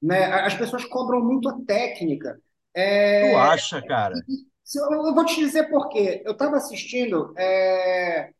Né? 0.00 0.26
As 0.26 0.54
pessoas 0.54 0.84
cobram 0.84 1.24
muito 1.24 1.48
a 1.48 1.58
técnica. 1.66 2.38
É... 2.74 3.30
Tu 3.30 3.36
acha, 3.38 3.82
cara? 3.82 4.14
Eu 4.74 5.14
vou 5.14 5.24
te 5.24 5.36
dizer 5.36 5.70
por 5.70 5.88
quê. 5.88 6.22
Eu 6.24 6.32
estava 6.32 6.56
assistindo 6.56 7.32
é... 7.38 8.30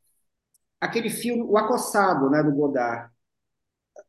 aquele 0.78 1.08
filme, 1.08 1.42
O 1.42 1.56
Acossado, 1.56 2.28
né, 2.28 2.42
do 2.42 2.52
Godard. 2.52 3.10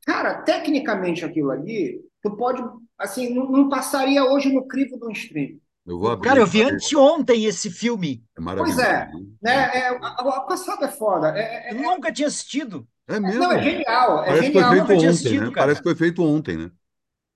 Cara, 0.05 0.41
tecnicamente 0.41 1.23
aquilo 1.23 1.51
ali, 1.51 2.01
tu 2.21 2.35
pode 2.35 2.61
assim, 2.97 3.33
não, 3.33 3.49
não, 3.49 3.69
passaria 3.69 4.23
hoje 4.23 4.51
no 4.51 4.67
crivo 4.67 4.97
do 4.97 5.11
stream. 5.11 5.59
Eu 5.85 5.99
vou 5.99 6.11
abrir. 6.11 6.27
Cara, 6.27 6.39
eu 6.41 6.47
vi 6.47 6.63
anteontem 6.63 7.45
esse 7.45 7.69
filme. 7.69 8.23
É 8.37 8.41
pois 8.41 8.77
é, 8.77 9.09
né? 9.41 9.71
É, 9.73 9.87
a, 9.87 10.41
passada 10.41 10.85
é 10.85 10.91
foda. 10.91 11.29
É, 11.37 11.69
é, 11.69 11.71
eu 11.71 11.75
nunca 11.75 12.11
tinha 12.11 12.27
assistido. 12.27 12.85
É 13.07 13.19
mesmo? 13.19 13.39
Não, 13.39 13.53
é 13.53 13.63
genial. 13.63 14.23
É 14.23 14.27
Parece 14.27 14.47
genial. 14.47 14.69
Que 14.69 14.75
foi 14.75 14.85
feito 14.85 14.97
ontem, 14.97 15.07
assistido, 15.07 15.45
né? 15.45 15.51
Parece 15.55 15.79
que 15.79 15.83
foi 15.83 15.95
feito 15.95 16.23
ontem, 16.23 16.57
né? 16.57 16.71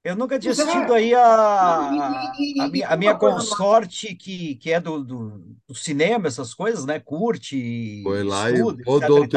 Eu 0.04 0.16
nunca 0.16 0.40
tinha 0.40 0.52
assistido 0.52 0.94
aí 0.94 1.14
a, 1.14 1.24
a, 1.24 2.32
a 2.60 2.68
minha, 2.70 2.88
a 2.88 2.98
minha 2.98 3.16
consorte, 3.16 4.16
que, 4.16 4.56
que 4.56 4.72
é 4.72 4.80
do, 4.80 5.04
do, 5.04 5.56
do, 5.68 5.76
cinema, 5.76 6.28
essas 6.28 6.56
coisas, 6.56 6.86
né? 6.86 7.00
Curte, 7.00 8.02
Foi 8.04 8.24
lá 8.24 8.50
estuda, 8.50 8.82
e 8.82 8.86
rodou. 8.86 9.28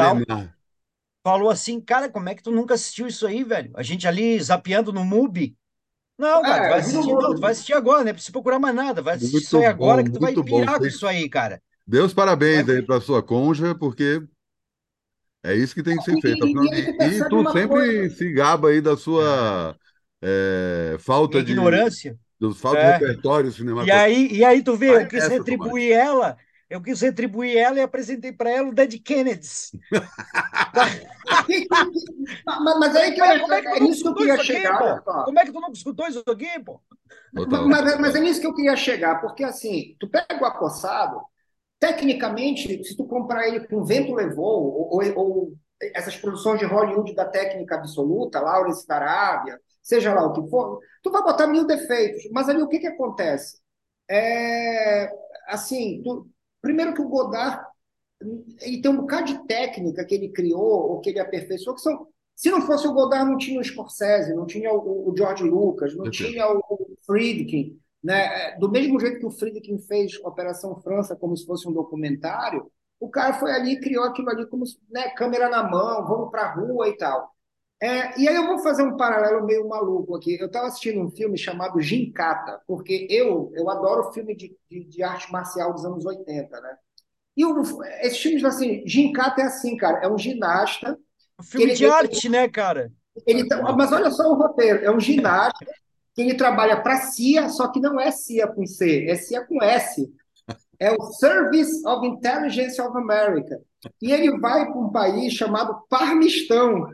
Falou 1.23 1.49
assim, 1.51 1.79
cara, 1.79 2.09
como 2.09 2.29
é 2.29 2.35
que 2.35 2.41
tu 2.41 2.51
nunca 2.51 2.73
assistiu 2.73 3.05
isso 3.05 3.27
aí, 3.27 3.43
velho? 3.43 3.71
A 3.75 3.83
gente 3.83 4.07
ali 4.07 4.39
zapeando 4.41 4.91
no 4.91 5.05
MUBI, 5.05 5.55
não, 6.17 6.41
cara, 6.41 6.65
é, 6.65 6.69
vai 6.69 6.79
assistir, 6.79 7.13
não, 7.13 7.35
tu 7.35 7.41
vai 7.41 7.51
assistir 7.51 7.73
agora, 7.73 8.03
não 8.03 8.09
é 8.09 8.13
preciso 8.13 8.31
procurar 8.31 8.59
mais 8.59 8.75
nada. 8.75 9.01
Vai 9.01 9.15
assistir 9.15 9.33
muito 9.33 9.45
isso 9.45 9.57
aí 9.57 9.65
agora 9.65 10.03
que 10.03 10.11
tu 10.11 10.19
vai 10.19 10.33
pirar 10.33 10.79
com 10.79 10.85
isso 10.85 11.05
aí, 11.05 11.29
cara. 11.29 11.61
Deus 11.85 12.13
parabéns 12.13 12.65
vai... 12.65 12.77
aí 12.77 12.81
para 12.81 13.01
sua 13.01 13.21
conja, 13.21 13.75
porque 13.75 14.21
é 15.43 15.53
isso 15.53 15.75
que 15.75 15.83
tem 15.83 15.97
que 15.97 16.03
ser 16.03 16.19
feito. 16.21 16.47
E, 16.47 16.51
e, 16.51 17.17
e 17.17 17.29
tu 17.29 17.43
sempre 17.51 17.67
coisa. 17.67 18.15
se 18.15 18.31
gaba 18.31 18.69
aí 18.69 18.81
da 18.81 18.95
sua 18.95 19.75
é, 20.21 20.95
falta 20.99 21.43
de 21.43 21.51
ignorância. 21.51 22.17
Dos 22.39 22.59
falta 22.59 22.79
é. 22.79 22.97
de 22.97 23.05
repertório 23.05 23.51
cinematográfico. 23.51 24.09
E 24.09 24.15
aí, 24.15 24.37
e 24.39 24.43
aí 24.43 24.63
tu 24.63 24.75
vê, 24.75 25.03
eu 25.03 25.07
quis 25.07 25.27
retribuir 25.27 25.91
ela, 25.91 26.37
eu 26.69 26.81
quis 26.81 27.01
retribuir 27.01 27.57
ela 27.57 27.77
e 27.77 27.81
apresentei 27.81 28.31
para 28.31 28.49
ela 28.49 28.69
o 28.69 28.73
Dead 28.73 29.01
Kennedys. 29.01 29.71
mas, 32.45 32.79
mas 32.79 32.95
aí 32.95 33.13
que 33.13 33.21
é, 33.21 33.39
como 33.39 33.53
é, 33.53 33.61
que 33.61 33.67
é 33.67 33.79
nisso 33.79 34.03
que 34.03 34.09
eu 34.09 34.15
queria 34.15 34.43
chegar. 34.43 34.75
Aqui, 34.75 35.03
como 35.25 35.39
é 35.39 35.45
que 35.45 35.51
tu 35.51 35.59
não 35.59 35.71
escutou 35.71 36.07
isso 36.07 36.23
aqui, 36.27 36.59
pô? 36.63 36.81
Mas, 37.33 37.99
mas, 37.99 38.15
é 38.15 38.19
nisso 38.19 38.41
que 38.41 38.47
eu 38.47 38.55
queria 38.55 38.75
chegar, 38.75 39.21
porque 39.21 39.43
assim, 39.43 39.95
tu 39.99 40.09
pega 40.09 40.41
o 40.41 40.45
acossado, 40.45 41.21
tecnicamente, 41.79 42.83
se 42.83 42.97
tu 42.97 43.05
comprar 43.05 43.47
ele 43.47 43.67
com 43.67 43.83
Vento 43.83 44.13
Levou, 44.13 44.73
ou, 44.73 44.93
ou, 44.93 45.01
ou 45.15 45.53
essas 45.93 46.15
produções 46.15 46.59
de 46.59 46.65
Hollywood 46.65 47.13
da 47.13 47.25
técnica 47.25 47.75
absoluta, 47.75 48.39
Lawrence 48.39 48.87
da 48.87 48.95
Arábia, 48.95 49.59
seja 49.83 50.13
lá 50.13 50.25
o 50.25 50.33
que 50.33 50.49
for, 50.49 50.79
tu 51.03 51.11
vai 51.11 51.21
botar 51.21 51.47
mil 51.47 51.65
defeitos. 51.65 52.23
Mas 52.31 52.49
ali 52.49 52.61
o 52.61 52.67
que, 52.67 52.79
que 52.79 52.87
acontece? 52.87 53.59
É, 54.09 55.11
assim, 55.47 56.01
tu, 56.03 56.27
primeiro 56.65 56.95
que 56.95 57.01
o 57.01 57.07
Godard 57.07 57.63
ele 58.59 58.81
tem 58.81 58.89
um 58.89 58.97
bocado 58.97 59.27
de 59.27 59.45
técnica 59.45 60.03
que 60.03 60.15
ele 60.15 60.29
criou 60.29 60.89
ou 60.89 60.99
que 60.99 61.11
ele 61.11 61.19
aperfeiçoou, 61.19 61.75
que 61.75 61.81
são. 61.81 62.07
Se 62.35 62.49
não 62.49 62.61
fosse 62.61 62.87
o 62.87 62.93
Godard, 62.93 63.29
não 63.29 63.37
tinha 63.37 63.59
o 63.59 63.63
Scorsese, 63.63 64.33
não 64.33 64.45
tinha 64.45 64.73
o, 64.73 65.09
o 65.09 65.15
George 65.15 65.43
Lucas, 65.43 65.95
não 65.95 66.09
tinha 66.09 66.47
o, 66.47 66.57
o 66.57 66.97
Friedkin. 67.05 67.79
Né? 68.03 68.25
É, 68.25 68.57
do 68.57 68.69
mesmo 68.69 68.99
jeito 68.99 69.19
que 69.19 69.25
o 69.25 69.31
Friedkin 69.31 69.77
fez 69.79 70.19
Operação 70.23 70.75
França 70.81 71.15
como 71.15 71.37
se 71.37 71.45
fosse 71.45 71.67
um 71.67 71.71
documentário, 71.71 72.69
o 72.99 73.09
cara 73.09 73.33
foi 73.33 73.51
ali 73.51 73.73
e 73.73 73.79
criou 73.79 74.03
aquilo 74.03 74.29
ali 74.29 74.45
como 74.47 74.63
né, 74.89 75.09
câmera 75.09 75.49
na 75.49 75.63
mão, 75.63 76.05
vamos 76.05 76.31
para 76.31 76.43
a 76.43 76.53
rua 76.55 76.89
e 76.89 76.97
tal. 76.97 77.34
É, 77.81 78.19
e 78.19 78.27
aí 78.27 78.35
eu 78.35 78.47
vou 78.47 78.59
fazer 78.59 78.83
um 78.83 78.95
paralelo 78.95 79.45
meio 79.45 79.67
maluco 79.67 80.15
aqui. 80.15 80.37
Eu 80.39 80.47
estava 80.47 80.67
assistindo 80.67 81.01
um 81.01 81.11
filme 81.11 81.37
chamado 81.37 81.81
Gincata, 81.81 82.61
porque 82.65 83.07
eu, 83.09 83.51
eu 83.53 83.69
adoro 83.69 84.11
filme 84.13 84.35
de, 84.35 84.55
de, 84.69 84.85
de 84.85 85.03
arte 85.03 85.31
marcial 85.31 85.73
dos 85.73 85.85
anos 85.85 86.05
80, 86.05 86.61
né? 86.61 86.77
E 87.35 87.45
o, 87.45 87.61
esses 88.01 88.19
filmes, 88.19 88.43
assim, 88.45 88.81
Gincata 88.87 89.41
é 89.41 89.45
assim, 89.45 89.75
cara, 89.75 89.99
é 89.99 90.07
um 90.07 90.17
ginasta. 90.17 90.97
Um 91.39 91.43
filme 91.43 91.65
ele, 91.67 91.73
de 91.73 91.85
arte, 91.85 92.29
né, 92.29 92.47
cara? 92.47 92.91
Ele, 93.27 93.47
tá, 93.47 93.61
mas 93.73 93.91
olha 93.91 94.09
só 94.09 94.31
o 94.31 94.35
roteiro, 94.35 94.83
é 94.83 94.91
um 94.91 94.99
ginasta 94.99 95.65
que 96.13 96.21
ele 96.21 96.33
trabalha 96.33 96.81
para 96.81 97.01
CIA, 97.01 97.49
só 97.49 97.67
que 97.67 97.79
não 97.79 97.99
é 97.99 98.09
CIA 98.09 98.47
com 98.47 98.65
C, 98.65 99.05
é 99.09 99.15
CIA 99.15 99.45
com 99.45 99.61
S. 99.61 100.09
É 100.79 100.91
o 100.91 101.01
Service 101.13 101.85
of 101.85 102.05
Intelligence 102.07 102.81
of 102.81 102.97
America. 102.97 103.61
E 104.01 104.11
ele 104.11 104.37
vai 104.39 104.65
para 104.65 104.79
um 104.79 104.91
país 104.91 105.33
chamado 105.33 105.81
Parmistão. 105.89 106.87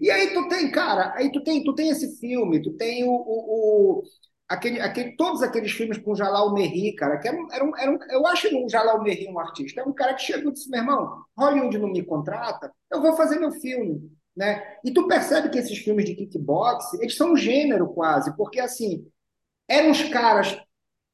E 0.00 0.10
aí 0.10 0.32
tu 0.32 0.48
tem, 0.48 0.70
cara, 0.70 1.12
aí 1.16 1.30
tu 1.30 1.42
tem, 1.42 1.62
tu 1.64 1.74
tem 1.74 1.90
esse 1.90 2.18
filme, 2.18 2.60
tu 2.62 2.72
tem 2.76 3.04
o, 3.04 3.10
o, 3.10 4.00
o 4.00 4.02
aquele, 4.48 4.80
aquele, 4.80 5.16
todos 5.16 5.42
aqueles 5.42 5.72
filmes 5.72 5.98
com 5.98 6.14
Jalal 6.14 6.52
Merri, 6.54 6.94
cara, 6.94 7.18
que 7.18 7.28
era 7.28 7.36
um, 7.36 7.46
era 7.52 7.64
um, 7.64 7.76
era 7.76 7.90
um, 7.90 7.98
eu 8.10 8.26
acho 8.26 8.48
o 8.56 8.68
Jalal 8.68 9.02
Merri 9.02 9.28
um 9.28 9.38
artista, 9.38 9.80
é 9.80 9.84
um 9.84 9.92
cara 9.92 10.14
que 10.14 10.22
chegou 10.22 10.50
e 10.50 10.54
disse, 10.54 10.68
meu 10.70 10.80
irmão, 10.80 11.22
Hollywood 11.36 11.78
não 11.78 11.88
me 11.90 12.02
contrata, 12.04 12.72
eu 12.90 13.00
vou 13.02 13.14
fazer 13.16 13.38
meu 13.38 13.50
filme, 13.52 14.10
né? 14.36 14.62
E 14.84 14.92
tu 14.92 15.06
percebe 15.06 15.48
que 15.50 15.58
esses 15.58 15.78
filmes 15.78 16.04
de 16.04 16.14
kickbox, 16.14 16.94
eles 16.94 17.16
são 17.16 17.32
um 17.32 17.36
gênero 17.36 17.88
quase, 17.92 18.34
porque 18.36 18.60
assim, 18.60 19.06
eram 19.68 19.90
os 19.92 20.02
caras 20.04 20.52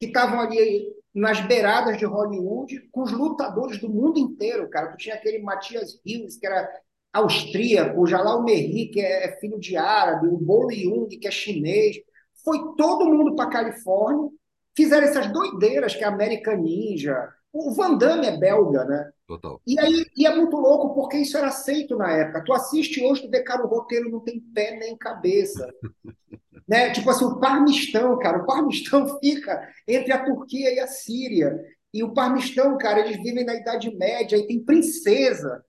que 0.01 0.07
estavam 0.07 0.41
ali 0.41 0.93
nas 1.19 1.41
beiradas 1.41 1.99
de 1.99 2.05
Hollywood 2.05 2.89
com 2.93 3.03
os 3.03 3.13
lutadores 3.13 3.79
do 3.79 3.89
mundo 3.89 4.19
inteiro, 4.19 4.69
cara. 4.71 4.93
Tu 4.93 4.97
tinha 4.99 5.15
aquele 5.15 5.41
Matias 5.41 6.01
Hills, 6.05 6.39
que 6.39 6.47
era 6.47 6.69
austríaco, 7.13 8.01
o 8.01 8.07
Jalal 8.07 8.45
Merri, 8.45 8.89
que 8.89 9.01
é 9.01 9.37
filho 9.41 9.59
de 9.59 9.77
árabe, 9.77 10.29
o 10.29 10.37
Bo 10.37 10.71
Jung, 10.71 11.09
que 11.09 11.27
é 11.27 11.31
chinês, 11.31 11.97
foi 12.45 12.59
todo 12.77 13.07
mundo 13.07 13.35
para 13.35 13.51
Califórnia, 13.51 14.31
fizeram 14.77 15.07
essas 15.07 15.31
doideiras 15.33 15.95
que 15.95 16.05
é 16.05 16.07
American 16.07 16.59
Ninja. 16.59 17.29
O 17.53 17.73
Van 17.73 17.97
Damme 17.97 18.27
é 18.27 18.37
belga, 18.37 18.85
né? 18.85 19.11
Total. 19.27 19.61
E 19.67 19.79
aí 19.79 20.05
e 20.17 20.27
é 20.27 20.35
muito 20.35 20.57
louco 20.57 20.95
porque 20.95 21.17
isso 21.17 21.37
era 21.37 21.49
aceito 21.49 21.97
na 21.97 22.11
época. 22.13 22.45
Tu 22.45 22.53
assiste 22.53 23.05
hoje, 23.05 23.23
tu 23.23 23.31
vê, 23.31 23.43
cara, 23.43 23.65
o 23.65 23.69
roteiro 23.69 24.11
não 24.11 24.21
tem 24.21 24.41
pé 24.41 24.77
nem 24.77 24.97
cabeça. 24.97 25.69
né? 26.69 26.91
Tipo 26.91 27.11
assim, 27.11 27.25
o 27.25 27.41
Parmistão, 27.41 28.19
cara, 28.19 28.43
o 28.43 28.47
Parmistão 28.47 29.07
fica 29.19 29.67
entre 29.87 30.13
a 30.13 30.25
Turquia 30.25 30.75
e 30.75 30.79
a 30.79 30.87
Síria. 30.87 31.59
E 31.93 32.05
o 32.05 32.13
Parmistão, 32.13 32.77
cara, 32.77 33.01
eles 33.01 33.17
vivem 33.23 33.45
na 33.45 33.55
Idade 33.55 33.95
Média 33.97 34.37
e 34.37 34.47
tem 34.47 34.63
princesa. 34.63 35.65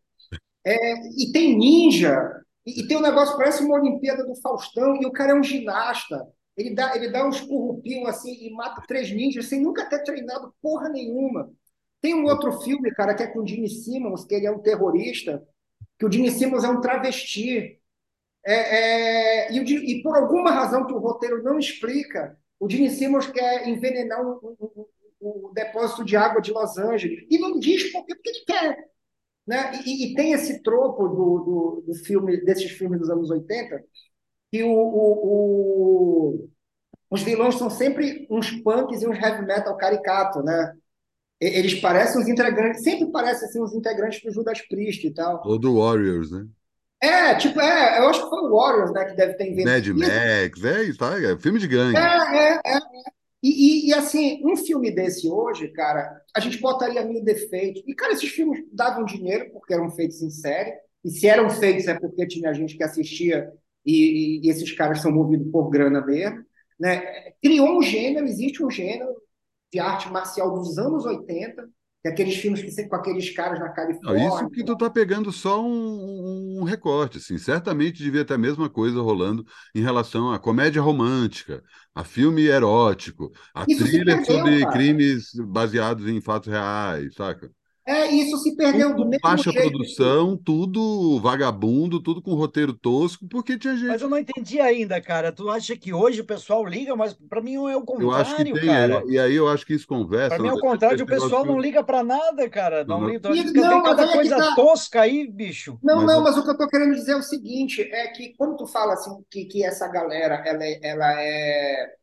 É, 0.65 0.93
e 1.17 1.31
tem 1.31 1.57
ninja. 1.57 2.21
E, 2.65 2.81
e 2.81 2.87
tem 2.87 2.97
um 2.97 3.01
negócio, 3.01 3.37
parece 3.37 3.63
uma 3.63 3.79
Olimpíada 3.79 4.25
do 4.25 4.35
Faustão, 4.41 4.97
e 5.01 5.05
o 5.05 5.11
cara 5.11 5.31
é 5.31 5.35
um 5.35 5.43
ginasta. 5.43 6.27
Ele 6.57 6.75
dá, 6.75 6.93
ele 6.93 7.09
dá 7.09 7.25
uns 7.25 7.39
currupinhos 7.39 8.09
assim 8.09 8.33
e 8.33 8.51
mata 8.51 8.83
três 8.85 9.09
ninjas 9.09 9.45
sem 9.45 9.61
nunca 9.61 9.87
ter 9.87 10.03
treinado 10.03 10.53
porra 10.61 10.89
nenhuma. 10.89 11.49
Tem 12.01 12.13
um 12.13 12.25
outro 12.25 12.53
filme, 12.61 12.91
cara, 12.91 13.13
que 13.13 13.23
é 13.23 13.27
com 13.27 13.39
o 13.39 13.47
Gene 13.47 13.69
Simmons, 13.69 14.25
que 14.25 14.35
ele 14.35 14.45
é 14.45 14.51
um 14.51 14.59
terrorista, 14.59 15.45
que 15.97 16.05
o 16.05 16.11
Gene 16.11 16.31
Simmons 16.31 16.63
é 16.63 16.69
um 16.69 16.79
travesti. 16.79 17.79
É, 18.45 18.53
é, 18.53 19.51
e, 19.51 19.59
e, 19.59 20.01
por 20.01 20.15
alguma 20.15 20.49
razão 20.49 20.85
que 20.87 20.93
o 20.93 20.99
roteiro 20.99 21.43
não 21.43 21.59
explica, 21.59 22.37
o 22.59 22.69
Gene 22.69 22.89
Simmons 22.89 23.27
quer 23.27 23.67
envenenar 23.67 24.21
o 24.21 24.57
um, 24.59 24.85
um, 25.21 25.47
um, 25.47 25.53
depósito 25.53 26.05
de 26.05 26.15
água 26.15 26.41
de 26.41 26.51
Los 26.51 26.77
Angeles. 26.77 27.25
E 27.29 27.37
não 27.37 27.59
diz 27.59 27.91
por 27.91 28.05
que 28.05 28.13
ele 28.13 28.45
quer. 28.45 28.89
Né? 29.45 29.81
E, 29.85 30.11
e, 30.11 30.15
tem 30.15 30.31
esse 30.31 30.61
tropo 30.61 31.07
do, 31.07 31.39
do, 31.39 31.83
do, 31.87 31.95
filme, 31.95 32.37
desses 32.45 32.71
filmes 32.71 32.99
dos 32.99 33.09
anos 33.09 33.29
80, 33.29 33.83
que 34.51 34.63
o, 34.63 34.71
o, 34.71 36.35
o, 36.35 36.49
os 37.09 37.21
vilões 37.23 37.55
são 37.55 37.69
sempre 37.69 38.27
uns 38.29 38.51
punks 38.61 39.01
e 39.01 39.07
uns 39.07 39.17
heavy 39.17 39.45
metal 39.45 39.75
caricato, 39.75 40.43
né? 40.43 40.75
Eles 41.39 41.75
parecem 41.75 42.21
os 42.21 42.27
integrantes, 42.27 42.83
sempre 42.83 43.09
parecem 43.11 43.47
assim, 43.47 43.61
os 43.61 43.73
integrantes 43.73 44.21
do 44.21 44.31
Judas 44.31 44.61
Priest 44.67 45.07
e 45.07 45.13
tal. 45.13 45.41
Ou 45.45 45.57
do 45.57 45.79
Warriors, 45.79 46.31
né? 46.31 46.45
É, 47.01 47.33
tipo, 47.35 47.61
é, 47.61 47.99
eu 47.99 48.09
acho 48.09 48.23
que 48.23 48.29
foi 48.29 48.41
o 48.41 48.53
Warriors, 48.53 48.91
né, 48.91 49.05
que 49.05 49.15
deve 49.15 49.35
ter 49.35 49.49
inventado. 49.49 49.95
Mad 49.95 50.09
Max, 50.09 50.63
é 50.65 50.83
isso, 50.83 50.99
tá? 50.99 51.17
É 51.17 51.37
filme 51.37 51.57
de 51.57 51.67
gangue. 51.67 51.97
É, 51.97 52.01
é, 52.01 52.61
é. 52.65 52.75
é. 52.75 52.79
E, 53.41 53.49
e, 53.49 53.87
e, 53.87 53.93
assim, 53.93 54.41
um 54.45 54.57
filme 54.57 54.91
desse 54.91 55.29
hoje, 55.29 55.69
cara, 55.69 56.21
a 56.35 56.41
gente 56.41 56.59
botaria 56.59 57.05
mil 57.05 57.23
defeitos. 57.23 57.81
E, 57.87 57.95
cara, 57.95 58.11
esses 58.11 58.29
filmes 58.29 58.65
davam 58.71 59.05
dinheiro 59.05 59.49
porque 59.53 59.73
eram 59.73 59.89
feitos 59.89 60.21
em 60.21 60.29
série. 60.29 60.73
E 61.05 61.09
se 61.09 61.25
eram 61.25 61.49
feitos 61.49 61.87
é 61.87 61.97
porque 61.97 62.27
tinha 62.27 62.53
gente 62.53 62.75
que 62.75 62.83
assistia 62.83 63.49
e, 63.85 64.45
e 64.45 64.49
esses 64.49 64.69
caras 64.73 65.01
são 65.01 65.11
movidos 65.11 65.49
por 65.49 65.69
grana 65.69 66.05
mesmo. 66.05 66.43
Né? 66.77 67.31
Criou 67.41 67.77
um 67.77 67.81
gênero, 67.81 68.27
existe 68.27 68.61
um 68.61 68.69
gênero 68.69 69.15
de 69.71 69.79
arte 69.79 70.09
marcial 70.09 70.51
dos 70.53 70.77
anos 70.77 71.05
80, 71.05 71.69
que 72.01 72.07
é 72.07 72.11
aqueles 72.11 72.35
filmes 72.37 72.61
que 72.61 72.87
com 72.87 72.95
aqueles 72.95 73.29
caras 73.31 73.59
na 73.59 73.69
Califórnia. 73.69 74.27
Não, 74.27 74.35
isso 74.35 74.49
que 74.49 74.63
tu 74.63 74.75
tá 74.77 74.89
pegando 74.89 75.31
só 75.31 75.61
um, 75.61 76.59
um, 76.59 76.63
recorte, 76.63 77.17
assim. 77.17 77.37
Certamente 77.37 78.01
devia 78.01 78.23
ter 78.23 78.35
a 78.35 78.37
mesma 78.37 78.69
coisa 78.69 79.01
rolando 79.01 79.45
em 79.75 79.81
relação 79.81 80.31
à 80.31 80.39
comédia 80.39 80.81
romântica, 80.81 81.61
a 81.93 82.03
filme 82.03 82.45
erótico, 82.45 83.31
a 83.53 83.65
isso 83.67 83.83
thriller 83.83 84.17
perdeu, 84.17 84.37
sobre 84.37 84.59
cara. 84.61 84.71
crimes 84.71 85.31
baseados 85.35 86.07
em 86.07 86.21
fatos 86.21 86.49
reais, 86.49 87.13
saca? 87.15 87.51
É, 87.89 88.07
isso 88.11 88.37
se 88.37 88.55
perdeu 88.55 88.89
tudo 88.89 89.03
do 89.03 89.09
mesmo 89.09 89.21
baixa 89.23 89.51
jeito. 89.51 89.67
produção, 89.67 90.37
tudo 90.37 91.19
vagabundo, 91.19 91.99
tudo 91.99 92.21
com 92.21 92.35
roteiro 92.35 92.71
tosco, 92.71 93.27
porque 93.27 93.57
tinha 93.57 93.75
gente. 93.75 93.87
Mas 93.87 94.01
eu 94.03 94.09
não 94.09 94.19
entendi 94.19 94.59
ainda, 94.59 95.01
cara. 95.01 95.31
Tu 95.31 95.49
acha 95.49 95.75
que 95.75 95.91
hoje 95.91 96.21
o 96.21 96.25
pessoal 96.25 96.63
liga, 96.63 96.95
mas 96.95 97.13
para 97.13 97.41
mim 97.41 97.55
é 97.55 97.75
o 97.75 97.81
contrário, 97.81 98.03
eu 98.03 98.13
acho 98.13 98.35
que 98.35 98.43
tem, 98.43 98.65
cara. 98.67 99.03
E 99.07 99.17
aí 99.17 99.35
eu 99.35 99.47
acho 99.47 99.65
que 99.65 99.73
isso 99.73 99.87
conversa. 99.87 100.35
Para 100.35 100.43
mim 100.43 100.49
é 100.49 100.53
o 100.53 100.59
contrário, 100.59 101.03
o 101.03 101.07
pessoal 101.07 101.43
não 101.43 101.59
liga 101.59 101.83
para 101.83 102.03
nada, 102.03 102.47
cara. 102.47 102.83
Não, 102.83 103.01
não, 103.01 103.09
liga. 103.09 103.29
Não, 103.29 103.69
tem 103.69 103.83
cada 103.83 104.03
é 104.03 104.13
coisa 104.13 104.37
tá... 104.37 104.55
tosca 104.55 105.01
aí, 105.01 105.27
bicho. 105.27 105.79
Não, 105.81 105.97
mas 105.97 106.05
não, 106.05 106.23
mas 106.23 106.37
o 106.37 106.43
que 106.43 106.51
eu 106.51 106.57
tô 106.57 106.67
querendo 106.67 106.93
dizer 106.93 107.13
é 107.13 107.17
o 107.17 107.23
seguinte, 107.23 107.81
é 107.81 108.07
que 108.09 108.35
quando 108.37 108.55
tu 108.55 108.67
fala 108.67 108.93
assim 108.93 109.11
que, 109.31 109.45
que 109.45 109.65
essa 109.65 109.87
galera 109.87 110.43
ela 110.45 110.63
é, 110.63 110.79
ela 110.83 111.21
é 111.21 111.99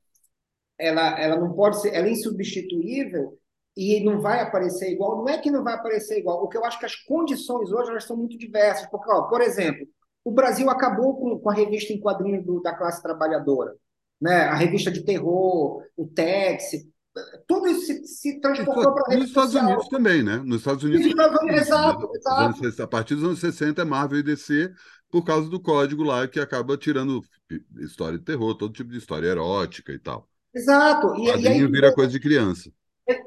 ela, 0.78 1.18
ela 1.18 1.36
não 1.36 1.52
pode 1.52 1.80
ser, 1.80 1.94
ela 1.94 2.06
é 2.06 2.10
insubstituível, 2.10 3.38
e 3.76 4.02
não 4.02 4.20
vai 4.20 4.40
aparecer 4.40 4.90
igual, 4.90 5.18
não 5.18 5.28
é 5.28 5.38
que 5.38 5.50
não 5.50 5.62
vai 5.62 5.74
aparecer 5.74 6.18
igual. 6.18 6.42
O 6.42 6.48
que 6.48 6.56
eu 6.56 6.64
acho 6.64 6.78
que 6.78 6.86
as 6.86 6.94
condições 6.94 7.70
hoje 7.70 7.90
elas 7.90 8.04
são 8.04 8.16
muito 8.16 8.38
diversas. 8.38 8.86
Porque, 8.86 9.10
ó, 9.10 9.22
por 9.22 9.42
exemplo, 9.42 9.86
o 10.24 10.30
Brasil 10.30 10.70
acabou 10.70 11.16
com, 11.16 11.38
com 11.38 11.50
a 11.50 11.54
revista 11.54 11.92
em 11.92 12.00
quadrinhos 12.00 12.44
do, 12.44 12.60
da 12.62 12.74
classe 12.74 13.02
trabalhadora, 13.02 13.74
né? 14.20 14.44
a 14.44 14.54
revista 14.54 14.90
de 14.90 15.04
terror, 15.04 15.82
o 15.96 16.06
Tex, 16.06 16.72
tudo 17.46 17.66
isso 17.66 17.86
se, 17.86 18.06
se 18.06 18.40
transportou 18.40 18.94
para 18.94 19.14
a 19.14 19.18
Nos 19.18 19.28
Estados 19.28 19.52
social. 19.52 19.70
Unidos 19.70 19.88
também, 19.88 20.22
né? 20.22 20.36
Nos 20.38 20.58
Estados 20.58 20.84
Unidos. 20.84 21.06
Estados 21.06 21.40
Unidos 21.40 21.60
exato, 21.60 22.10
exato. 22.14 22.64
Anos, 22.64 22.80
a 22.80 22.86
partir 22.86 23.14
dos 23.14 23.24
anos 23.24 23.40
60 23.40 23.82
é 23.82 23.84
Marvel 23.84 24.18
e 24.18 24.22
DC 24.22 24.72
por 25.10 25.24
causa 25.24 25.48
do 25.48 25.60
código 25.60 26.02
lá 26.02 26.26
que 26.26 26.40
acaba 26.40 26.76
tirando 26.76 27.22
história 27.78 28.18
de 28.18 28.24
terror, 28.24 28.54
todo 28.54 28.72
tipo 28.72 28.90
de 28.90 28.98
história 28.98 29.28
erótica 29.28 29.92
e 29.92 29.98
tal. 29.98 30.28
Exato. 30.54 31.14
E, 31.16 31.26
e 31.26 31.48
aí 31.48 31.66
vira 31.66 31.94
coisa 31.94 32.10
de 32.10 32.20
criança. 32.20 32.70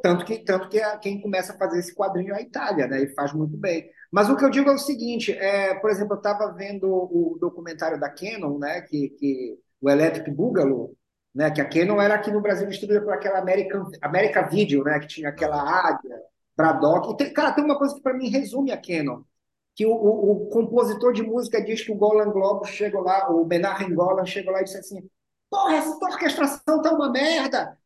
Tanto 0.01 0.25
que, 0.25 0.39
tanto 0.39 0.67
que 0.67 0.81
quem 0.97 1.21
começa 1.21 1.53
a 1.53 1.57
fazer 1.57 1.79
esse 1.79 1.95
quadrinho 1.95 2.33
é 2.33 2.37
a 2.37 2.41
Itália, 2.41 2.85
né? 2.85 3.01
E 3.01 3.13
faz 3.13 3.31
muito 3.31 3.55
bem. 3.55 3.89
Mas 4.11 4.29
o 4.29 4.35
que 4.35 4.43
eu 4.43 4.49
digo 4.49 4.69
é 4.69 4.73
o 4.73 4.77
seguinte: 4.77 5.31
é, 5.31 5.73
por 5.75 5.89
exemplo, 5.89 6.15
eu 6.15 6.17
estava 6.17 6.51
vendo 6.51 6.85
o 6.85 7.37
documentário 7.39 7.97
da 7.97 8.09
Canon, 8.09 8.57
né? 8.59 8.81
Que, 8.81 9.09
que, 9.11 9.57
o 9.81 9.89
Electric 9.89 10.29
Boogaloo, 10.31 10.95
né? 11.33 11.49
Que 11.49 11.61
a 11.61 11.69
Canon 11.69 12.01
era 12.01 12.15
aqui 12.15 12.29
no 12.29 12.41
Brasil 12.41 12.67
distribuída 12.67 13.05
por 13.05 13.13
aquela 13.13 13.39
American, 13.39 13.85
America 14.01 14.41
Video, 14.41 14.83
né? 14.83 14.99
Que 14.99 15.07
tinha 15.07 15.29
aquela 15.29 15.61
águia, 15.61 16.19
Braddock. 16.57 17.13
E 17.13 17.17
tem, 17.17 17.33
cara, 17.33 17.53
tem 17.53 17.63
uma 17.63 17.77
coisa 17.77 17.95
que 17.95 18.01
para 18.01 18.13
mim 18.13 18.29
resume 18.29 18.73
a 18.73 18.77
Canon. 18.77 19.21
Que 19.75 19.85
o, 19.85 19.93
o, 19.93 20.31
o, 20.31 20.49
compositor 20.49 21.13
de 21.13 21.23
música 21.23 21.63
diz 21.63 21.81
que 21.81 21.91
o 21.91 21.95
Golan 21.95 22.31
Globo 22.31 22.65
chegou 22.65 23.01
lá, 23.01 23.31
o 23.31 23.45
Benarren 23.45 23.95
Golan 23.95 24.25
chegou 24.25 24.51
lá 24.51 24.59
e 24.59 24.65
disse 24.65 24.77
assim: 24.77 25.09
Porra, 25.49 25.75
essa 25.75 25.97
orquestração 26.05 26.81
tá 26.81 26.91
uma 26.91 27.09
merda 27.09 27.78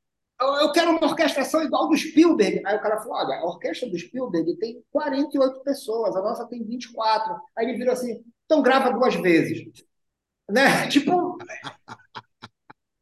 eu 0.61 0.71
quero 0.71 0.91
uma 0.91 1.05
orquestração 1.05 1.63
igual 1.63 1.87
do 1.87 1.97
Spielberg. 1.97 2.61
Aí 2.65 2.75
o 2.75 2.81
cara 2.81 2.97
falou: 2.97 3.17
olha, 3.17 3.35
a 3.39 3.45
orquestra 3.45 3.89
do 3.89 3.97
Spielberg 3.97 4.57
tem 4.57 4.83
48 4.91 5.61
pessoas, 5.61 6.15
a 6.15 6.21
nossa 6.21 6.47
tem 6.47 6.63
24. 6.63 7.35
Aí 7.57 7.65
ele 7.65 7.77
virou 7.77 7.93
assim: 7.93 8.23
então 8.45 8.61
grava 8.61 8.91
duas 8.91 9.15
vezes. 9.15 9.63
Né? 10.49 10.87
Tipo, 10.89 11.37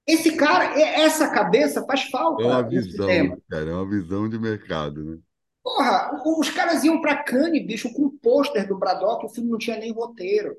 esse 0.07 0.35
cara, 0.35 0.79
essa 0.79 1.29
cabeça 1.29 1.85
faz 1.85 2.03
falta. 2.09 2.43
É 2.43 2.45
uma 2.47 2.67
visão, 2.67 3.07
cara, 3.49 3.69
é 3.69 3.73
uma 3.73 3.89
visão 3.89 4.29
de 4.29 4.39
mercado, 4.39 5.03
né? 5.03 5.17
Porra, 5.63 6.21
os 6.25 6.49
caras 6.49 6.83
iam 6.83 7.01
para 7.01 7.23
Cannes, 7.23 7.65
bicho, 7.65 7.93
com 7.93 8.05
um 8.05 8.17
pôster 8.17 8.67
do 8.67 8.77
Braddock, 8.77 9.25
o 9.25 9.29
filme 9.29 9.51
não 9.51 9.59
tinha 9.59 9.77
nem 9.77 9.93
roteiro. 9.93 10.55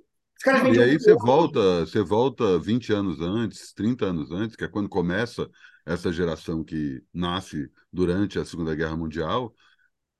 e 0.73 0.81
aí 0.81 0.99
você 0.99 1.13
volta, 1.15 1.81
você 1.81 2.01
volta 2.03 2.59
20 2.59 2.93
anos 2.93 3.21
antes, 3.21 3.73
30 3.73 4.07
anos 4.07 4.31
antes, 4.31 4.55
que 4.55 4.65
é 4.65 4.69
quando 4.69 4.89
começa 4.89 5.51
essa 5.85 6.13
geração 6.13 6.65
que 6.65 7.03
nasce 7.13 7.71
durante 7.93 8.39
a 8.39 8.45
Segunda 8.45 8.75
Guerra 8.75 8.97
Mundial, 8.97 9.55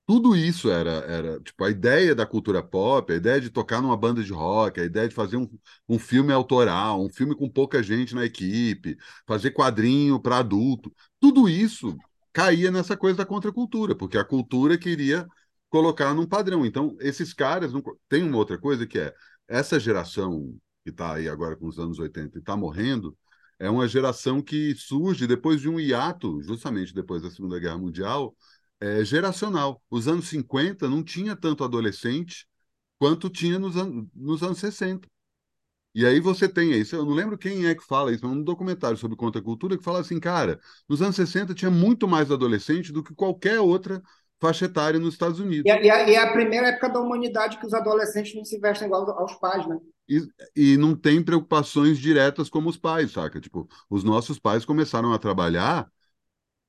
tudo 0.05 0.35
isso 0.35 0.69
era, 0.69 0.91
era 1.05 1.39
tipo 1.39 1.63
a 1.63 1.69
ideia 1.69 2.13
da 2.13 2.25
cultura 2.25 2.61
pop, 2.61 3.11
a 3.11 3.15
ideia 3.15 3.39
de 3.39 3.49
tocar 3.49 3.81
numa 3.81 3.95
banda 3.95 4.21
de 4.23 4.33
rock, 4.33 4.79
a 4.79 4.85
ideia 4.85 5.07
de 5.07 5.15
fazer 5.15 5.37
um, 5.37 5.49
um 5.87 5.97
filme 5.97 6.33
autoral, 6.33 7.01
um 7.03 7.09
filme 7.09 7.35
com 7.35 7.49
pouca 7.49 7.81
gente 7.81 8.13
na 8.13 8.25
equipe, 8.25 8.97
fazer 9.25 9.51
quadrinho 9.51 10.19
para 10.19 10.39
adulto, 10.39 10.93
tudo 11.19 11.47
isso 11.47 11.95
caía 12.33 12.69
nessa 12.71 12.97
coisa 12.97 13.17
da 13.19 13.25
contracultura, 13.25 13.95
porque 13.95 14.17
a 14.17 14.25
cultura 14.25 14.77
queria 14.77 15.25
colocar 15.69 16.13
num 16.13 16.27
padrão. 16.27 16.65
Então, 16.65 16.97
esses 16.99 17.33
caras 17.33 17.71
não... 17.71 17.81
tem 18.09 18.23
uma 18.23 18.37
outra 18.37 18.57
coisa 18.59 18.85
que 18.85 18.99
é 18.99 19.13
essa 19.47 19.79
geração 19.79 20.53
que 20.83 20.89
está 20.89 21.13
aí 21.15 21.29
agora 21.29 21.55
com 21.55 21.67
os 21.67 21.79
anos 21.79 21.97
80 21.99 22.37
e 22.37 22.39
está 22.39 22.57
morrendo, 22.57 23.17
é 23.59 23.69
uma 23.69 23.87
geração 23.87 24.41
que 24.41 24.75
surge 24.75 25.27
depois 25.27 25.61
de 25.61 25.69
um 25.69 25.79
hiato, 25.79 26.41
justamente 26.41 26.93
depois 26.93 27.21
da 27.21 27.31
Segunda 27.31 27.59
Guerra 27.59 27.77
Mundial, 27.77 28.35
é, 28.79 29.03
geracional. 29.05 29.81
Os 29.89 30.07
anos 30.07 30.27
50 30.27 30.89
não 30.89 31.03
tinha 31.03 31.35
tanto 31.35 31.63
adolescente 31.63 32.47
quanto 32.99 33.29
tinha 33.29 33.59
nos, 33.59 33.77
an 33.77 34.07
nos 34.13 34.43
anos 34.43 34.59
60. 34.59 35.07
E 35.95 36.05
aí 36.05 36.19
você 36.19 36.49
tem 36.49 36.71
isso, 36.71 36.95
eu 36.95 37.05
não 37.05 37.13
lembro 37.13 37.37
quem 37.37 37.67
é 37.67 37.75
que 37.75 37.83
fala 37.85 38.11
isso, 38.11 38.25
mas 38.25 38.35
um 38.35 38.43
documentário 38.43 38.97
sobre 38.97 39.15
contracultura 39.15 39.77
que 39.77 39.83
fala 39.83 39.99
assim, 39.99 40.19
cara, 40.19 40.59
nos 40.89 41.03
anos 41.03 41.15
60 41.15 41.53
tinha 41.53 41.69
muito 41.69 42.07
mais 42.07 42.31
adolescente 42.31 42.91
do 42.91 43.03
que 43.03 43.13
qualquer 43.13 43.59
outra 43.59 44.01
faixa 44.41 44.65
etária 44.65 44.99
nos 44.99 45.13
Estados 45.13 45.39
Unidos. 45.39 45.63
E, 45.65 45.85
e, 45.85 45.89
a, 45.89 46.09
e 46.09 46.15
é 46.15 46.17
a 46.17 46.33
primeira 46.33 46.69
época 46.69 46.89
da 46.89 46.99
humanidade 46.99 47.59
que 47.59 47.65
os 47.65 47.73
adolescentes 47.75 48.33
não 48.35 48.43
se 48.43 48.59
vestem 48.59 48.87
igual 48.87 49.07
aos 49.19 49.35
pais, 49.35 49.67
né? 49.67 49.77
E, 50.07 50.21
e 50.55 50.77
não 50.77 50.95
tem 50.95 51.23
preocupações 51.23 51.97
diretas 51.99 52.49
como 52.49 52.69
os 52.69 52.77
pais, 52.77 53.11
saca? 53.11 53.39
Tipo, 53.39 53.67
os 53.89 54.03
nossos 54.03 54.37
pais 54.39 54.65
começaram 54.65 55.13
a 55.13 55.19
trabalhar, 55.19 55.89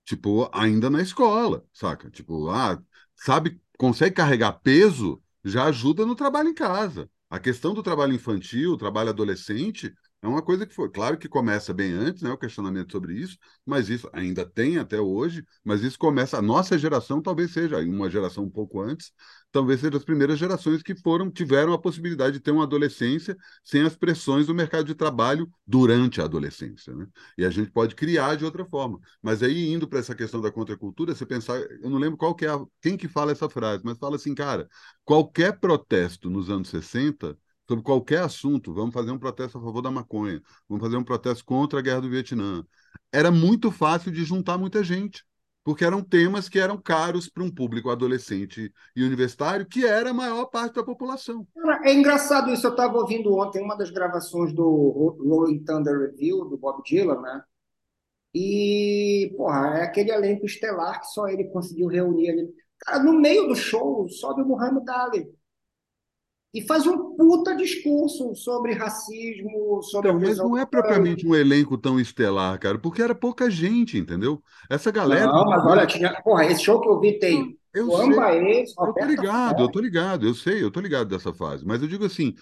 tipo, 0.05 0.49
ainda 0.53 0.91
na 0.91 1.03
escola, 1.03 1.65
saca? 1.73 2.11
Tipo, 2.11 2.51
ah, 2.51 2.83
sabe, 3.17 3.61
consegue 3.79 4.17
carregar 4.17 4.53
peso, 4.63 5.23
já 5.45 5.65
ajuda 5.67 6.07
no 6.07 6.15
trabalho 6.15 6.49
em 6.51 6.55
casa. 6.55 7.11
A 7.31 7.39
questão 7.41 7.75
do 7.75 7.83
trabalho 7.83 8.15
infantil, 8.15 8.77
trabalho 8.77 9.11
adolescente, 9.11 9.93
é 10.25 10.29
uma 10.29 10.43
coisa 10.43 10.67
que 10.67 10.75
foi, 10.75 10.91
claro 10.91 11.19
que 11.19 11.29
começa 11.29 11.75
bem 11.75 11.93
antes, 11.93 12.23
né, 12.23 12.31
o 12.31 12.39
questionamento 12.39 12.93
sobre 12.93 13.15
isso, 13.15 13.37
mas 13.65 13.89
isso 13.91 14.09
ainda 14.13 14.45
tem 14.47 14.79
até 14.79 14.99
hoje, 14.99 15.45
mas 15.63 15.83
isso 15.83 15.99
começa, 15.99 16.39
a 16.39 16.43
nossa 16.43 16.79
geração 16.79 17.21
talvez 17.21 17.53
seja, 17.53 17.79
uma 17.81 18.11
geração 18.11 18.45
um 18.45 18.51
pouco 18.51 18.81
antes, 18.81 19.13
talvez 19.53 19.81
seja 19.81 19.97
as 19.97 20.05
primeiras 20.05 20.39
gerações 20.39 20.83
que 20.83 20.97
foram 20.97 21.31
tiveram 21.31 21.73
a 21.75 21.79
possibilidade 21.79 22.35
de 22.39 22.41
ter 22.41 22.51
uma 22.51 22.65
adolescência 22.65 23.37
sem 23.63 23.83
as 23.83 23.95
pressões 23.95 24.47
do 24.47 24.55
mercado 24.55 24.87
de 24.87 24.95
trabalho 24.95 25.49
durante 25.67 26.21
a 26.21 26.25
adolescência, 26.25 26.95
né? 26.95 27.07
E 27.39 27.45
a 27.45 27.51
gente 27.51 27.71
pode 27.71 27.95
criar 27.95 28.35
de 28.35 28.45
outra 28.45 28.65
forma. 28.65 28.99
Mas 29.23 29.43
aí 29.43 29.73
indo 29.73 29.87
para 29.87 30.01
essa 30.01 30.15
questão 30.15 30.41
da 30.41 30.51
contracultura, 30.51 31.15
você 31.15 31.25
pensar, 31.27 31.57
eu 31.61 31.91
não 31.91 31.99
lembro 31.99 32.17
qual 32.17 32.35
que 32.35 32.45
é 32.47 32.49
a, 32.49 32.59
quem 32.83 32.97
que 32.97 33.07
fala 33.09 33.31
essa 33.33 33.49
frase, 33.49 33.83
mas 33.85 33.99
fala 33.99 34.17
assim, 34.17 34.35
cara, 34.35 34.69
qualquer 35.05 35.59
protesto 35.61 36.29
nos 36.31 36.51
anos 36.51 36.69
60 36.69 37.37
sobre 37.67 37.85
qualquer 37.85 38.23
assunto, 38.23 38.73
vamos 38.75 38.93
fazer 38.95 39.11
um 39.11 39.19
protesto 39.19 39.59
a 39.59 39.61
favor 39.61 39.83
da 39.83 39.91
maconha, 39.91 40.43
vamos 40.69 40.83
fazer 40.85 40.97
um 40.97 41.05
protesto 41.05 41.45
contra 41.45 41.79
a 41.79 41.83
guerra 41.83 42.01
do 42.03 42.11
Vietnã. 42.11 42.65
Era 43.13 43.31
muito 43.31 43.71
fácil 43.71 44.13
de 44.13 44.25
juntar 44.25 44.59
muita 44.59 44.83
gente. 44.83 45.25
porque 45.63 45.83
eram 45.85 46.03
temas 46.03 46.47
que 46.47 46.59
eram 46.59 46.77
caros 46.77 47.29
para 47.29 47.43
um 47.43 47.51
público 47.51 47.89
adolescente 47.89 48.71
e 48.95 49.03
universitário, 49.03 49.67
que 49.67 49.87
era 49.87 50.11
a 50.11 50.15
maior 50.15 50.45
parte 50.47 50.75
da 50.75 50.85
população. 50.85 51.47
É 51.83 51.93
engraçado 51.95 52.51
isso, 52.53 52.67
eu 52.67 52.73
estava 52.73 52.99
ouvindo 52.99 53.35
ontem 53.35 53.63
uma 53.63 53.75
das 53.75 53.91
gravações 53.91 54.53
do 54.53 55.17
Rolling 55.27 55.65
Thunder 55.65 55.99
Review, 55.99 56.45
do 56.45 56.59
Bob 56.59 56.83
Dylan, 56.85 57.21
né? 57.23 57.43
E, 58.35 59.33
porra, 59.37 59.79
é 59.79 59.83
aquele 59.85 60.11
elenco 60.11 60.45
estelar 60.45 61.01
que 61.01 61.07
só 61.07 61.29
ele 61.29 61.45
conseguiu 61.45 61.87
reunir 61.89 62.31
ali. 62.31 62.55
Cara, 62.81 63.03
no 63.03 63.15
meio 63.15 63.47
do 63.49 63.55
show, 63.55 64.09
sobe 64.09 64.43
o 64.43 64.47
Muhammad 64.47 64.87
Ali 64.89 65.33
e 66.55 66.63
faz 66.63 66.87
um 66.87 67.17
puta 67.17 67.57
discurso 67.57 68.33
sobre 68.37 68.75
racismo, 68.75 69.83
sobre. 69.83 70.09
Então, 70.09 70.21
mas 70.21 70.39
não 70.39 70.57
é 70.57 70.65
propriamente 70.65 71.27
um 71.27 71.35
elenco 71.35 71.77
tão 71.77 71.99
estelar, 71.99 72.57
cara, 72.61 72.79
porque 72.79 73.03
era 73.03 73.15
pouca 73.15 73.51
gente, 73.51 73.99
entendeu? 73.99 74.41
Essa 74.71 74.93
galera. 74.93 75.27
Não, 75.27 75.45
mas 75.45 75.67
olha, 75.67 75.85
tinha. 75.85 76.15
Porra, 76.23 76.47
esse 76.47 76.63
show 76.63 76.81
que 76.81 76.89
eu 76.89 77.01
vi 77.01 77.19
tem. 77.19 77.59
Eu 77.75 77.91
sei, 77.91 78.15
Baez, 78.15 78.73
eu 78.79 78.93
tô 78.93 79.05
ligado, 79.05 79.63
eu 79.65 79.69
tô 79.69 79.81
ligado, 79.81 80.27
eu 80.29 80.33
sei, 80.33 80.63
eu 80.63 80.71
tô 80.71 80.79
ligado 80.79 81.09
dessa 81.09 81.35
fase. 81.35 81.67
Mas 81.67 81.83
eu 81.83 81.89
digo 81.89 82.05
assim, 82.05 82.33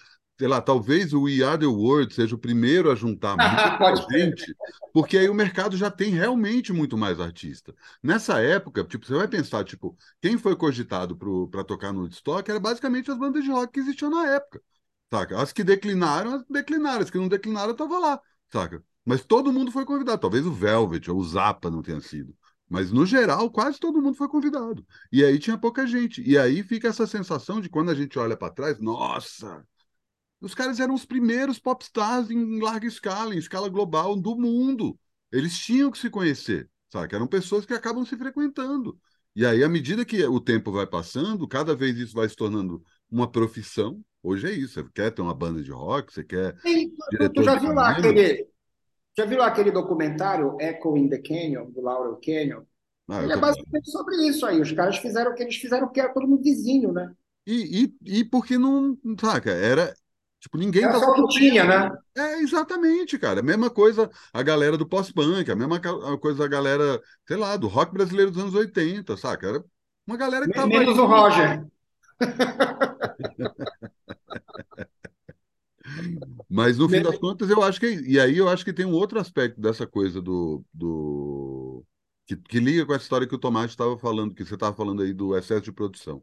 sei 0.43 0.49
lá, 0.49 0.61
talvez 0.61 1.13
o 1.13 1.23
We 1.23 1.41
Are 1.45 1.57
the 1.57 1.67
World 1.67 2.13
seja 2.13 2.35
o 2.35 2.39
primeiro 2.39 2.91
a 2.91 2.97
juntar 2.97 3.37
muita 3.87 3.95
gente, 4.11 4.53
porque 4.93 5.17
aí 5.17 5.29
o 5.29 5.35
mercado 5.35 5.77
já 5.77 5.89
tem 5.89 6.11
realmente 6.11 6.73
muito 6.73 6.99
mais 6.99 7.21
artista. 7.21 7.73
Nessa 8.03 8.41
época, 8.41 8.83
tipo, 8.83 9.07
você 9.07 9.15
vai 9.15 9.29
pensar, 9.29 9.65
tipo, 9.65 9.97
quem 10.21 10.37
foi 10.37 10.57
cogitado 10.57 11.17
para 11.49 11.63
tocar 11.63 11.93
no 11.93 12.01
Woodstock 12.01 12.51
era 12.51 12.59
basicamente 12.59 13.09
as 13.09 13.17
bandas 13.17 13.45
de 13.45 13.53
rock 13.53 13.75
que 13.75 13.79
existiam 13.79 14.11
na 14.11 14.33
época, 14.33 14.61
saca? 15.13 15.41
As 15.41 15.53
que 15.53 15.63
declinaram, 15.63 16.35
as 16.35 16.45
declinaram, 16.51 17.03
as 17.03 17.11
que 17.11 17.19
não 17.19 17.29
declinaram, 17.29 17.73
tava 17.77 17.97
lá, 18.01 18.21
saca? 18.53 18.83
Mas 19.05 19.25
todo 19.25 19.53
mundo 19.53 19.71
foi 19.71 19.85
convidado, 19.85 20.21
talvez 20.21 20.45
o 20.45 20.53
Velvet 20.53 21.09
ou 21.09 21.19
o 21.19 21.25
Zappa 21.25 21.71
não 21.71 21.83
tenha 21.83 22.01
sido. 22.01 22.35
Mas, 22.69 22.91
no 22.91 23.07
geral, 23.07 23.49
quase 23.49 23.79
todo 23.79 24.03
mundo 24.03 24.17
foi 24.17 24.27
convidado. 24.27 24.85
E 25.13 25.23
aí 25.25 25.39
tinha 25.39 25.57
pouca 25.57 25.87
gente. 25.87 26.21
E 26.29 26.37
aí 26.37 26.65
fica 26.65 26.89
essa 26.89 27.07
sensação 27.07 27.61
de 27.61 27.69
quando 27.69 27.91
a 27.91 27.95
gente 27.95 28.19
olha 28.19 28.37
para 28.37 28.53
trás, 28.53 28.81
nossa, 28.81 29.65
os 30.43 30.55
caras 30.55 30.81
eram 30.81 30.95
os 30.95 31.05
primeiros 31.05 31.59
popstars 31.59 32.31
em 32.31 32.61
larga 32.61 32.87
escala, 32.87 33.35
em 33.35 33.39
escala 33.39 33.69
global 33.69 34.17
do 34.17 34.37
mundo. 34.37 34.99
Eles 35.31 35.57
tinham 35.57 35.91
que 35.91 35.99
se 35.99 36.11
conhecer, 36.11 36.69
sabe? 36.91 37.15
Eram 37.15 37.27
pessoas 37.27 37.65
que 37.65 37.73
acabam 37.73 38.05
se 38.05 38.17
frequentando. 38.17 38.99
E 39.35 39.47
aí, 39.47 39.65
à 39.65 39.69
medida 39.69 40.05
que 40.05 40.23
o 40.25 40.41
tempo 40.41 40.71
vai 40.71 40.87
passando, 40.87 41.49
cada 41.49 41.75
vez 41.75 41.97
isso 41.97 42.15
vai 42.15 42.29
se 42.29 42.37
tornando 42.37 42.83
uma 43.11 43.31
profissão. 43.31 44.03
Hoje 44.23 44.47
é 44.49 44.53
isso. 44.53 44.75
Você 44.75 44.89
quer 44.93 45.11
ter 45.11 45.23
uma 45.23 45.35
banda 45.35 45.63
de 45.63 45.71
rock, 45.71 46.13
você 46.13 46.23
quer. 46.23 46.55
Sim, 46.61 46.93
tu 47.35 47.43
já 47.43 47.59
viu 47.59 47.73
lá 47.73 47.91
aquele. 47.91 48.47
Já 49.17 49.25
viu 49.25 49.39
lá 49.39 49.47
aquele 49.47 49.71
documentário 49.71 50.57
Echo 50.61 50.97
in 50.97 51.09
the 51.09 51.19
Canyon, 51.19 51.71
do 51.71 51.83
Laurel 51.83 52.19
Canyon? 52.25 52.63
Ah, 53.09 53.23
Ele 53.23 53.33
é 53.33 53.37
basicamente 53.37 53.91
sobre 53.91 54.17
isso 54.27 54.45
aí. 54.47 54.61
Os 54.61 54.73
caras 54.73 54.97
fizeram 54.99 55.33
o 55.33 55.35
que 55.35 55.43
eles 55.43 55.57
fizeram, 55.57 55.87
porque 55.87 56.01
era 56.01 56.13
todo 56.13 56.27
mundo 56.27 56.43
vizinho, 56.43 56.93
né? 56.93 57.13
E, 57.47 57.93
e, 58.05 58.21
e 58.21 58.25
porque 58.25 58.57
não, 58.57 58.97
saca, 59.21 59.51
era, 59.51 59.95
Tipo, 60.43 60.59
ninguém 60.59 60.85
é 60.85 60.93
só 60.93 61.15
que 61.15 61.27
tinha, 61.29 61.63
né? 61.63 61.97
É, 62.17 62.41
exatamente, 62.41 63.17
cara. 63.17 63.39
A 63.39 63.45
mesma 63.45 63.71
coisa 63.71 64.11
a 64.33 64.43
galera 64.43 64.77
do 64.77 64.85
pós-punk, 64.85 65.49
a 65.49 65.55
mesma 65.55 65.81
coisa 66.19 66.45
a 66.45 66.49
galera, 66.49 67.01
sei 67.29 67.37
lá, 67.37 67.57
do 67.57 67.69
rock 67.69 67.93
brasileiro 67.93 68.33
dos 68.33 68.43
anos 68.43 68.57
80, 68.57 69.17
saca? 69.17 69.47
Era 69.47 69.65
uma 70.05 70.17
galera 70.17 70.45
que 70.45 70.53
tava. 70.53 70.67
Menos 70.67 70.99
o 70.99 71.07
Roger. 71.07 71.65
Mas 76.51 76.77
no 76.77 76.89
fim 76.89 77.03
das 77.03 77.19
contas, 77.19 77.49
eu 77.49 77.63
acho 77.63 77.79
que. 77.79 77.87
E 77.87 78.19
aí 78.19 78.37
eu 78.37 78.49
acho 78.49 78.65
que 78.65 78.73
tem 78.73 78.85
um 78.85 78.95
outro 78.95 79.21
aspecto 79.21 79.61
dessa 79.61 79.87
coisa 79.87 80.21
do. 80.21 80.65
do... 80.75 81.85
Que, 82.27 82.37
que 82.37 82.59
liga 82.59 82.85
com 82.85 82.95
a 82.95 82.97
história 82.97 83.29
que 83.29 83.35
o 83.35 83.39
Tomate 83.39 83.71
estava 83.71 83.97
falando, 83.97 84.35
que 84.35 84.45
você 84.45 84.55
estava 84.55 84.75
falando 84.75 85.03
aí 85.03 85.13
do 85.13 85.37
excesso 85.37 85.63
de 85.63 85.71
produção 85.71 86.21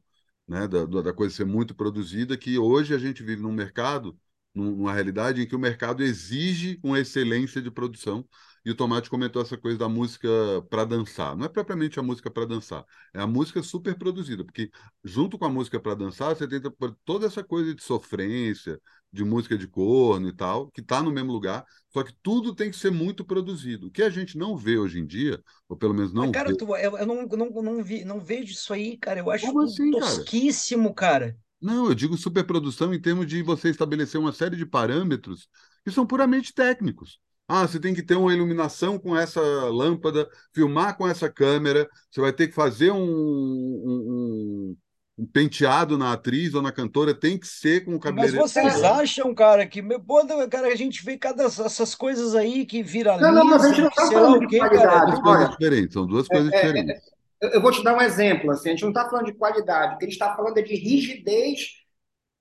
né, 0.49 0.67
da, 0.67 0.85
da 0.85 1.13
coisa 1.13 1.35
ser 1.35 1.45
muito 1.45 1.75
produzida, 1.75 2.37
que 2.37 2.57
hoje 2.57 2.93
a 2.95 2.97
gente 2.99 3.23
vive 3.23 3.41
num 3.43 3.51
mercado, 3.53 4.17
numa 4.53 4.93
realidade 4.93 5.41
em 5.41 5.47
que 5.47 5.55
o 5.55 5.59
mercado 5.59 6.03
exige 6.03 6.79
uma 6.83 6.99
excelência 6.99 7.61
de 7.61 7.71
produção. 7.71 8.27
E 8.65 8.71
o 8.71 8.75
Tomate 8.75 9.09
comentou 9.09 9.41
essa 9.41 9.57
coisa 9.57 9.77
da 9.77 9.87
música 9.87 10.27
para 10.69 10.83
dançar. 10.85 11.35
Não 11.37 11.45
é 11.45 11.49
propriamente 11.49 11.99
a 11.99 12.03
música 12.03 12.29
para 12.29 12.45
dançar, 12.45 12.85
é 13.13 13.21
a 13.21 13.27
música 13.27 13.63
super 13.63 13.97
produzida, 13.97 14.43
porque 14.43 14.69
junto 15.03 15.37
com 15.37 15.45
a 15.45 15.49
música 15.49 15.79
para 15.79 15.95
dançar, 15.95 16.35
você 16.35 16.47
tenta 16.47 16.73
toda 17.05 17.25
essa 17.27 17.43
coisa 17.43 17.73
de 17.73 17.81
sofrência, 17.83 18.79
de 19.11 19.23
música 19.23 19.57
de 19.57 19.67
corno 19.67 20.29
e 20.29 20.33
tal, 20.35 20.69
que 20.71 20.81
está 20.81 21.01
no 21.01 21.11
mesmo 21.11 21.31
lugar, 21.31 21.65
só 21.89 22.03
que 22.03 22.13
tudo 22.21 22.53
tem 22.53 22.69
que 22.69 22.77
ser 22.77 22.91
muito 22.91 23.25
produzido. 23.25 23.87
O 23.87 23.91
que 23.91 24.03
a 24.03 24.09
gente 24.09 24.37
não 24.37 24.55
vê 24.55 24.77
hoje 24.77 24.99
em 24.99 25.05
dia, 25.05 25.41
ou 25.67 25.75
pelo 25.75 25.93
menos 25.93 26.13
não 26.13 26.23
Mas, 26.23 26.31
cara, 26.31 26.49
vê... 26.49 26.55
Tu, 26.55 26.65
eu, 26.75 26.97
eu 26.97 27.05
não, 27.05 27.25
não, 27.25 27.49
não, 27.49 27.83
vi, 27.83 28.05
não 28.05 28.19
vejo 28.19 28.51
isso 28.51 28.71
aí, 28.73 28.97
cara. 28.97 29.19
Eu 29.19 29.31
acho 29.31 29.45
Como 29.47 29.61
assim, 29.63 29.91
tosquíssimo, 29.91 30.93
cara? 30.93 31.31
cara. 31.31 31.37
Não, 31.61 31.87
eu 31.87 31.95
digo 31.95 32.17
superprodução 32.17 32.93
em 32.93 33.01
termos 33.01 33.27
de 33.27 33.41
você 33.41 33.69
estabelecer 33.69 34.19
uma 34.19 34.31
série 34.31 34.55
de 34.55 34.65
parâmetros 34.65 35.49
que 35.83 35.91
são 35.91 36.05
puramente 36.05 36.53
técnicos. 36.53 37.19
Ah, 37.47 37.67
você 37.67 37.79
tem 37.79 37.93
que 37.93 38.03
ter 38.03 38.15
uma 38.15 38.33
iluminação 38.33 38.99
com 38.99 39.17
essa 39.17 39.41
lâmpada, 39.41 40.29
filmar 40.53 40.95
com 40.95 41.07
essa 41.07 41.29
câmera, 41.29 41.89
você 42.09 42.21
vai 42.21 42.31
ter 42.31 42.47
que 42.47 42.53
fazer 42.53 42.91
um, 42.91 42.99
um, 43.01 44.69
um 44.71 44.77
penteado 45.27 45.97
na 45.97 46.13
atriz 46.13 46.53
ou 46.53 46.61
na 46.61 46.71
cantora 46.71 47.13
tem 47.13 47.37
que 47.37 47.47
ser 47.47 47.85
com 47.85 47.95
o 47.95 47.99
cabelo. 47.99 48.27
Mas 48.27 48.35
vocês 48.35 48.83
acham, 48.83 49.33
cara, 49.33 49.65
que 49.65 49.81
pô, 49.81 50.25
cara, 50.49 50.67
a 50.67 50.75
gente 50.75 51.03
vê 51.03 51.17
cada 51.17 51.43
essas 51.43 51.95
coisas 51.95 52.35
aí 52.35 52.65
que 52.65 52.81
viralizam, 52.81 53.31
não, 53.31 53.43
não, 53.43 53.51
mas 53.51 53.65
a 53.65 53.69
gente 53.69 53.81
não 53.81 53.89
tá 53.89 54.07
falando 54.07 54.47
de 54.47 54.57
qualidade. 54.57 54.89
São 54.89 55.05
duas 55.05 55.21
coisas 55.21 55.49
diferentes, 55.49 55.93
são 55.93 56.05
duas 56.07 56.27
coisas 56.27 56.53
é, 56.53 56.55
é 56.55 56.61
diferentes. 56.61 57.11
É, 57.41 57.55
eu 57.55 57.61
vou 57.61 57.71
te 57.71 57.83
dar 57.83 57.97
um 57.97 58.01
exemplo, 58.01 58.51
assim, 58.51 58.69
a 58.69 58.71
gente 58.71 58.81
não 58.81 58.89
está 58.89 59.09
falando 59.09 59.25
de 59.25 59.33
qualidade, 59.33 59.95
o 59.95 59.97
que 59.97 60.05
a 60.05 60.07
gente 60.07 60.19
está 60.19 60.35
falando 60.35 60.57
é 60.57 60.61
de 60.61 60.75
rigidez 60.75 61.79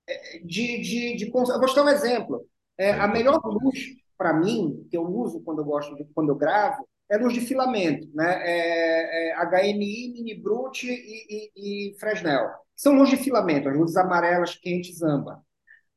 é, 0.07 0.39
de, 0.39 0.81
de, 0.81 1.15
de, 1.15 1.25
Eu 1.27 1.31
vou 1.31 1.65
te 1.65 1.75
dar 1.75 1.83
um 1.83 1.89
exemplo. 1.89 2.45
É, 2.77 2.91
a 2.91 3.07
melhor 3.07 3.39
luz, 3.45 3.79
para 4.17 4.33
mim, 4.33 4.87
que 4.89 4.97
eu 4.97 5.03
uso 5.03 5.41
quando 5.41 5.59
eu 5.59 5.65
gosto 5.65 5.95
de, 5.95 6.05
quando 6.13 6.29
eu 6.29 6.35
gravo, 6.35 6.87
é 7.09 7.17
luz 7.17 7.33
de 7.33 7.41
filamento, 7.41 8.07
né? 8.13 8.41
É, 8.43 9.31
é 9.31 9.45
HMI, 9.45 10.13
Mini 10.13 10.35
Brute 10.35 10.87
e, 10.87 11.51
e, 11.55 11.91
e 11.91 11.99
Fresnel 11.99 12.49
são 12.79 12.93
luzes 12.93 13.17
de 13.17 13.23
filamento, 13.25 13.67
as 13.67 13.77
luzes 13.77 13.97
amarelas, 13.97 14.55
quentes, 14.55 15.01
âmbar. 15.03 15.43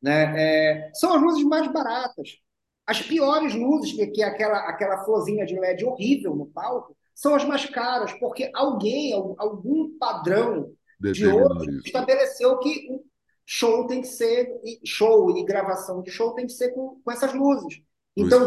Né? 0.03 0.35
É, 0.37 0.91
são 0.95 1.15
as 1.15 1.23
luzes 1.23 1.45
mais 1.45 1.71
baratas. 1.73 2.39
As 2.85 3.01
piores 3.01 3.55
luzes, 3.55 3.93
que, 3.93 4.05
que 4.09 4.21
é 4.21 4.27
aquela, 4.27 4.59
aquela 4.69 5.05
florzinha 5.05 5.47
de 5.47 5.57
LED 5.57 5.85
horrível 5.85 6.35
no 6.35 6.47
palco, 6.47 6.97
são 7.15 7.37
as 7.37 7.45
mais 7.45 7.67
caras, 7.67 8.13
porque 8.15 8.51
alguém, 8.53 9.13
algum 9.13 9.97
padrão 9.97 10.73
de 11.01 11.25
ouro 11.25 11.65
estabeleceu 11.85 12.59
que 12.59 12.89
o 12.91 13.05
show 13.47 13.87
tem 13.87 14.01
que 14.01 14.09
ser, 14.09 14.51
show 14.85 15.39
e 15.39 15.45
gravação 15.45 16.03
de 16.03 16.11
show 16.11 16.35
tem 16.35 16.47
que 16.47 16.53
ser 16.53 16.71
com, 16.71 17.01
com 17.01 17.13
essas 17.13 17.33
luzes. 17.33 17.81
Então, 18.17 18.45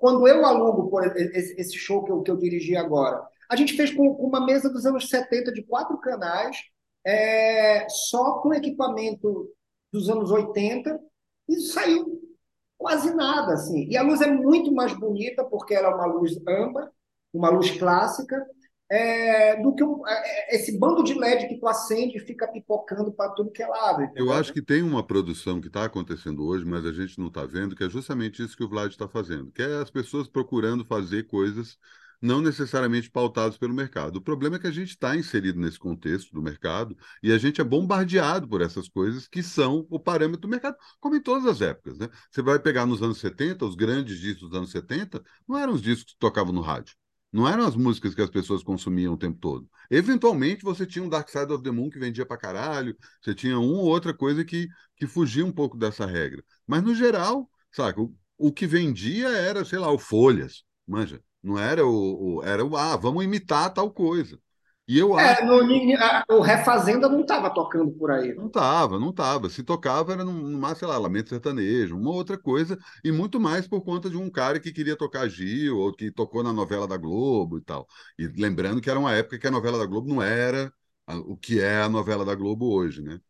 quando 0.00 0.26
eu 0.26 0.44
alugo 0.44 0.88
por 0.88 1.04
esse 1.04 1.76
show 1.76 2.04
que 2.04 2.12
eu, 2.12 2.22
que 2.22 2.30
eu 2.30 2.36
dirigi 2.36 2.76
agora, 2.76 3.22
a 3.50 3.56
gente 3.56 3.74
fez 3.74 3.92
com, 3.92 4.08
uma 4.12 4.44
mesa 4.44 4.68
dos 4.68 4.84
anos 4.84 5.08
70 5.08 5.52
de 5.52 5.62
quatro 5.62 5.98
canais, 5.98 6.56
é, 7.04 7.88
só 7.88 8.40
com 8.40 8.52
equipamento 8.52 9.48
dos 9.92 10.10
anos 10.10 10.30
80 10.30 10.98
e 11.48 11.60
saiu 11.60 12.20
quase 12.76 13.14
nada 13.14 13.54
assim. 13.54 13.86
E 13.88 13.96
a 13.96 14.02
luz 14.02 14.20
é 14.20 14.30
muito 14.30 14.72
mais 14.72 14.92
bonita 14.92 15.44
porque 15.44 15.74
ela 15.74 15.88
é 15.88 15.94
uma 15.94 16.06
luz 16.06 16.36
âmbar, 16.46 16.90
uma 17.32 17.50
luz 17.50 17.70
clássica, 17.70 18.46
é, 18.90 19.60
do 19.60 19.74
que 19.74 19.84
um, 19.84 20.06
é, 20.06 20.54
é 20.54 20.56
esse 20.56 20.78
bando 20.78 21.04
de 21.04 21.14
LED 21.14 21.48
que 21.48 21.58
tu 21.58 21.66
acende 21.66 22.16
e 22.16 22.20
fica 22.20 22.48
pipocando 22.48 23.12
para 23.12 23.30
tudo 23.30 23.50
que 23.50 23.62
é 23.62 23.66
lado. 23.66 24.02
Entendeu? 24.02 24.26
Eu 24.26 24.32
acho 24.32 24.52
que 24.52 24.62
tem 24.62 24.82
uma 24.82 25.06
produção 25.06 25.60
que 25.60 25.68
está 25.68 25.84
acontecendo 25.84 26.46
hoje, 26.46 26.64
mas 26.64 26.84
a 26.86 26.92
gente 26.92 27.18
não 27.18 27.28
está 27.28 27.44
vendo, 27.44 27.76
que 27.76 27.84
é 27.84 27.90
justamente 27.90 28.42
isso 28.42 28.56
que 28.56 28.64
o 28.64 28.68
Vlad 28.68 28.90
está 28.90 29.08
fazendo, 29.08 29.52
que 29.52 29.62
é 29.62 29.76
as 29.76 29.90
pessoas 29.90 30.26
procurando 30.26 30.84
fazer 30.84 31.26
coisas 31.26 31.78
não 32.20 32.40
necessariamente 32.40 33.10
pautados 33.10 33.56
pelo 33.56 33.72
mercado. 33.72 34.16
O 34.16 34.20
problema 34.20 34.56
é 34.56 34.58
que 34.58 34.66
a 34.66 34.72
gente 34.72 34.90
está 34.90 35.16
inserido 35.16 35.60
nesse 35.60 35.78
contexto 35.78 36.32
do 36.32 36.42
mercado 36.42 36.96
e 37.22 37.32
a 37.32 37.38
gente 37.38 37.60
é 37.60 37.64
bombardeado 37.64 38.48
por 38.48 38.60
essas 38.60 38.88
coisas 38.88 39.28
que 39.28 39.42
são 39.42 39.86
o 39.88 40.00
parâmetro 40.00 40.42
do 40.42 40.48
mercado, 40.48 40.76
como 40.98 41.14
em 41.14 41.22
todas 41.22 41.46
as 41.46 41.60
épocas. 41.60 41.98
Né? 41.98 42.08
Você 42.30 42.42
vai 42.42 42.58
pegar 42.58 42.86
nos 42.86 43.02
anos 43.02 43.18
70, 43.18 43.64
os 43.64 43.76
grandes 43.76 44.18
discos 44.18 44.50
dos 44.50 44.58
anos 44.58 44.70
70, 44.70 45.22
não 45.46 45.56
eram 45.56 45.72
os 45.72 45.82
discos 45.82 46.12
que 46.12 46.18
tocavam 46.18 46.52
no 46.52 46.60
rádio. 46.60 46.96
Não 47.32 47.46
eram 47.46 47.66
as 47.66 47.76
músicas 47.76 48.14
que 48.14 48.22
as 48.22 48.30
pessoas 48.30 48.62
consumiam 48.62 49.14
o 49.14 49.18
tempo 49.18 49.38
todo. 49.38 49.68
Eventualmente, 49.90 50.62
você 50.62 50.86
tinha 50.86 51.04
um 51.04 51.08
Dark 51.08 51.28
Side 51.28 51.52
of 51.52 51.62
the 51.62 51.70
Moon 51.70 51.90
que 51.90 51.98
vendia 51.98 52.24
pra 52.24 52.38
caralho, 52.38 52.96
você 53.22 53.34
tinha 53.34 53.58
uma 53.58 53.72
ou 53.72 53.86
outra 53.86 54.14
coisa 54.14 54.44
que, 54.44 54.68
que 54.96 55.06
fugia 55.06 55.44
um 55.44 55.52
pouco 55.52 55.76
dessa 55.76 56.06
regra. 56.06 56.42
Mas, 56.66 56.82
no 56.82 56.94
geral, 56.94 57.50
saca, 57.70 58.00
o, 58.00 58.14
o 58.38 58.52
que 58.52 58.66
vendia 58.66 59.28
era, 59.28 59.64
sei 59.64 59.78
lá, 59.78 59.90
o 59.92 59.98
Folhas, 59.98 60.64
manja. 60.86 61.22
Não 61.42 61.58
era 61.58 61.86
o, 61.86 62.38
o, 62.38 62.42
era 62.42 62.64
o 62.64 62.76
ah, 62.76 62.96
vamos 62.96 63.24
imitar 63.24 63.72
tal 63.72 63.90
coisa. 63.92 64.38
E 64.88 64.98
eu 64.98 65.14
É, 65.16 65.30
acho. 65.30 65.44
no, 65.44 65.58
o 66.36 66.40
Refazenda 66.40 67.08
não 67.08 67.20
estava 67.22 67.52
tocando 67.52 67.90
por 67.92 68.10
aí. 68.10 68.34
Não 68.36 68.48
tava, 68.48 68.98
não 69.00 69.12
tava. 69.12 69.50
Se 69.50 69.64
tocava 69.64 70.12
era 70.12 70.24
num, 70.24 70.32
numa, 70.32 70.72
sei 70.74 70.86
lá, 70.86 70.96
lamento 70.96 71.28
sertanejo, 71.28 71.96
uma 71.96 72.10
outra 72.12 72.38
coisa, 72.38 72.78
e 73.02 73.10
muito 73.10 73.40
mais 73.40 73.66
por 73.66 73.82
conta 73.82 74.08
de 74.08 74.16
um 74.16 74.30
cara 74.30 74.60
que 74.60 74.72
queria 74.72 74.94
tocar 74.96 75.28
Gil, 75.28 75.76
ou 75.78 75.92
que 75.92 76.10
tocou 76.12 76.42
na 76.44 76.52
novela 76.52 76.86
da 76.86 76.96
Globo 76.96 77.58
e 77.58 77.60
tal. 77.62 77.86
E 78.16 78.28
lembrando 78.28 78.80
que 78.80 78.88
era 78.88 78.98
uma 78.98 79.12
época 79.12 79.38
que 79.38 79.46
a 79.46 79.50
novela 79.50 79.76
da 79.78 79.86
Globo 79.86 80.08
não 80.08 80.22
era 80.22 80.72
o 81.26 81.36
que 81.36 81.58
é 81.60 81.80
a 81.82 81.88
novela 81.88 82.24
da 82.24 82.34
Globo 82.34 82.70
hoje, 82.72 83.02
né? 83.02 83.20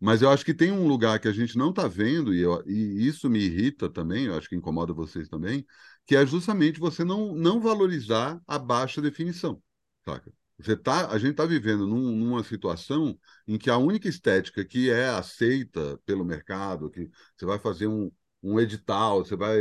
Mas 0.00 0.22
eu 0.22 0.30
acho 0.30 0.44
que 0.44 0.54
tem 0.54 0.72
um 0.72 0.88
lugar 0.88 1.18
que 1.20 1.28
a 1.28 1.32
gente 1.32 1.56
não 1.56 1.70
está 1.70 1.86
vendo, 1.88 2.34
e, 2.34 2.40
eu- 2.40 2.62
e 2.66 3.06
isso 3.06 3.30
me 3.30 3.38
irrita 3.40 3.88
também, 3.90 4.26
eu 4.26 4.36
acho 4.36 4.48
que 4.48 4.56
incomoda 4.56 4.92
vocês 4.92 5.28
também, 5.28 5.66
que 6.06 6.16
é 6.16 6.26
justamente 6.26 6.78
você 6.80 7.04
não, 7.04 7.34
não 7.34 7.60
valorizar 7.60 8.40
a 8.46 8.58
baixa 8.58 9.00
definição, 9.02 9.62
saca? 10.04 10.32
Você 10.58 10.76
tá, 10.76 11.10
a 11.10 11.18
gente 11.18 11.32
está 11.32 11.44
vivendo 11.44 11.86
num- 11.86 12.12
numa 12.16 12.42
situação 12.42 13.18
em 13.46 13.58
que 13.58 13.68
a 13.70 13.76
única 13.76 14.08
estética 14.08 14.64
que 14.64 14.90
é 14.90 15.08
aceita 15.08 15.98
pelo 16.06 16.24
mercado, 16.24 16.90
que 16.90 17.10
você 17.36 17.44
vai 17.46 17.58
fazer 17.58 17.86
um, 17.88 18.10
um 18.42 18.58
edital, 18.58 19.24
você 19.24 19.36
vai, 19.36 19.58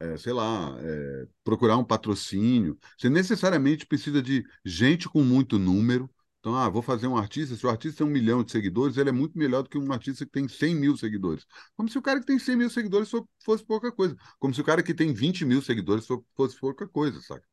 é, 0.00 0.16
sei 0.16 0.32
lá, 0.32 0.76
é, 0.80 1.26
procurar 1.44 1.76
um 1.76 1.84
patrocínio, 1.84 2.78
você 2.98 3.08
necessariamente 3.10 3.86
precisa 3.86 4.22
de 4.22 4.44
gente 4.64 5.08
com 5.08 5.22
muito 5.22 5.58
número. 5.58 6.10
Então, 6.40 6.56
ah, 6.56 6.68
vou 6.70 6.80
fazer 6.82 7.06
um 7.06 7.16
artista, 7.18 7.54
se 7.54 7.66
o 7.66 7.70
artista 7.70 7.98
tem 7.98 8.06
um 8.06 8.10
milhão 8.10 8.42
de 8.42 8.50
seguidores, 8.50 8.96
ele 8.96 9.10
é 9.10 9.12
muito 9.12 9.38
melhor 9.38 9.62
do 9.62 9.68
que 9.68 9.76
um 9.78 9.92
artista 9.92 10.24
que 10.24 10.32
tem 10.32 10.48
100 10.48 10.74
mil 10.74 10.96
seguidores. 10.96 11.44
Como 11.76 11.88
se 11.90 11.98
o 11.98 12.02
cara 12.02 12.18
que 12.20 12.26
tem 12.26 12.38
100 12.38 12.56
mil 12.56 12.70
seguidores 12.70 13.10
fo- 13.10 13.28
fosse 13.44 13.62
pouca 13.64 13.92
coisa. 13.92 14.16
Como 14.38 14.54
se 14.54 14.60
o 14.60 14.64
cara 14.64 14.82
que 14.82 14.94
tem 14.94 15.12
20 15.12 15.44
mil 15.44 15.60
seguidores 15.60 16.06
fo- 16.06 16.24
fosse 16.34 16.58
pouca 16.58 16.88
coisa, 16.88 17.20
saca? 17.20 17.44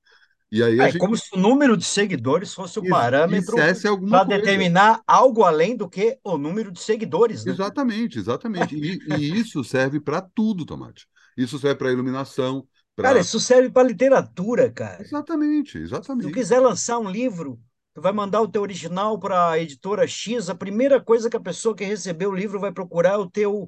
E 0.51 0.63
aí 0.63 0.79
É 0.79 0.87
gente 0.89 0.99
como 0.99 1.15
se 1.17 1.29
o 1.33 1.37
número 1.39 1.75
de 1.77 1.83
seguidores 1.85 2.53
fosse 2.53 2.79
o 2.79 2.83
parâmetro 2.87 3.55
para 4.09 4.23
determinar 4.23 5.01
algo 5.05 5.43
além 5.43 5.75
do 5.75 5.89
que 5.89 6.19
o 6.23 6.37
número 6.37 6.71
de 6.71 6.79
seguidores, 6.79 7.45
né? 7.45 7.51
Exatamente, 7.51 8.19
exatamente. 8.19 8.75
E, 8.75 8.99
e 9.07 9.37
isso 9.39 9.63
serve 9.63 9.99
para 9.99 10.21
tudo, 10.21 10.65
Tomate. 10.65 11.07
Isso 11.35 11.57
serve 11.59 11.75
para 11.77 11.91
iluminação, 11.91 12.67
para. 12.95 13.07
Cara, 13.09 13.19
isso 13.19 13.39
serve 13.39 13.69
para 13.69 13.87
literatura, 13.87 14.71
cara. 14.71 15.01
Exatamente, 15.01 15.77
Se 16.05 16.19
tu 16.19 16.31
exatamente. 16.31 16.31
quiser 16.31 16.59
lançar 16.59 16.99
um 16.99 17.09
livro, 17.09 17.59
tu 17.93 18.01
vai 18.01 18.11
mandar 18.11 18.41
o 18.41 18.47
teu 18.47 18.61
original 18.61 19.19
para 19.19 19.51
a 19.51 19.59
editora 19.59 20.07
X, 20.07 20.49
a 20.49 20.55
primeira 20.55 21.01
coisa 21.01 21.29
que 21.29 21.37
a 21.37 21.39
pessoa 21.39 21.75
que 21.75 21.83
recebeu 21.83 22.31
o 22.31 22.35
livro 22.35 22.59
vai 22.59 22.71
procurar 22.71 23.13
é 23.13 23.17
o 23.17 23.29
teu 23.29 23.67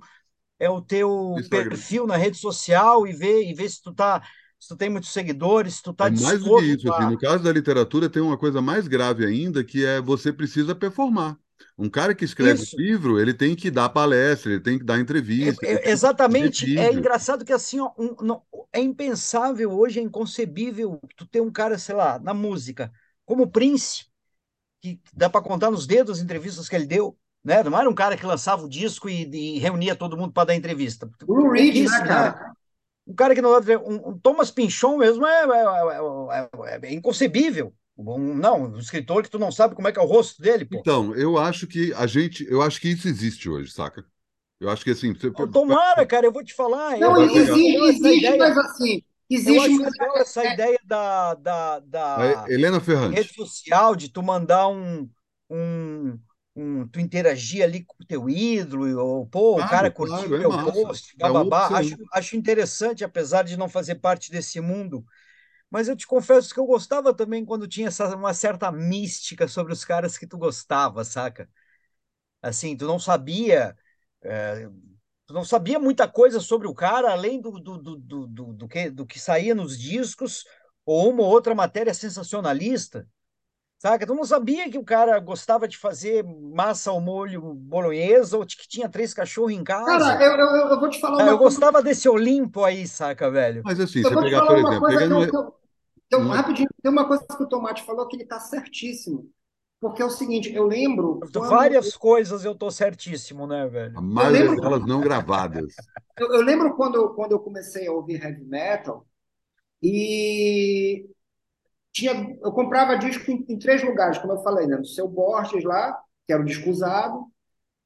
é 0.59 0.69
o 0.69 0.81
teu 0.81 1.35
Instagram. 1.39 1.69
perfil 1.69 2.07
na 2.07 2.17
rede 2.17 2.37
social 2.37 3.07
e 3.07 3.13
ver 3.13 3.43
e 3.49 3.53
ver 3.53 3.69
se 3.69 3.81
tu 3.81 3.93
tá 3.93 4.23
se 4.59 4.67
tu 4.69 4.75
tem 4.77 4.89
muitos 4.89 5.11
seguidores, 5.11 5.75
se 5.75 5.83
tu 5.83 5.93
tá 5.93 6.07
É 6.07 6.09
mais 6.09 6.43
do 6.43 6.51
que 6.51 6.61
isso. 6.61 6.87
Assim, 6.87 7.05
no 7.05 7.17
caso 7.17 7.43
da 7.43 7.51
literatura, 7.51 8.09
tem 8.09 8.21
uma 8.21 8.37
coisa 8.37 8.61
mais 8.61 8.87
grave 8.87 9.25
ainda, 9.25 9.63
que 9.63 9.85
é 9.85 9.99
você 10.01 10.31
precisa 10.31 10.73
performar. 10.75 11.37
Um 11.77 11.89
cara 11.89 12.15
que 12.15 12.23
escreve 12.23 12.65
Isso. 12.65 12.77
livro, 12.77 13.19
ele 13.19 13.33
tem 13.33 13.55
que 13.55 13.69
dar 13.69 13.89
palestra, 13.89 14.51
ele 14.53 14.61
tem 14.61 14.79
que 14.79 14.85
dar 14.85 14.99
entrevista. 14.99 15.61
É- 15.61 15.87
é- 15.87 15.91
exatamente, 15.91 16.71
é 16.75 16.91
engraçado 16.93 17.45
que 17.45 17.53
assim, 17.53 17.79
ó, 17.79 17.91
um- 17.97 18.15
não- 18.25 18.43
é 18.73 18.81
impensável 18.81 19.71
hoje, 19.71 19.99
é 19.99 20.03
inconcebível 20.03 20.99
tu 21.15 21.25
ter 21.25 21.41
um 21.41 21.51
cara, 21.51 21.77
sei 21.77 21.95
lá, 21.95 22.19
na 22.19 22.33
música, 22.33 22.91
como 23.25 23.43
o 23.43 23.47
Prince, 23.49 24.05
que 24.81 25.01
dá 25.13 25.29
para 25.29 25.41
contar 25.43 25.71
nos 25.71 25.87
dedos 25.87 26.19
as 26.19 26.23
entrevistas 26.25 26.69
que 26.69 26.75
ele 26.75 26.87
deu, 26.87 27.17
né? 27.43 27.63
Não 27.63 27.77
era 27.79 27.89
um 27.89 27.95
cara 27.95 28.17
que 28.17 28.25
lançava 28.25 28.63
o 28.65 28.69
disco 28.69 29.09
e, 29.09 29.23
e 29.57 29.59
reunia 29.59 29.95
todo 29.95 30.17
mundo 30.17 30.33
para 30.33 30.47
dar 30.47 30.55
entrevista. 30.55 31.09
O 31.27 31.33
Lou 31.33 31.49
Reed, 31.51 31.77
né, 31.77 31.85
Pouquíssimo, 31.85 32.07
cara? 32.07 32.55
Um 33.09 33.15
cara 33.15 33.33
que 33.33 33.41
não 33.41 33.51
um, 33.51 34.09
um 34.09 34.19
Thomas 34.19 34.51
Pinchon 34.51 34.97
mesmo 34.97 35.25
é, 35.25 35.43
é- 35.43 35.49
é- 36.37 36.79
é- 36.85 36.87
é 36.89 36.93
inconcebível. 36.93 37.73
Um- 37.97 38.35
não, 38.35 38.63
um 38.63 38.77
escritor 38.77 39.23
que 39.23 39.29
tu 39.29 39.39
não 39.39 39.51
sabe 39.51 39.75
como 39.75 39.87
é 39.87 39.91
que 39.91 39.99
é 39.99 40.01
o 40.01 40.05
rosto 40.05 40.41
dele, 40.41 40.63
pô. 40.63 40.77
Então, 40.79 41.15
eu 41.15 41.37
acho 41.37 41.67
que 41.67 41.93
a 41.93 42.05
gente, 42.05 42.45
eu 42.49 42.61
acho 42.61 42.79
que 42.79 42.89
isso 42.89 43.07
existe 43.07 43.49
hoje, 43.49 43.71
saca? 43.71 44.05
Eu 44.59 44.69
acho 44.69 44.83
que 44.83 44.91
assim, 44.91 45.13
você, 45.13 45.31
Tomara, 45.31 46.05
cara, 46.05 46.25
eu 46.25 46.31
vou 46.31 46.43
te 46.43 46.53
falar. 46.53 46.99
Não, 46.99 47.15
eu, 47.15 47.15
eu 47.15 47.23
acho 47.23 47.39
existe, 47.41 47.77
existe, 47.77 48.17
ideia. 48.19 48.37
mas 48.37 48.57
assim, 48.57 49.03
Eu 49.45 49.53
existe, 49.53 49.69
acho 49.69 49.83
mas 49.83 49.91
legal 49.93 50.17
essa 50.17 50.45
ideia 50.45 50.79
da, 50.83 51.33
da, 51.35 51.79
da 51.79 52.45
Helena 52.49 52.79
Ferrante. 52.79 53.15
rede 53.15 53.33
social, 53.33 53.95
de 53.95 54.09
tu 54.09 54.21
mandar 54.21 54.67
um, 54.67 55.09
um, 55.49 56.19
um- 56.61 56.87
tu 56.87 56.99
interagir 56.99 57.63
ali 57.63 57.83
com 57.85 57.95
o 58.01 58.05
teu 58.05 58.29
ídolo, 58.29 58.97
ou 58.99 59.25
pô, 59.27 59.59
o 59.59 59.65
Claro, 59.65 59.65
cara 59.65 59.91
claro, 59.99 60.29
curtiu 60.29 60.35
é 60.35 60.39
teu 60.39 60.53
post, 60.53 61.15
É 61.21 61.29
uma 61.31 61.45
bababá. 61.45 61.77
Acho, 61.79 61.97
acho 62.13 62.35
interessante, 62.35 63.03
apesar 63.03 63.43
de 63.43 63.57
não 63.57 63.69
fazer 63.69 63.95
parte 63.95 64.31
desse 64.31 64.59
mundo. 64.61 65.05
Mas 65.69 65.87
eu 65.89 65.95
te 65.97 66.07
confesso 66.07 66.53
que 66.53 66.59
eu 66.59 66.65
gostava 66.67 67.13
também 67.15 67.45
quando 67.45 67.67
tinha 67.67 67.89
essa, 67.89 68.15
uma 68.15 68.33
certa 68.33 68.71
mística 68.71 69.47
sobre 69.47 69.73
os 69.73 69.85
caras 69.85 70.17
que 70.17 70.27
tu 70.27 70.37
gostava, 70.37 71.03
saca? 71.05 71.49
Assim, 72.41 72.75
tu 72.77 72.85
não 72.87 72.99
sabia, 72.99 73.75
é, 74.23 74.67
tu 75.27 75.33
não 75.33 75.43
sabia 75.45 75.79
muita 75.79 76.07
coisa 76.07 76.39
sobre 76.39 76.67
o 76.67 76.73
cara, 76.75 77.11
além 77.11 77.41
do, 77.41 77.51
do, 77.59 77.77
do, 77.77 77.97
do, 77.97 78.27
do, 78.27 78.53
do 78.53 78.67
que, 78.67 78.89
do 78.89 79.05
que 79.05 79.19
saía 79.19 79.55
nos 79.55 79.77
discos, 79.79 80.45
ou 80.85 81.09
uma 81.11 81.23
ou 81.23 81.29
outra 81.29 81.55
matéria 81.55 81.93
sensacionalista, 81.93 83.07
saca? 83.79 84.05
Tu 84.07 84.15
não 84.15 84.25
sabia 84.25 84.69
que 84.71 84.77
o 84.79 84.85
cara 84.85 85.19
gostava 85.19 85.67
de 85.67 85.77
fazer 85.77 86.23
massa 86.25 86.91
ao 86.91 87.01
molho 87.01 87.41
bolonhesa, 87.55 88.37
ou 88.37 88.45
de 88.45 88.57
que 88.57 88.67
tinha 88.69 88.89
três 88.89 89.13
cachorros 89.13 89.53
em 89.53 89.63
casa. 89.65 90.05
Cara, 90.05 90.23
eu, 90.23 90.31
eu, 90.37 90.67
eu 90.69 90.79
vou 90.79 90.89
te 90.89 90.99
falar 91.01 91.19
Ah, 91.19 91.27
eu 91.29 91.37
coisa. 91.37 91.37
gostava 91.37 91.81
desse 91.83 92.07
Olimpo 92.09 92.63
aí, 92.63 92.87
saca, 92.87 93.29
velho? 93.29 93.63
Mas 93.63 93.79
assim, 93.79 94.03
Eu 94.03 94.11
você 94.11 94.15
vou 94.15 94.23
te 94.25 94.31
pegar, 94.31 94.35
falar 94.35 94.53
por 94.53 94.57
uma 94.57 94.77
exemplo, 94.77 94.79
coisa 94.79 95.03
que 95.05 95.07
pegando. 95.07 95.35
eu, 95.35 95.55
eu- 96.11 96.27
uma- 96.27 96.35
rapidinho, 96.35 96.69
tem 96.81 96.91
uma 96.91 97.07
coisa 97.07 97.25
que 97.27 97.43
o 97.43 97.49
Tomate 97.49 97.83
falou 97.85 98.07
que 98.07 98.15
ele 98.15 98.23
está 98.23 98.39
certíssimo. 98.39 99.31
Porque 99.81 100.01
é 100.01 100.05
o 100.05 100.09
seguinte, 100.09 100.53
eu 100.53 100.65
lembro. 100.67 101.29
quando- 101.33 101.47
Várias 101.47 101.95
coisas 101.95 102.43
eu 102.45 102.53
tô 102.55 102.69
certíssimo, 102.71 103.47
né, 103.47 103.67
A 103.93 104.01
velho? 104.01 104.01
maioria 104.01 104.31
lembro- 104.31 104.55
delas 104.55 104.83
não 104.85 104.99
gravadas. 105.01 105.89
Eu, 106.17 106.33
eu 106.33 106.41
lembro 106.41 106.75
quando, 106.75 107.13
quando 107.15 107.31
eu 107.33 107.39
comecei 107.39 107.87
a 107.87 107.91
ouvir 107.91 108.21
heavy 108.23 108.43
metal 108.45 109.07
e 109.83 111.09
tinha, 111.99 112.37
eu 112.41 112.51
comprava 112.51 112.97
disco 112.97 113.29
em, 113.29 113.45
em 113.49 113.59
três 113.59 113.83
lugares, 113.83 114.17
como 114.17 114.33
eu 114.33 114.43
falei, 114.43 114.65
né? 114.67 114.77
No 114.77 114.85
Seu 114.85 115.07
Borges 115.07 115.63
lá, 115.63 115.97
que 116.25 116.33
era 116.33 116.41
o 116.41 116.45
disco 116.45 116.69
usado, 116.69 117.25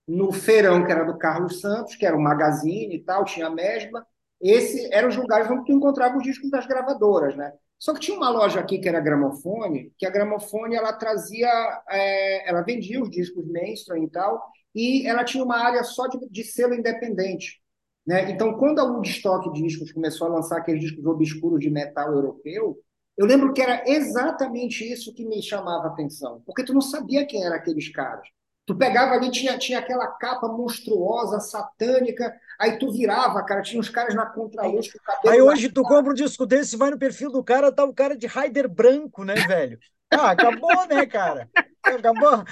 no 0.07 0.31
Feirão, 0.31 0.85
que 0.85 0.91
era 0.91 1.03
do 1.03 1.17
Carlos 1.17 1.59
Santos, 1.61 1.95
que 1.95 2.05
era 2.05 2.15
o 2.15 2.21
Magazine 2.21 2.95
e 2.95 3.03
tal, 3.03 3.25
tinha 3.25 3.47
a 3.47 3.49
Mesbla. 3.49 4.05
Esse 4.41 4.93
eram 4.93 5.09
os 5.09 5.15
lugares 5.15 5.49
onde 5.49 5.65
tu 5.65 5.71
encontrava 5.71 6.17
os 6.17 6.23
discos 6.23 6.51
das 6.51 6.67
gravadoras, 6.67 7.35
né? 7.35 7.53
Só 7.79 7.93
que 7.93 7.99
tinha 7.99 8.17
uma 8.17 8.29
loja 8.29 8.59
aqui 8.59 8.79
que 8.79 8.87
era 8.87 8.99
Gramofone, 8.99 9.91
que 9.97 10.05
a 10.05 10.09
Gramofone 10.09 10.75
ela 10.75 10.93
trazia, 10.93 11.49
é, 11.89 12.49
ela 12.49 12.61
vendia 12.61 13.01
os 13.01 13.09
discos 13.09 13.45
mainstream 13.47 14.03
e 14.03 14.09
tal, 14.09 14.41
e 14.75 15.07
ela 15.07 15.23
tinha 15.23 15.43
uma 15.43 15.57
área 15.57 15.83
só 15.83 16.07
de, 16.07 16.17
de 16.29 16.43
selo 16.43 16.73
independente. 16.73 17.61
Né? 18.05 18.31
Então, 18.31 18.53
quando 18.57 18.79
a 18.79 18.83
Woodstock 18.83 19.51
Discos 19.53 19.91
começou 19.91 20.27
a 20.27 20.35
lançar 20.35 20.57
aqueles 20.57 20.81
discos 20.81 21.05
obscuros 21.05 21.59
de 21.59 21.69
metal 21.69 22.11
europeu, 22.11 22.77
eu 23.17 23.25
lembro 23.25 23.53
que 23.53 23.61
era 23.61 23.83
exatamente 23.85 24.83
isso 24.91 25.13
que 25.13 25.25
me 25.25 25.41
chamava 25.41 25.87
a 25.87 25.91
atenção, 25.91 26.41
porque 26.45 26.63
tu 26.63 26.73
não 26.73 26.81
sabia 26.81 27.25
quem 27.25 27.43
eram 27.45 27.55
aqueles 27.55 27.89
caras. 27.89 28.27
Tu 28.65 28.75
pegava 28.75 29.13
ali, 29.13 29.29
tinha, 29.29 29.57
tinha 29.57 29.79
aquela 29.79 30.07
capa 30.07 30.47
monstruosa, 30.47 31.39
satânica, 31.39 32.33
aí 32.57 32.79
tu 32.79 32.91
virava, 32.91 33.43
cara, 33.43 33.61
tinha 33.61 33.79
uns 33.79 33.89
caras 33.89 34.15
na 34.15 34.25
contraluz 34.25 34.89
com 34.89 34.97
o 34.97 35.01
cabelo 35.01 35.33
Aí 35.33 35.41
hoje 35.41 35.69
tu 35.69 35.83
compra 35.83 36.11
um 36.11 36.15
disco 36.15 36.45
desse, 36.45 36.77
vai 36.77 36.89
no 36.89 36.97
perfil 36.97 37.29
do 37.29 37.43
cara, 37.43 37.73
tá 37.73 37.83
o 37.83 37.93
cara 37.93 38.15
de 38.15 38.25
Raider 38.25 38.69
branco, 38.69 39.25
né, 39.25 39.35
velho? 39.35 39.77
Ah, 40.09 40.31
acabou, 40.31 40.87
né, 40.87 41.05
cara? 41.05 41.49
Acabou. 41.83 42.43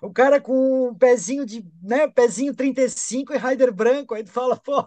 O 0.00 0.12
cara 0.12 0.40
com 0.40 0.90
um 0.90 0.94
pezinho 0.94 1.44
de, 1.44 1.64
né, 1.82 2.06
pezinho 2.06 2.54
35 2.54 3.34
e 3.34 3.36
Raider 3.36 3.72
branco, 3.72 4.14
aí 4.14 4.22
tu 4.22 4.30
fala, 4.30 4.56
pô, 4.56 4.84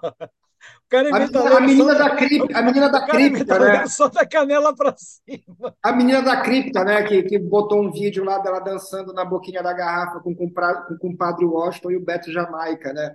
o 0.85 0.89
cara 0.89 1.09
A, 1.09 1.19
metaleiro 1.19 1.57
a 1.57 1.61
menina 1.61 1.93
só 1.93 1.97
da 1.97 2.15
cripta, 2.15 2.57
a 2.57 2.61
menina 2.61 2.89
da 2.89 3.05
cripta, 3.05 3.59
né? 3.59 3.87
só 3.87 4.07
da 4.09 4.25
canela 4.25 4.75
pra 4.75 4.93
cima. 4.97 5.75
A 5.81 5.91
menina 5.91 6.21
da 6.21 6.41
cripta, 6.41 6.83
né? 6.83 7.03
Que, 7.03 7.23
que 7.23 7.39
botou 7.39 7.81
um 7.81 7.91
vídeo 7.91 8.23
lá 8.23 8.39
dela 8.39 8.59
dançando 8.59 9.13
na 9.13 9.23
boquinha 9.25 9.63
da 9.63 9.73
garrafa 9.73 10.19
com, 10.19 10.35
com, 10.35 10.49
com 10.49 10.93
o 10.93 10.99
compadre 10.99 11.45
Washington 11.45 11.91
e 11.91 11.97
o 11.97 12.05
Beto 12.05 12.31
Jamaica, 12.31 12.93
né? 12.93 13.11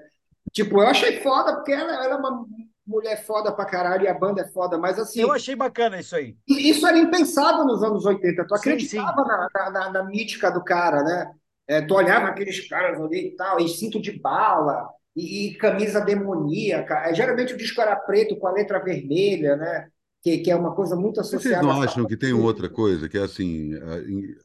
Tipo, 0.52 0.82
eu 0.82 0.88
achei 0.88 1.20
foda, 1.20 1.54
porque 1.54 1.72
ela, 1.72 1.92
ela 2.04 2.14
é 2.14 2.16
uma 2.16 2.46
mulher 2.86 3.22
foda 3.24 3.52
pra 3.52 3.66
caralho 3.66 4.04
e 4.04 4.08
a 4.08 4.14
banda 4.14 4.42
é 4.42 4.48
foda, 4.48 4.78
mas 4.78 4.98
assim. 4.98 5.20
Eu 5.20 5.32
achei 5.32 5.56
bacana 5.56 5.98
isso 5.98 6.14
aí. 6.14 6.36
Isso 6.46 6.86
era 6.86 6.98
impensável 6.98 7.64
nos 7.64 7.82
anos 7.82 8.06
80. 8.06 8.46
Tu 8.46 8.56
Sim, 8.56 8.60
acreditava 8.60 9.24
na, 9.24 9.48
na, 9.52 9.70
na, 9.70 9.90
na 9.90 10.04
mítica 10.04 10.50
do 10.50 10.62
cara, 10.62 11.02
né? 11.02 11.30
É, 11.68 11.82
tu 11.82 11.94
olhava 11.94 12.28
aqueles 12.28 12.68
caras 12.68 13.00
ali 13.00 13.28
e 13.28 13.36
tal, 13.36 13.58
e 13.58 13.68
cinto 13.68 14.00
de 14.00 14.12
bala, 14.20 14.88
e, 15.16 15.48
e 15.48 15.54
camisa 15.56 16.00
demoníaca. 16.00 16.94
É, 17.08 17.14
geralmente 17.14 17.54
o 17.54 17.56
disco 17.56 17.80
era 17.80 17.96
preto 17.96 18.36
com 18.36 18.46
a 18.46 18.52
letra 18.52 18.78
vermelha, 18.78 19.56
né? 19.56 19.88
Que, 20.22 20.38
que 20.38 20.50
é 20.50 20.56
uma 20.56 20.74
coisa 20.74 20.96
muito 20.96 21.20
Vocês 21.20 21.20
associada 21.20 21.66
não 21.66 21.80
a 21.80 21.84
acham 21.84 22.06
que 22.06 22.16
tem 22.16 22.32
outra 22.32 22.68
coisa, 22.68 23.08
que 23.08 23.16
é 23.18 23.22
assim, 23.22 23.72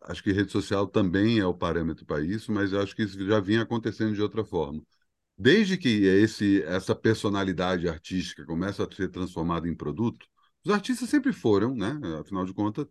acho 0.02 0.24
que 0.24 0.32
rede 0.32 0.52
social 0.52 0.88
também 0.88 1.40
é 1.40 1.46
o 1.46 1.54
parâmetro 1.54 2.06
para 2.06 2.22
isso, 2.22 2.52
mas 2.52 2.72
eu 2.74 2.82
acho 2.82 2.96
que 2.96 3.04
isso 3.04 3.26
já 3.26 3.40
vinha 3.40 3.62
acontecendo 3.64 4.14
de 4.14 4.22
outra 4.22 4.44
forma. 4.44 4.82
Desde 5.38 5.78
que 5.78 6.06
esse, 6.06 6.64
essa 6.64 6.96
personalidade 6.96 7.90
artística 7.90 8.46
começa 8.46 8.84
a 8.86 8.96
ser 8.96 9.10
transformada 9.10 9.68
em 9.68 9.76
produto, 9.76 10.26
os 10.66 10.72
artistas 10.72 11.10
sempre 11.10 11.34
foram, 11.34 11.76
né? 11.76 12.00
Afinal 12.20 12.46
de 12.46 12.54
contas, 12.54 12.88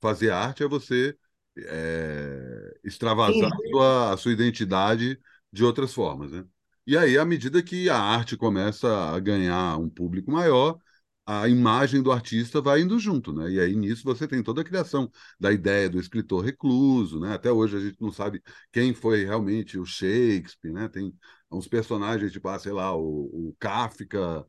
fazer 0.00 0.30
arte 0.30 0.62
é 0.62 0.68
você 0.68 1.16
é, 1.56 2.78
extravasar 2.84 3.50
a 3.52 3.56
sua, 3.70 4.12
a 4.14 4.16
sua 4.16 4.32
identidade 4.32 5.18
de 5.52 5.64
outras 5.64 5.94
formas, 5.94 6.32
né? 6.32 6.44
E 6.86 6.96
aí, 6.98 7.16
à 7.16 7.24
medida 7.24 7.62
que 7.62 7.88
a 7.88 7.96
arte 7.98 8.36
começa 8.36 8.88
a 9.14 9.18
ganhar 9.20 9.78
um 9.78 9.88
público 9.88 10.30
maior, 10.30 10.78
a 11.26 11.48
imagem 11.48 12.02
do 12.02 12.12
artista 12.12 12.60
vai 12.60 12.82
indo 12.82 12.98
junto, 12.98 13.32
né? 13.32 13.50
E 13.50 13.58
aí 13.60 13.74
nisso 13.74 14.02
você 14.04 14.28
tem 14.28 14.42
toda 14.42 14.60
a 14.60 14.64
criação 14.64 15.10
da 15.40 15.50
ideia 15.50 15.88
do 15.88 15.98
escritor 15.98 16.44
recluso, 16.44 17.18
né? 17.18 17.32
Até 17.34 17.50
hoje 17.50 17.76
a 17.78 17.80
gente 17.80 18.00
não 18.02 18.12
sabe 18.12 18.42
quem 18.70 18.92
foi 18.92 19.24
realmente 19.24 19.78
o 19.78 19.86
Shakespeare, 19.86 20.72
né? 20.74 20.88
Tem 20.88 21.14
uns 21.50 21.66
personagens 21.66 22.30
tipo, 22.32 22.46
ah, 22.48 22.58
sei 22.58 22.72
lá, 22.72 22.94
o, 22.94 23.50
o 23.50 23.56
Kafka 23.58 24.44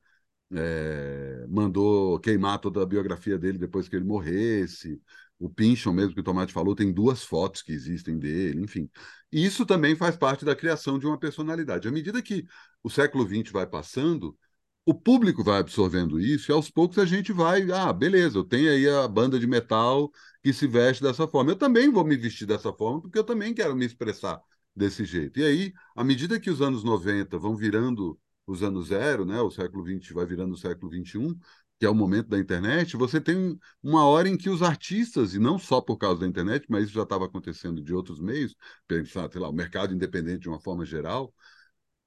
é, 0.53 1.45
mandou 1.49 2.19
queimar 2.19 2.59
toda 2.59 2.81
a 2.83 2.86
biografia 2.86 3.38
dele 3.38 3.57
depois 3.57 3.88
que 3.89 3.95
ele 3.95 4.05
morresse. 4.05 5.01
O 5.39 5.49
Pynchon 5.49 5.91
mesmo 5.91 6.13
que 6.13 6.21
o 6.21 6.23
Tomate 6.23 6.53
falou 6.53 6.75
tem 6.75 6.91
duas 6.93 7.23
fotos 7.23 7.61
que 7.61 7.71
existem 7.71 8.17
dele, 8.17 8.61
enfim. 8.61 8.89
Isso 9.31 9.65
também 9.65 9.95
faz 9.95 10.15
parte 10.15 10.45
da 10.45 10.55
criação 10.55 10.97
de 10.97 11.05
uma 11.05 11.19
personalidade. 11.19 11.88
À 11.88 11.91
medida 11.91 12.21
que 12.21 12.45
o 12.81 12.89
século 12.89 13.25
XX 13.27 13.51
vai 13.51 13.67
passando, 13.67 14.38
o 14.86 14.93
público 14.93 15.43
vai 15.43 15.59
absorvendo 15.59 16.19
isso 16.19 16.51
e 16.51 16.53
aos 16.53 16.69
poucos 16.69 16.99
a 16.99 17.05
gente 17.05 17.33
vai, 17.33 17.69
ah, 17.71 17.91
beleza, 17.91 18.38
eu 18.38 18.43
tenho 18.43 18.71
aí 18.71 18.88
a 18.88 19.07
banda 19.07 19.39
de 19.39 19.47
metal 19.47 20.11
que 20.43 20.53
se 20.53 20.67
veste 20.67 21.01
dessa 21.03 21.27
forma. 21.27 21.51
Eu 21.51 21.55
também 21.55 21.91
vou 21.91 22.05
me 22.05 22.15
vestir 22.15 22.45
dessa 22.45 22.71
forma 22.71 23.01
porque 23.01 23.17
eu 23.17 23.23
também 23.23 23.53
quero 23.53 23.75
me 23.75 23.86
expressar 23.86 24.39
desse 24.75 25.03
jeito. 25.03 25.39
E 25.39 25.43
aí, 25.43 25.73
à 25.95 26.03
medida 26.03 26.39
que 26.39 26.49
os 26.49 26.61
anos 26.61 26.83
90 26.83 27.38
vão 27.39 27.55
virando 27.55 28.19
os 28.45 28.61
anos 28.61 28.88
zero, 28.88 29.25
né, 29.25 29.41
o 29.41 29.49
século 29.49 29.83
20 29.83 30.13
vai 30.13 30.25
virando 30.25 30.53
o 30.53 30.57
século 30.57 30.91
21, 30.91 31.36
que 31.80 31.86
é 31.86 31.89
o 31.89 31.95
momento 31.95 32.30
da 32.30 32.39
internet, 32.39 32.95
você 32.95 33.19
tem 33.19 33.59
uma 33.84 34.05
hora 34.05 34.30
em 34.30 34.38
que 34.38 34.49
os 34.49 34.61
artistas, 34.61 35.34
e 35.34 35.39
não 35.39 35.59
só 35.59 35.82
por 35.82 35.97
causa 35.97 36.21
da 36.21 36.28
internet, 36.28 36.65
mas 36.69 36.86
isso 36.86 36.93
já 36.93 37.03
estava 37.03 37.26
acontecendo 37.26 37.84
de 37.84 37.93
outros 37.93 38.19
meios, 38.19 38.55
pensar, 38.88 39.30
sei 39.32 39.41
lá, 39.41 39.49
o 39.49 39.53
mercado 39.53 39.93
independente 39.93 40.39
de 40.41 40.49
uma 40.49 40.59
forma 40.59 40.86
geral, 40.86 41.34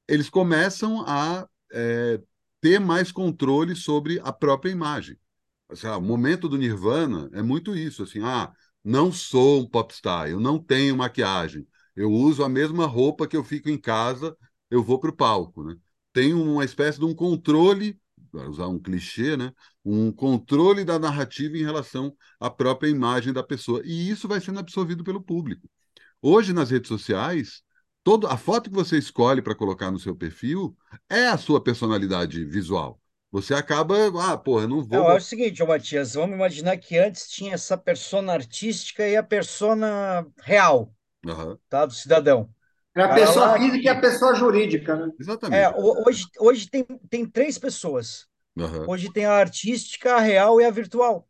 eles 0.08 0.30
começam 0.30 1.02
a 1.06 1.46
é, 1.72 2.20
ter 2.60 2.78
mais 2.80 3.12
controle 3.12 3.76
sobre 3.76 4.20
a 4.24 4.32
própria 4.32 4.70
imagem. 4.70 5.18
O 5.98 6.00
momento 6.00 6.48
do 6.48 6.56
Nirvana 6.56 7.28
é 7.32 7.42
muito 7.42 7.76
isso, 7.76 8.02
assim, 8.02 8.20
ah, 8.22 8.50
não 8.82 9.12
sou 9.12 9.60
um 9.60 9.68
popstar, 9.68 10.30
eu 10.30 10.40
não 10.40 10.58
tenho 10.58 10.96
maquiagem, 10.96 11.66
eu 11.94 12.10
uso 12.10 12.42
a 12.42 12.48
mesma 12.48 12.86
roupa 12.86 13.26
que 13.28 13.36
eu 13.36 13.44
fico 13.44 13.68
em 13.68 13.78
casa, 13.78 14.34
eu 14.70 14.82
vou 14.82 14.98
para 14.98 15.10
o 15.10 15.16
palco, 15.16 15.62
né? 15.62 15.76
Tem 16.12 16.32
uma 16.32 16.64
espécie 16.64 16.98
de 16.98 17.04
um 17.04 17.14
controle, 17.14 18.00
para 18.28 18.48
usar 18.48 18.68
um 18.68 18.78
clichê, 18.78 19.36
né? 19.36 19.52
Um 19.84 20.12
controle 20.12 20.84
da 20.84 20.98
narrativa 20.98 21.56
em 21.56 21.64
relação 21.64 22.14
à 22.38 22.50
própria 22.50 22.88
imagem 22.88 23.32
da 23.32 23.42
pessoa, 23.42 23.82
e 23.84 24.10
isso 24.10 24.28
vai 24.28 24.40
sendo 24.40 24.58
absorvido 24.58 25.02
pelo 25.02 25.22
público. 25.22 25.68
Hoje, 26.20 26.52
nas 26.52 26.70
redes 26.70 26.88
sociais, 26.88 27.62
todo, 28.02 28.26
a 28.26 28.36
foto 28.36 28.70
que 28.70 28.76
você 28.76 28.98
escolhe 28.98 29.40
para 29.40 29.54
colocar 29.54 29.90
no 29.90 29.98
seu 29.98 30.14
perfil 30.14 30.76
é 31.08 31.28
a 31.28 31.38
sua 31.38 31.62
personalidade 31.62 32.44
visual. 32.44 33.00
Você 33.30 33.52
acaba, 33.52 33.94
ah, 34.22 34.38
porra, 34.38 34.66
não 34.66 34.82
vou. 34.82 34.98
Não, 35.00 35.10
é 35.10 35.16
o 35.16 35.20
seguinte, 35.20 35.62
Matias, 35.62 36.14
vamos 36.14 36.34
imaginar 36.34 36.76
que 36.78 36.96
antes 36.96 37.28
tinha 37.28 37.54
essa 37.54 37.76
persona 37.76 38.32
artística 38.32 39.06
e 39.06 39.16
a 39.16 39.22
persona 39.22 40.26
real, 40.42 40.94
uhum. 41.24 41.58
tá, 41.68 41.84
do 41.84 41.92
cidadão. 41.92 42.48
Era 42.98 43.12
a 43.12 43.14
pessoa 43.14 43.46
lá, 43.46 43.58
física 43.58 43.84
e 43.84 43.88
a 43.88 44.00
pessoa 44.00 44.34
jurídica, 44.34 44.96
né? 44.96 45.12
Exatamente. 45.20 45.60
É, 45.60 45.72
hoje, 45.76 46.26
hoje 46.40 46.68
tem, 46.68 46.84
tem 47.08 47.24
três 47.24 47.56
pessoas. 47.56 48.26
Uhum. 48.56 48.90
Hoje 48.90 49.12
tem 49.12 49.24
a 49.24 49.34
artística, 49.34 50.16
a 50.16 50.18
real 50.18 50.60
e 50.60 50.64
a 50.64 50.70
virtual. 50.70 51.28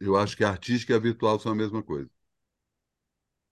Eu 0.00 0.16
acho 0.16 0.34
que 0.34 0.42
a 0.42 0.48
artística 0.48 0.94
e 0.94 0.96
a 0.96 0.98
virtual 0.98 1.38
são 1.38 1.52
a 1.52 1.54
mesma 1.54 1.82
coisa. 1.82 2.08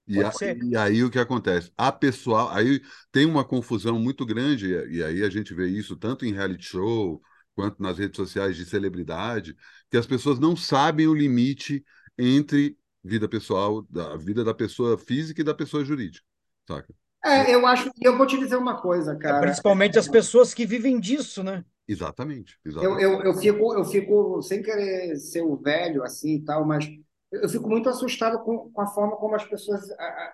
E, 0.08 0.22
a, 0.22 0.30
e, 0.64 0.76
aí 0.76 1.04
o 1.04 1.10
que 1.10 1.18
acontece? 1.18 1.70
A 1.76 1.92
pessoal, 1.92 2.48
aí 2.52 2.80
tem 3.12 3.26
uma 3.26 3.44
confusão 3.44 3.98
muito 3.98 4.24
grande, 4.24 4.68
e 4.88 5.02
aí 5.02 5.22
a 5.22 5.28
gente 5.28 5.52
vê 5.52 5.66
isso 5.66 5.94
tanto 5.94 6.24
em 6.24 6.32
reality 6.32 6.64
show 6.64 7.20
quanto 7.54 7.82
nas 7.82 7.98
redes 7.98 8.16
sociais 8.16 8.56
de 8.56 8.64
celebridade, 8.64 9.54
que 9.90 9.96
as 9.96 10.06
pessoas 10.06 10.38
não 10.38 10.56
sabem 10.56 11.06
o 11.06 11.14
limite 11.14 11.84
entre 12.16 12.78
vida 13.04 13.28
pessoal, 13.28 13.82
da 13.90 14.16
vida 14.16 14.42
da 14.42 14.54
pessoa 14.54 14.96
física 14.96 15.42
e 15.42 15.44
da 15.44 15.54
pessoa 15.54 15.84
jurídica, 15.84 16.24
saca? 16.66 16.94
É, 17.24 17.54
eu 17.54 17.66
acho, 17.66 17.90
eu 18.00 18.16
vou 18.16 18.26
te 18.26 18.38
dizer 18.38 18.56
uma 18.56 18.80
coisa, 18.80 19.12
é, 19.12 19.16
cara. 19.16 19.38
É, 19.38 19.40
principalmente 19.40 19.98
as 19.98 20.08
pessoas 20.08 20.54
que 20.54 20.64
vivem 20.64 21.00
disso, 21.00 21.42
né? 21.42 21.64
Exatamente. 21.88 22.58
exatamente. 22.64 23.02
Eu, 23.02 23.10
eu, 23.10 23.22
eu, 23.22 23.34
fico, 23.34 23.74
eu 23.74 23.84
fico, 23.84 24.42
sem 24.42 24.62
querer 24.62 25.16
ser 25.16 25.42
o 25.42 25.56
velho 25.56 26.02
assim 26.02 26.36
e 26.36 26.44
tal, 26.44 26.64
mas 26.66 26.86
eu 27.30 27.48
fico 27.48 27.68
muito 27.68 27.88
assustado 27.88 28.38
com, 28.40 28.70
com 28.70 28.80
a 28.80 28.86
forma 28.86 29.16
como 29.16 29.34
as 29.34 29.44
pessoas 29.44 29.82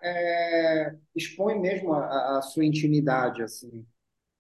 é, 0.03 0.95
expõem 1.15 1.61
mesmo 1.61 1.93
a, 1.93 2.39
a, 2.39 2.43
sua 2.43 2.65
intimidade, 2.65 3.43
assim. 3.43 3.85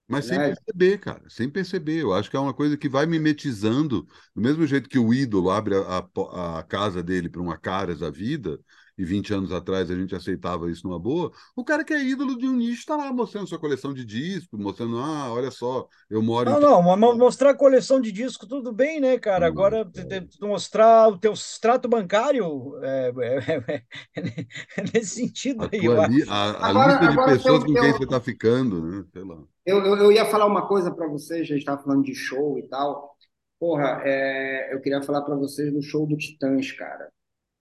Mas 0.06 0.26
sem 0.26 0.38
né? 0.38 0.48
perceber, 0.48 0.98
cara, 0.98 1.22
sem 1.28 1.48
perceber. 1.48 2.02
Eu 2.02 2.12
acho 2.12 2.30
que 2.30 2.36
é 2.36 2.40
uma 2.40 2.52
coisa 2.52 2.76
que 2.76 2.88
vai 2.88 3.06
mimetizando, 3.06 4.06
do 4.34 4.42
mesmo 4.42 4.66
jeito 4.66 4.88
que 4.88 4.98
o 4.98 5.14
ídolo 5.14 5.50
abre 5.50 5.74
a, 5.74 6.06
a, 6.06 6.58
a 6.58 6.62
casa 6.62 7.02
dele 7.02 7.30
para 7.30 7.40
uma 7.40 7.56
caras 7.56 8.00
da 8.00 8.10
vida, 8.10 8.58
e 8.96 9.04
20 9.04 9.34
anos 9.34 9.52
atrás 9.52 9.90
a 9.90 9.94
gente 9.94 10.14
aceitava 10.14 10.70
isso 10.70 10.86
numa 10.86 10.98
boa, 10.98 11.32
o 11.56 11.64
cara 11.64 11.84
que 11.84 11.92
é 11.92 12.02
ídolo 12.02 12.36
de 12.36 12.46
um 12.46 12.56
nicho 12.56 12.80
está 12.80 12.96
lá 12.96 13.12
mostrando 13.12 13.46
sua 13.46 13.58
coleção 13.58 13.92
de 13.92 14.04
discos, 14.04 14.58
mostrando, 14.58 14.98
ah, 14.98 15.32
olha 15.32 15.50
só, 15.50 15.86
eu 16.10 16.22
moro 16.22 16.50
não, 16.50 16.58
em... 16.58 17.00
Não, 17.00 17.16
mostrar 17.16 17.50
a 17.50 17.56
coleção 17.56 18.00
de 18.00 18.12
disco, 18.12 18.46
tudo 18.46 18.72
bem, 18.72 19.00
né, 19.00 19.18
cara? 19.18 19.46
Hum, 19.46 19.48
Agora, 19.48 19.90
é. 19.96 20.46
mostrar 20.46 21.08
o 21.08 21.18
teu 21.18 21.32
extrato 21.32 21.88
bancário 21.88 22.74
é, 22.82 23.12
é, 23.16 23.82
é, 24.16 24.46
é 24.76 24.82
nesse 24.92 25.14
sentido 25.16 25.68
aí. 25.72 25.80
Li, 25.80 26.24
a, 26.28 26.34
a 26.34 26.68
agora, 26.68 26.92
lista 26.92 27.08
de 27.08 27.24
pessoas 27.24 27.64
com 27.64 27.74
quem 27.74 27.92
você 27.92 28.04
está 28.04 28.20
ficando, 28.20 28.82
né? 28.82 29.04
Sei 29.12 29.24
lá. 29.24 29.38
Eu, 29.64 29.78
eu, 29.84 29.96
eu 29.96 30.12
ia 30.12 30.26
falar 30.26 30.46
uma 30.46 30.66
coisa 30.66 30.90
para 30.90 31.06
vocês, 31.06 31.42
a 31.42 31.44
gente 31.44 31.58
estava 31.58 31.82
falando 31.82 32.02
de 32.02 32.14
show 32.14 32.58
e 32.58 32.62
tal. 32.64 33.16
Porra, 33.58 34.02
é, 34.04 34.74
eu 34.74 34.80
queria 34.80 35.02
falar 35.02 35.22
para 35.22 35.36
vocês 35.36 35.72
do 35.72 35.80
show 35.80 36.06
do 36.06 36.16
Titãs, 36.16 36.72
cara. 36.72 37.08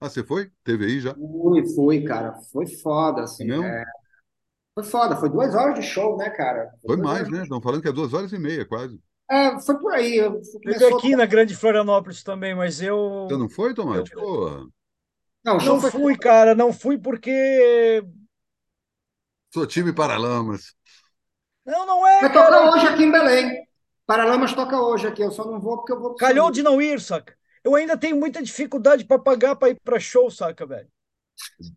Ah, 0.01 0.09
você 0.09 0.23
foi? 0.23 0.51
Teve 0.63 0.85
aí 0.85 0.99
já? 0.99 1.13
Fui, 1.13 1.75
fui, 1.75 2.03
cara. 2.03 2.33
Foi 2.51 2.65
foda, 2.65 3.21
assim. 3.21 3.51
É, 3.51 3.83
foi 4.73 4.83
foda, 4.83 5.15
foi 5.15 5.29
duas 5.29 5.53
horas 5.53 5.75
de 5.75 5.83
show, 5.83 6.17
né, 6.17 6.27
cara? 6.31 6.71
Foi, 6.81 6.95
foi 6.95 6.97
mais, 6.97 7.29
né? 7.29 7.43
Estão 7.43 7.61
falando 7.61 7.83
que 7.83 7.87
é 7.87 7.91
duas 7.91 8.11
horas 8.11 8.33
e 8.33 8.39
meia, 8.39 8.65
quase. 8.65 8.99
É, 9.29 9.59
foi 9.61 9.77
por 9.79 9.93
aí. 9.93 10.19
Teve 10.63 10.85
aqui 10.87 11.15
na 11.15 11.27
Grande 11.27 11.55
Florianópolis 11.55 12.23
também, 12.23 12.55
mas 12.55 12.81
eu. 12.81 13.27
Você 13.29 13.37
não 13.37 13.47
foi, 13.47 13.75
Tomate? 13.75 14.11
Eu... 14.13 14.19
Pô. 14.19 14.71
Não, 15.43 15.57
não 15.57 15.79
foi... 15.79 15.91
fui, 15.91 16.17
cara, 16.17 16.55
não 16.55 16.73
fui 16.73 16.97
porque. 16.97 18.03
Sou 19.53 19.67
time 19.67 19.93
Paralamas. 19.93 20.73
Não, 21.63 21.85
não 21.85 22.07
é. 22.07 22.21
Vai 22.21 22.33
tocar 22.33 22.71
hoje 22.71 22.87
aqui 22.87 23.03
em 23.03 23.11
Belém. 23.11 23.67
Paralamas 24.07 24.53
toca 24.53 24.81
hoje 24.81 25.07
aqui, 25.07 25.21
eu 25.21 25.31
só 25.31 25.45
não 25.45 25.59
vou 25.59 25.77
porque 25.77 25.93
eu 25.93 25.99
vou. 25.99 26.15
Calhou 26.15 26.49
de 26.49 26.63
não 26.63 26.81
ir, 26.81 26.99
saca? 26.99 27.35
Eu 27.63 27.75
ainda 27.75 27.97
tenho 27.97 28.15
muita 28.15 28.41
dificuldade 28.41 29.05
para 29.05 29.19
pagar 29.19 29.55
para 29.55 29.69
ir 29.69 29.77
para 29.83 29.99
show, 29.99 30.29
saca, 30.29 30.65
velho? 30.65 30.87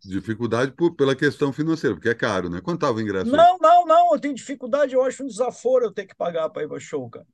Dificuldade 0.03 0.71
por, 0.73 0.95
pela 0.95 1.15
questão 1.15 1.51
financeira, 1.51 1.95
porque 1.95 2.09
é 2.09 2.15
caro, 2.15 2.49
né? 2.49 2.61
Quanto 2.61 2.77
estava 2.77 2.97
o 2.97 3.01
ingresso? 3.01 3.31
Não, 3.31 3.57
não, 3.59 3.85
não, 3.85 4.13
eu 4.13 4.19
tenho 4.19 4.35
dificuldade, 4.35 4.93
eu 4.93 5.03
acho 5.03 5.23
um 5.23 5.27
desaforo 5.27 5.85
eu 5.85 5.91
ter 5.91 6.05
que 6.05 6.15
pagar 6.15 6.49
para 6.49 6.63
ir 6.63 6.67
para 6.67 6.79
show, 6.79 7.09
cara. 7.09 7.25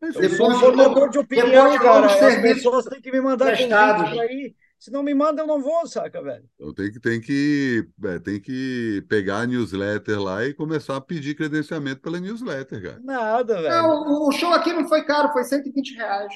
Mas, 0.00 0.16
eu 0.16 0.30
sou 0.30 0.50
um 0.50 0.58
formador 0.58 1.10
de 1.10 1.18
opinião, 1.18 1.78
cara. 1.78 2.06
As 2.06 2.40
pessoas 2.40 2.86
têm 2.86 3.02
que 3.02 3.12
me 3.12 3.20
mandar 3.20 3.56
convite 3.56 3.68
para 3.68 4.32
ir. 4.32 4.56
Se 4.78 4.90
não 4.90 5.02
me 5.02 5.12
manda, 5.12 5.42
eu 5.42 5.46
não 5.46 5.60
vou, 5.60 5.86
saca, 5.86 6.22
velho? 6.22 6.48
Eu 6.58 6.72
tenho 6.72 6.90
que, 6.90 6.98
tem 6.98 7.20
que, 7.20 7.86
é, 8.02 8.18
tem 8.18 8.40
que 8.40 9.04
pegar 9.10 9.40
a 9.40 9.46
newsletter 9.46 10.18
lá 10.18 10.42
e 10.42 10.54
começar 10.54 10.96
a 10.96 11.00
pedir 11.02 11.34
credenciamento 11.34 12.00
pela 12.00 12.18
newsletter, 12.18 12.82
cara. 12.82 13.00
Nada, 13.04 13.60
velho. 13.60 13.68
Não, 13.68 14.26
o 14.26 14.32
show 14.32 14.50
aqui 14.54 14.72
não 14.72 14.88
foi 14.88 15.04
caro, 15.04 15.34
foi 15.34 15.44
120 15.44 15.96
reais. 15.96 16.32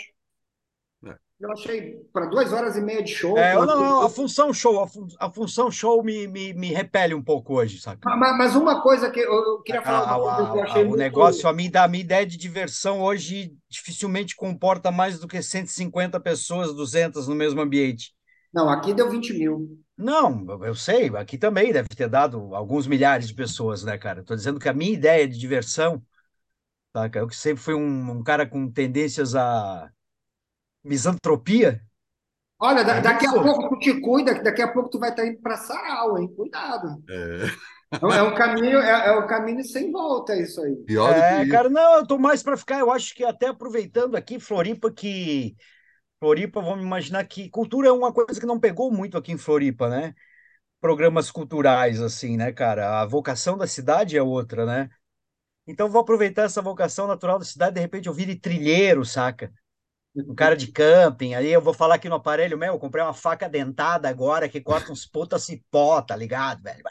Eu 1.40 1.50
achei 1.50 1.96
para 2.12 2.26
duas 2.26 2.52
horas 2.52 2.76
e 2.76 2.80
meia 2.80 3.02
de 3.02 3.12
show. 3.12 3.36
É, 3.36 3.54
não, 3.54 3.66
não, 3.66 4.02
a 4.02 4.08
função 4.08 4.52
show, 4.52 4.80
a, 4.80 4.86
fun 4.86 5.06
a 5.18 5.30
função 5.30 5.68
show 5.70 6.02
me, 6.02 6.28
me, 6.28 6.54
me, 6.54 6.72
repele 6.72 7.12
um 7.12 7.22
pouco 7.22 7.54
hoje, 7.54 7.80
sabe? 7.80 8.00
Mas, 8.04 8.38
mas 8.38 8.56
uma 8.56 8.80
coisa 8.80 9.10
que 9.10 9.18
eu, 9.18 9.60
queria 9.62 9.82
falar, 9.82 10.08
a, 10.08 10.16
uma 10.16 10.36
coisa 10.36 10.52
que 10.52 10.58
eu 10.58 10.62
achei 10.62 10.82
a, 10.82 10.84
muito... 10.84 10.94
O 10.94 10.98
negócio, 10.98 11.48
a 11.48 11.52
minha, 11.52 11.82
a 11.82 11.88
minha 11.88 12.04
ideia 12.04 12.24
de 12.24 12.36
diversão 12.36 13.00
hoje 13.02 13.52
dificilmente 13.68 14.36
comporta 14.36 14.92
mais 14.92 15.18
do 15.18 15.26
que 15.26 15.42
150 15.42 16.20
pessoas, 16.20 16.72
200 16.72 17.26
no 17.26 17.34
mesmo 17.34 17.60
ambiente. 17.60 18.14
Não, 18.52 18.70
aqui 18.70 18.94
deu 18.94 19.10
20 19.10 19.32
mil. 19.32 19.78
Não, 19.98 20.46
eu 20.64 20.74
sei, 20.74 21.08
aqui 21.16 21.36
também 21.36 21.72
deve 21.72 21.88
ter 21.88 22.08
dado 22.08 22.54
alguns 22.54 22.86
milhares 22.86 23.26
de 23.26 23.34
pessoas, 23.34 23.82
né, 23.82 23.98
cara? 23.98 24.20
Estou 24.20 24.36
dizendo 24.36 24.60
que 24.60 24.68
a 24.68 24.72
minha 24.72 24.92
ideia 24.92 25.26
de 25.26 25.36
diversão, 25.36 26.00
tá? 26.92 27.10
eu 27.12 27.26
que 27.26 27.36
sempre 27.36 27.62
fui 27.62 27.74
um, 27.74 28.10
um 28.12 28.22
cara 28.22 28.46
com 28.46 28.70
tendências 28.70 29.34
a 29.34 29.90
misantropia. 30.84 31.80
Olha, 32.60 32.80
é 32.80 33.00
daqui 33.00 33.26
a 33.26 33.32
pouco 33.32 33.68
tu 33.70 33.78
te 33.78 34.00
cuida, 34.00 34.34
que 34.34 34.42
daqui 34.42 34.62
a 34.62 34.72
pouco 34.72 34.88
tu 34.88 34.98
vai 34.98 35.10
estar 35.10 35.22
tá 35.22 35.28
indo 35.28 35.40
para 35.40 35.56
Sarau, 35.56 36.18
hein? 36.18 36.28
Cuidado. 36.34 37.02
É. 37.10 38.16
é 38.16 38.22
um 38.22 38.34
caminho, 38.34 38.78
é, 38.78 39.08
é 39.08 39.18
um 39.18 39.26
caminho 39.26 39.64
sem 39.64 39.90
volta 39.90 40.36
isso 40.36 40.60
aí. 40.60 40.76
Pior 40.86 41.12
é, 41.14 41.46
cara, 41.48 41.68
não, 41.68 41.96
eu 41.96 42.06
tô 42.06 42.18
mais 42.18 42.42
para 42.42 42.56
ficar, 42.56 42.78
eu 42.78 42.92
acho 42.92 43.14
que 43.14 43.24
até 43.24 43.48
aproveitando 43.48 44.16
aqui 44.16 44.38
Floripa 44.38 44.90
que 44.92 45.56
Floripa, 46.20 46.60
vamos 46.60 46.84
imaginar 46.84 47.24
que 47.24 47.50
cultura 47.50 47.88
é 47.88 47.92
uma 47.92 48.12
coisa 48.12 48.38
que 48.38 48.46
não 48.46 48.58
pegou 48.58 48.90
muito 48.90 49.18
aqui 49.18 49.32
em 49.32 49.38
Floripa, 49.38 49.88
né? 49.88 50.14
programas 50.84 51.30
culturais, 51.30 51.98
assim, 52.02 52.36
né, 52.36 52.52
cara? 52.52 53.00
A 53.00 53.06
vocação 53.06 53.56
da 53.56 53.66
cidade 53.66 54.18
é 54.18 54.22
outra, 54.22 54.66
né? 54.66 54.90
Então 55.66 55.88
vou 55.88 56.02
aproveitar 56.02 56.42
essa 56.42 56.60
vocação 56.60 57.06
natural 57.06 57.38
da 57.38 57.44
cidade, 57.46 57.76
de 57.76 57.80
repente 57.80 58.06
eu 58.06 58.12
vire 58.12 58.38
trilheiro, 58.38 59.02
saca? 59.02 59.50
Um 60.16 60.34
cara 60.34 60.56
de 60.56 60.68
camping, 60.68 61.34
aí 61.34 61.52
eu 61.52 61.60
vou 61.60 61.74
falar 61.74 61.96
aqui 61.96 62.08
no 62.08 62.14
aparelho, 62.14 62.56
meu, 62.56 62.74
eu 62.74 62.78
comprei 62.78 63.02
uma 63.02 63.12
faca 63.12 63.48
dentada 63.48 64.08
agora 64.08 64.48
que 64.48 64.60
corta 64.60 64.92
uns 64.92 65.04
puta 65.04 65.38
cipó, 65.38 66.00
tá 66.00 66.14
ligado, 66.14 66.62
velho? 66.62 66.84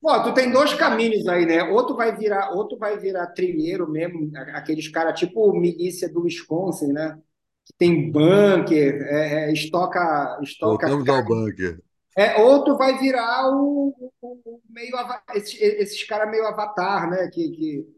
Pô, 0.00 0.22
tu 0.24 0.34
tem 0.34 0.50
dois 0.50 0.74
caminhos 0.74 1.26
aí, 1.28 1.46
né? 1.46 1.62
Outro 1.62 1.94
vai 1.94 2.16
virar, 2.16 2.50
outro 2.50 2.76
vai 2.76 2.98
virar 2.98 3.28
trilheiro 3.28 3.88
mesmo, 3.88 4.30
aqueles 4.54 4.88
caras 4.88 5.18
tipo 5.18 5.52
milícia 5.52 6.08
do 6.08 6.22
Wisconsin, 6.22 6.92
né? 6.92 7.16
Que 7.64 7.72
tem 7.78 8.10
bunker, 8.10 9.02
é, 9.02 9.50
é, 9.50 9.52
estoca, 9.52 10.38
estoca. 10.42 10.88
Voltamos 10.88 11.08
ao 11.08 11.24
bunker. 11.24 11.78
É, 12.16 12.40
outro 12.40 12.76
vai 12.76 12.98
virar 12.98 13.48
o, 13.54 13.94
o, 14.20 14.28
o 14.44 14.60
meio 14.68 14.96
esses, 15.34 15.60
esses 15.60 16.02
caras 16.04 16.28
meio 16.28 16.44
avatar, 16.46 17.08
né? 17.08 17.28
Que, 17.32 17.48
que... 17.50 17.97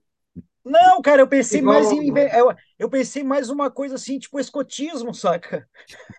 Não, 0.64 1.00
cara, 1.00 1.22
eu 1.22 1.28
pensei 1.28 1.60
Igual... 1.60 1.74
mais 1.74 1.90
em 1.90 2.12
eu, 2.36 2.54
eu 2.78 2.90
pensei 2.90 3.22
mais 3.22 3.48
uma 3.48 3.70
coisa 3.70 3.94
assim, 3.94 4.18
tipo 4.18 4.38
escotismo, 4.38 5.14
saca? 5.14 5.66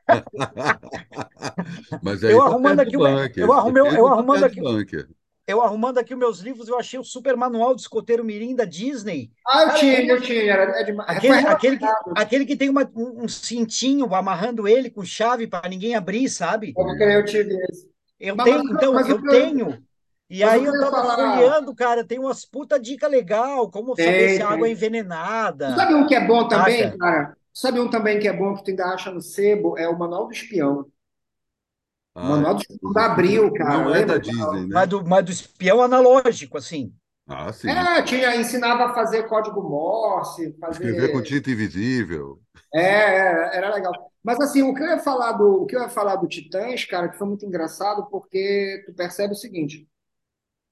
Mas 2.01 2.23
aí 2.23 2.31
eu 2.31 2.39
tá 2.39 2.45
arrumando 2.45 2.79
aqui, 2.79 2.95
eu 2.95 3.53
arrumei, 3.53 3.83
eu 3.83 4.07
arrumando 4.07 4.43
aqui, 4.43 4.59
bunker 4.59 5.07
eu 5.51 5.61
arrumando 5.61 5.97
aqui 5.97 6.13
os 6.13 6.19
meus 6.19 6.39
livros, 6.39 6.67
eu 6.67 6.77
achei 6.77 6.99
o 6.99 7.03
super 7.03 7.35
manual 7.35 7.75
do 7.75 7.79
escoteiro 7.79 8.23
mirim 8.23 8.55
da 8.55 8.65
Disney. 8.65 9.31
Ah, 9.45 9.63
eu 9.63 9.75
tinha, 9.75 10.05
eu 10.05 10.21
tinha. 10.21 10.53
Era, 10.53 10.79
é 10.79 10.83
demais. 10.83 11.09
Aquele, 11.09 11.33
aquele, 11.47 11.77
que, 11.77 11.85
aquele 12.15 12.45
que 12.45 12.55
tem 12.55 12.69
uma, 12.69 12.89
um, 12.95 13.23
um 13.23 13.27
cintinho 13.27 14.13
amarrando 14.13 14.67
ele 14.67 14.89
com 14.89 15.03
chave 15.03 15.47
para 15.47 15.69
ninguém 15.69 15.95
abrir, 15.95 16.29
sabe? 16.29 16.73
Eu 16.77 17.25
tive 17.25 17.55
esse. 17.69 17.89
Eu 18.19 18.35
mas, 18.35 18.45
tenho, 18.45 18.63
então, 18.71 18.99
eu, 18.99 19.07
eu 19.07 19.23
tenho. 19.23 19.83
E 20.31 20.45
aí 20.45 20.63
eu, 20.63 20.73
eu 20.73 20.79
tava 20.79 20.95
falar... 20.95 21.35
folheando, 21.35 21.75
cara, 21.75 22.05
tem 22.05 22.17
umas 22.17 22.45
puta 22.45 22.79
dica 22.79 23.05
legal, 23.05 23.69
como 23.69 23.93
tem, 23.93 24.05
saber 24.05 24.35
se 24.37 24.41
a 24.41 24.49
água 24.49 24.65
é 24.65 24.71
envenenada. 24.71 25.75
Sabe 25.75 25.93
um 25.93 26.07
que 26.07 26.15
é 26.15 26.25
bom 26.25 26.47
também, 26.47 26.97
cara? 26.97 27.35
Sabe 27.53 27.81
um 27.81 27.89
também 27.89 28.17
que 28.17 28.29
é 28.29 28.33
bom 28.33 28.55
que 28.55 28.63
tu 28.63 28.69
ainda 28.69 28.85
acha 28.85 29.11
no 29.11 29.19
sebo? 29.19 29.77
É 29.77 29.89
o 29.89 29.99
Manual 29.99 30.27
do 30.27 30.31
Espião. 30.31 30.85
Ah, 32.15 32.29
Manual 32.29 32.55
do 32.55 32.93
da 32.93 33.07
Abril, 33.07 33.51
cara. 33.51 33.83
Não 33.83 33.93
é 33.93 34.05
da 34.05 34.17
Disney, 34.17 34.61
né? 34.61 34.69
Mas 34.71 34.87
do, 34.87 35.05
mas 35.05 35.25
do 35.25 35.31
espião 35.31 35.81
analógico, 35.81 36.57
assim. 36.57 36.93
Ah, 37.27 37.51
sim. 37.51 37.69
É, 37.69 38.01
tinha, 38.01 38.33
ensinava 38.37 38.85
a 38.85 38.93
fazer 38.93 39.27
código 39.27 39.61
Morse, 39.61 40.55
fazer... 40.61 40.85
Escrever 40.85 41.11
com 41.11 41.21
tinta 41.21 41.51
invisível. 41.51 42.39
É, 42.73 42.81
é, 42.81 43.57
era 43.57 43.75
legal. 43.75 43.91
Mas 44.23 44.39
assim, 44.39 44.61
o 44.61 44.73
que 44.73 44.81
eu 44.81 44.87
ia 44.87 44.99
falar 44.99 45.33
do, 45.33 45.63
o 45.63 45.65
que 45.65 45.75
eu 45.75 45.81
ia 45.81 45.89
falar 45.89 46.15
do 46.15 46.27
Titãs, 46.27 46.85
cara, 46.85 47.09
que 47.09 47.17
foi 47.17 47.27
muito 47.27 47.45
engraçado, 47.45 48.05
porque 48.09 48.81
tu 48.85 48.93
percebe 48.93 49.33
o 49.33 49.37
seguinte: 49.37 49.90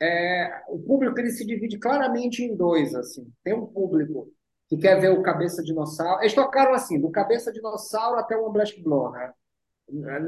é, 0.01 0.61
o 0.69 0.79
público 0.79 1.19
ele 1.19 1.31
se 1.31 1.45
divide 1.45 1.77
claramente 1.77 2.43
em 2.43 2.55
dois, 2.55 2.95
assim. 2.95 3.27
Tem 3.43 3.53
um 3.53 3.65
público 3.65 4.27
que 4.69 4.77
quer 4.77 4.99
ver 4.99 5.11
o 5.11 5.21
Cabeça 5.21 5.63
Dinossauro. 5.63 6.21
Eles 6.21 6.33
tocaram 6.33 6.73
assim, 6.73 6.99
do 6.99 7.09
Cabeça 7.09 7.51
Dinossauro 7.51 8.19
até 8.19 8.37
o 8.37 8.49
Black 8.51 8.81
Blow, 8.81 9.11
né? 9.11 9.31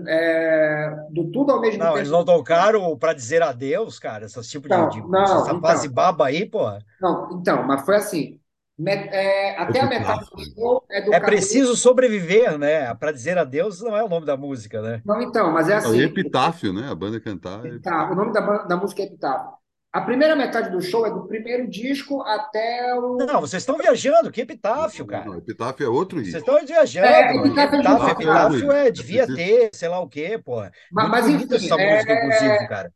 É, 0.07 0.89
do 1.11 1.29
tudo 1.31 1.51
ao 1.51 1.61
mesmo 1.61 1.77
não, 1.77 1.87
tempo. 1.87 1.99
Eles 1.99 2.09
não 2.09 2.25
tocaram 2.25 2.97
para 2.97 3.13
dizer 3.13 3.43
adeus, 3.43 3.99
cara, 3.99 4.25
esses 4.25 4.49
tipo 4.49 4.67
não, 4.67 4.89
de, 4.89 4.99
de 4.99 5.07
não, 5.07 5.21
essa 5.21 5.49
então, 5.49 5.61
fase 5.61 5.87
baba 5.87 6.25
aí, 6.25 6.47
porra. 6.47 6.79
Não, 6.99 7.39
então, 7.39 7.63
mas 7.63 7.85
foi 7.85 7.95
assim. 7.95 8.39
Met, 8.77 9.09
é, 9.09 9.55
até 9.59 9.81
a 9.81 9.85
metade 9.85 10.25
do 10.31 10.43
show 10.55 10.83
é 10.89 11.01
do 11.01 11.13
É 11.13 11.19
preciso 11.19 11.75
sobreviver, 11.75 12.57
né? 12.57 12.91
Para 12.95 13.11
dizer 13.11 13.37
adeus 13.37 13.79
não 13.79 13.95
é 13.95 14.03
o 14.03 14.09
nome 14.09 14.25
da 14.25 14.35
música, 14.35 14.81
né? 14.81 15.03
Não, 15.05 15.21
então, 15.21 15.51
mas 15.51 15.69
é 15.69 15.75
assim. 15.75 16.01
É 16.01 16.05
epitáfio, 16.05 16.73
né? 16.73 16.89
A 16.89 16.95
banda 16.95 17.19
cantar. 17.19 17.63
É 17.63 17.77
tá, 17.77 18.11
o 18.11 18.15
nome 18.15 18.33
da, 18.33 18.63
da 18.63 18.75
música 18.75 19.03
é 19.03 19.05
Epitáfio. 19.05 19.60
A 19.91 19.99
primeira 19.99 20.37
metade 20.37 20.69
do 20.69 20.81
show 20.81 21.05
é 21.05 21.11
do 21.11 21.27
primeiro 21.27 21.67
disco 21.69 22.21
até 22.21 22.95
o. 22.95 23.17
Não, 23.17 23.41
vocês 23.41 23.61
estão 23.61 23.77
viajando. 23.77 24.31
Que 24.31 24.41
epitáfio, 24.41 25.05
cara? 25.05 25.25
Não, 25.25 25.37
epitáfio 25.37 25.85
é 25.85 25.89
outro 25.89 26.19
Vocês 26.19 26.35
estão 26.35 26.65
viajando. 26.65 27.07
É, 27.07 27.35
epitáfio, 27.35 27.79
epitáfio, 27.79 28.07
é, 28.07 28.11
epitáfio 28.11 28.71
é, 28.71 28.91
devia 28.91 29.27
ter, 29.27 29.69
sei 29.73 29.89
lá 29.89 29.99
o 29.99 30.07
quê, 30.07 30.39
pô. 30.43 30.61
Mas, 30.91 31.09
mas 31.09 31.27
enfim, 31.27 31.53
essa 31.53 31.75
é... 31.75 31.93
música, 31.95 32.13
inclusive, 32.13 32.67
cara. 32.69 32.93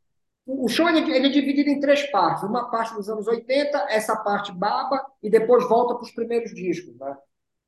O 0.47 0.69
show 0.69 0.87
ele, 0.87 0.99
ele, 1.11 1.27
é 1.27 1.29
dividido 1.29 1.69
em 1.69 1.79
três 1.81 2.03
partes. 2.11 2.43
Uma 2.43 2.69
parte 2.69 2.93
dos 2.93 3.09
anos 3.09 3.27
80, 3.27 3.87
essa 3.89 4.15
parte 4.15 4.53
baba, 4.53 5.03
e 5.21 5.29
depois 5.29 5.67
volta 5.67 5.95
para 5.95 6.03
os 6.03 6.11
primeiros 6.11 6.53
discos. 6.53 6.95
Né? 6.97 7.15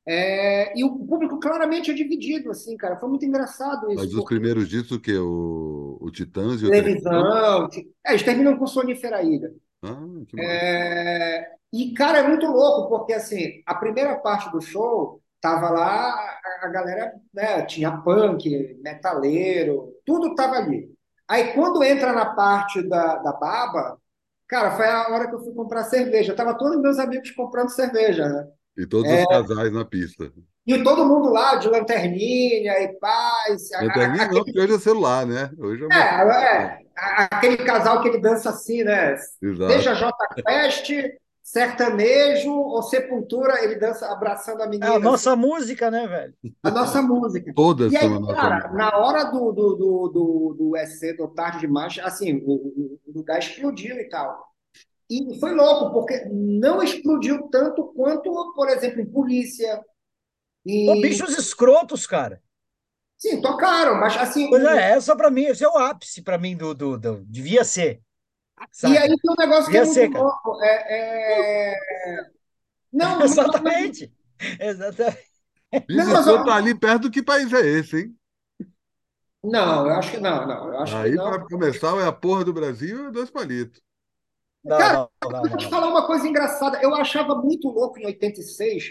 É, 0.06 0.78
e 0.78 0.84
o 0.84 0.98
público 0.98 1.38
claramente 1.38 1.90
é 1.90 1.94
dividido, 1.94 2.50
assim, 2.50 2.76
cara. 2.76 2.96
Foi 2.96 3.08
muito 3.08 3.24
engraçado 3.24 3.90
isso. 3.90 3.96
Mas 4.02 4.14
os 4.14 4.24
primeiros 4.24 4.68
discos, 4.68 4.92
o 4.92 5.00
quê? 5.00 5.16
O, 5.16 5.98
o 6.00 6.10
Titãs 6.10 6.62
e 6.62 6.66
o 6.66 6.70
Televisão. 6.70 7.68
É, 8.06 8.10
eles 8.10 8.22
terminam 8.22 8.56
com 8.56 8.66
Sonífera 8.66 9.22
Ilha. 9.22 9.52
Ah, 9.82 9.96
é, 10.38 11.50
e, 11.72 11.92
cara, 11.92 12.18
é 12.18 12.28
muito 12.28 12.46
louco, 12.46 12.88
porque, 12.88 13.12
assim, 13.12 13.62
a 13.66 13.74
primeira 13.74 14.16
parte 14.16 14.50
do 14.50 14.60
show 14.60 15.20
tava 15.40 15.70
lá, 15.70 16.10
a, 16.14 16.66
a 16.66 16.68
galera 16.68 17.12
né, 17.32 17.62
tinha 17.66 17.96
punk, 17.98 18.80
metaleiro, 18.82 19.92
tudo 20.04 20.34
tava 20.34 20.56
ali. 20.56 20.90
Aí 21.28 21.52
quando 21.52 21.84
entra 21.84 22.12
na 22.12 22.34
parte 22.34 22.82
da, 22.82 23.16
da 23.16 23.32
baba, 23.32 23.98
cara, 24.46 24.70
foi 24.76 24.86
a 24.88 25.10
hora 25.10 25.28
que 25.28 25.34
eu 25.34 25.44
fui 25.44 25.52
comprar 25.54 25.84
cerveja. 25.84 26.34
Tava 26.34 26.56
todos 26.56 26.80
meus 26.80 26.98
amigos 26.98 27.30
comprando 27.32 27.68
cerveja, 27.68 28.26
né? 28.26 28.48
E 28.78 28.86
todos 28.86 29.10
é, 29.10 29.22
os 29.22 29.26
casais 29.26 29.72
na 29.72 29.84
pista. 29.84 30.32
E 30.64 30.82
todo 30.84 31.04
mundo 31.04 31.30
lá 31.30 31.56
de 31.56 31.68
lanterninha 31.68 32.80
e 32.80 32.88
paz. 33.00 33.70
Lanterninha 33.72 34.22
aquele... 34.22 34.38
não, 34.38 34.44
porque 34.44 34.60
hoje 34.60 34.74
é 34.74 34.78
celular, 34.78 35.26
né? 35.26 35.50
Hoje 35.58 35.84
é, 35.90 35.96
é, 35.96 36.64
é, 36.64 36.78
aquele 36.96 37.56
casal 37.56 38.00
que 38.00 38.08
ele 38.08 38.20
dança 38.20 38.50
assim, 38.50 38.84
né? 38.84 39.16
Exato. 39.42 39.72
Seja 39.72 39.94
J 39.94 40.16
Quest, 40.46 40.92
sertanejo 41.42 42.52
ou 42.52 42.80
sepultura, 42.82 43.64
ele 43.64 43.74
dança 43.74 44.12
abraçando 44.12 44.62
a 44.62 44.66
menina. 44.68 44.92
É 44.92 44.96
a 44.96 45.00
nossa 45.00 45.32
assim. 45.32 45.40
música, 45.40 45.90
né, 45.90 46.06
velho? 46.06 46.34
A 46.62 46.70
nossa 46.70 47.02
música. 47.02 47.52
Todas 47.56 47.92
e 47.92 47.96
aí, 47.96 48.26
cara, 48.26 48.70
na 48.74 48.96
hora 48.96 49.24
do, 49.24 49.50
do, 49.50 49.74
do, 49.74 50.08
do, 50.08 50.56
do 50.56 50.76
EC, 50.76 51.16
do 51.16 51.26
Tarde 51.26 51.60
Demais, 51.60 51.98
assim, 52.00 52.42
o, 52.44 52.98
o 53.06 53.12
lugar 53.12 53.40
explodiu 53.40 53.96
e 53.96 54.08
tal. 54.08 54.47
E 55.10 55.38
foi 55.40 55.54
louco, 55.54 55.92
porque 55.92 56.26
não 56.26 56.82
explodiu 56.82 57.48
tanto 57.48 57.92
quanto, 57.94 58.52
por 58.54 58.68
exemplo, 58.68 59.00
em 59.00 59.06
polícia. 59.06 59.82
Em... 60.66 60.86
Pô, 60.86 61.00
bichos 61.00 61.36
escrotos, 61.38 62.06
cara. 62.06 62.42
Sim, 63.16 63.40
tocaram, 63.40 63.98
mas 63.98 64.16
assim. 64.16 64.48
Pois 64.48 64.62
é, 64.62 64.92
essa 64.92 65.16
para 65.16 65.30
mim, 65.30 65.44
esse 65.44 65.64
é 65.64 65.68
o 65.68 65.78
ápice 65.78 66.22
para 66.22 66.38
mim 66.38 66.56
do, 66.56 66.74
do, 66.74 66.98
do, 66.98 67.24
Devia 67.24 67.64
ser. 67.64 68.00
Sabe? 68.70 68.94
E 68.94 68.98
aí 68.98 69.08
tem 69.08 69.32
um 69.32 69.34
negócio 69.38 69.70
que 69.70 69.78
é 69.78 69.84
muito 69.84 70.18
louco. 70.18 70.62
É, 70.62 71.72
é... 71.72 71.76
Não, 72.92 73.22
Exatamente. 73.22 74.12
Não... 74.40 74.66
Exatamente. 74.68 75.28
Não, 75.88 76.28
eu... 76.28 76.44
tá 76.44 76.54
ali 76.54 76.74
perto 76.74 77.02
do 77.02 77.10
que 77.10 77.22
país 77.22 77.52
é 77.52 77.60
esse, 77.60 77.98
hein? 77.98 78.14
Não, 79.42 79.86
eu 79.86 79.94
acho 79.94 80.10
que 80.10 80.18
não, 80.18 80.46
não. 80.46 80.68
Eu 80.68 80.78
acho 80.80 80.96
aí, 80.96 81.14
para 81.14 81.44
começar, 81.46 81.96
é 81.98 82.06
a 82.06 82.12
porra 82.12 82.44
do 82.44 82.52
Brasil 82.52 83.08
e 83.08 83.12
dois 83.12 83.30
palitos. 83.30 83.80
Não, 84.68 84.78
Cara, 84.78 85.08
não, 85.22 85.30
não, 85.30 85.48
vou 85.48 85.56
te 85.56 85.68
falar 85.68 85.88
uma 85.88 86.06
coisa 86.06 86.28
engraçada. 86.28 86.78
Eu 86.82 86.94
achava 86.94 87.34
muito 87.34 87.68
louco 87.68 87.98
em 87.98 88.04
86, 88.04 88.84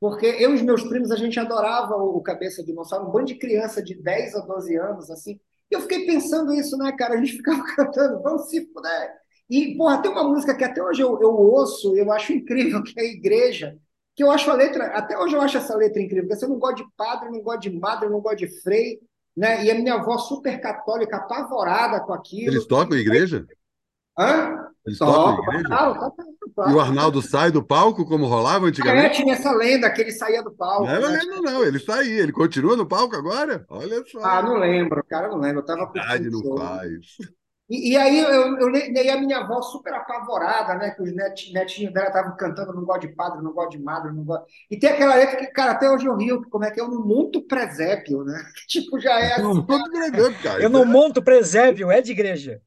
porque 0.00 0.24
eu 0.26 0.52
e 0.52 0.54
os 0.54 0.62
meus 0.62 0.82
primos, 0.84 1.10
a 1.10 1.16
gente 1.16 1.38
adorava 1.38 1.96
o 1.96 2.20
Cabeça 2.22 2.62
de 2.62 2.68
Dinossauro, 2.68 3.06
um 3.06 3.10
bando 3.10 3.26
de 3.26 3.34
criança 3.34 3.82
de 3.82 3.94
10 3.94 4.36
a 4.36 4.40
12 4.40 4.76
anos, 4.76 5.10
assim. 5.10 5.38
E 5.70 5.74
eu 5.74 5.82
fiquei 5.82 6.06
pensando 6.06 6.52
isso, 6.54 6.78
né, 6.78 6.90
cara? 6.92 7.14
A 7.14 7.16
gente 7.18 7.32
ficava 7.36 7.62
cantando, 7.76 8.22
vamos 8.22 8.48
se 8.48 8.62
puder. 8.72 9.14
E, 9.50 9.76
porra, 9.76 10.00
tem 10.00 10.10
uma 10.10 10.24
música 10.24 10.56
que 10.56 10.64
até 10.64 10.82
hoje 10.82 11.02
eu, 11.02 11.20
eu 11.20 11.30
ouço, 11.30 11.94
eu 11.94 12.10
acho 12.10 12.32
incrível, 12.32 12.82
que 12.84 12.98
é 12.98 13.02
a 13.02 13.06
Igreja, 13.06 13.76
que 14.16 14.24
eu 14.24 14.30
acho 14.30 14.50
a 14.50 14.54
letra, 14.54 14.86
até 14.86 15.18
hoje 15.18 15.36
eu 15.36 15.42
acho 15.42 15.58
essa 15.58 15.76
letra 15.76 16.00
incrível, 16.02 16.28
porque 16.28 16.44
eu 16.44 16.48
não 16.48 16.58
gosto 16.58 16.76
de 16.76 16.86
padre, 16.96 17.30
não 17.30 17.42
gosto 17.42 17.60
de 17.60 17.70
madre, 17.70 18.08
não 18.08 18.20
gosto 18.20 18.38
de 18.38 18.62
frei, 18.62 18.98
né? 19.36 19.64
E 19.64 19.70
a 19.70 19.74
minha 19.74 19.94
avó 19.94 20.18
super 20.18 20.60
católica, 20.60 21.18
apavorada 21.18 22.00
com 22.00 22.12
aquilo. 22.12 22.52
Eles 22.52 22.66
tocam 22.66 22.96
igreja? 22.96 23.46
Hã? 24.18 24.68
Eles 24.86 24.98
tocam 24.98 25.32
em 25.32 25.60
igreja? 25.60 26.12
E 26.66 26.72
o 26.72 26.80
Arnaldo 26.80 27.22
sai 27.22 27.52
do 27.52 27.62
palco 27.62 28.04
como 28.04 28.26
rolava 28.26 28.66
antigamente? 28.66 29.06
É, 29.06 29.10
tinha 29.10 29.34
essa 29.34 29.52
lenda 29.52 29.90
que 29.90 30.00
ele 30.00 30.10
saía 30.10 30.42
do 30.42 30.50
palco. 30.50 30.86
Não 30.86 30.90
é 30.90 30.98
né? 30.98 31.06
lenda, 31.06 31.40
não, 31.42 31.62
ele 31.62 31.78
aí, 31.88 32.10
ele 32.10 32.32
continua 32.32 32.76
no 32.76 32.86
palco 32.86 33.14
agora? 33.14 33.64
Olha 33.68 34.02
só. 34.06 34.18
Ah, 34.24 34.42
não 34.42 34.56
lembro, 34.58 35.04
cara, 35.04 35.28
não 35.28 35.38
lembro. 35.38 35.60
Eu 35.60 35.66
tava 35.66 35.86
com 35.86 35.98
não 36.30 36.56
faz. 36.56 37.16
E, 37.68 37.90
e, 37.90 37.96
aí 37.96 38.18
eu, 38.18 38.56
eu, 38.56 38.74
eu, 38.74 39.12
a 39.12 39.20
minha 39.20 39.38
avó 39.38 39.60
super 39.60 39.92
apavorada, 39.92 40.74
né? 40.74 40.90
Que 40.90 41.02
os 41.02 41.14
net, 41.14 41.52
netinhos 41.52 41.92
dela 41.92 42.06
estavam 42.06 42.34
cantando 42.34 42.72
não 42.72 42.84
gosto 42.84 43.02
de 43.02 43.08
padre, 43.08 43.42
não 43.42 43.52
gosto 43.52 43.72
de 43.72 43.78
madre, 43.78 44.10
não 44.10 44.24
gosto. 44.24 44.46
E 44.70 44.78
tem 44.78 44.90
aquela 44.90 45.14
letra 45.14 45.36
que, 45.36 45.46
cara, 45.48 45.72
até 45.72 45.90
hoje 45.90 46.06
eu 46.06 46.16
rio, 46.16 46.42
como 46.48 46.64
é 46.64 46.70
que 46.70 46.80
é? 46.80 46.82
Eu 46.82 46.88
não 46.88 47.04
monto 47.04 47.42
presépio, 47.42 48.24
né? 48.24 48.42
Tipo, 48.66 48.98
já 48.98 49.20
é. 49.20 49.34
Assim, 49.34 49.42
não 49.42 49.54
monto 49.54 49.90
presépio, 49.90 50.34
cara. 50.42 50.62
Eu 50.62 50.70
não 50.70 50.84
monto 50.86 51.22
presépio, 51.22 51.90
é 51.90 52.00
de 52.00 52.12
igreja. 52.12 52.60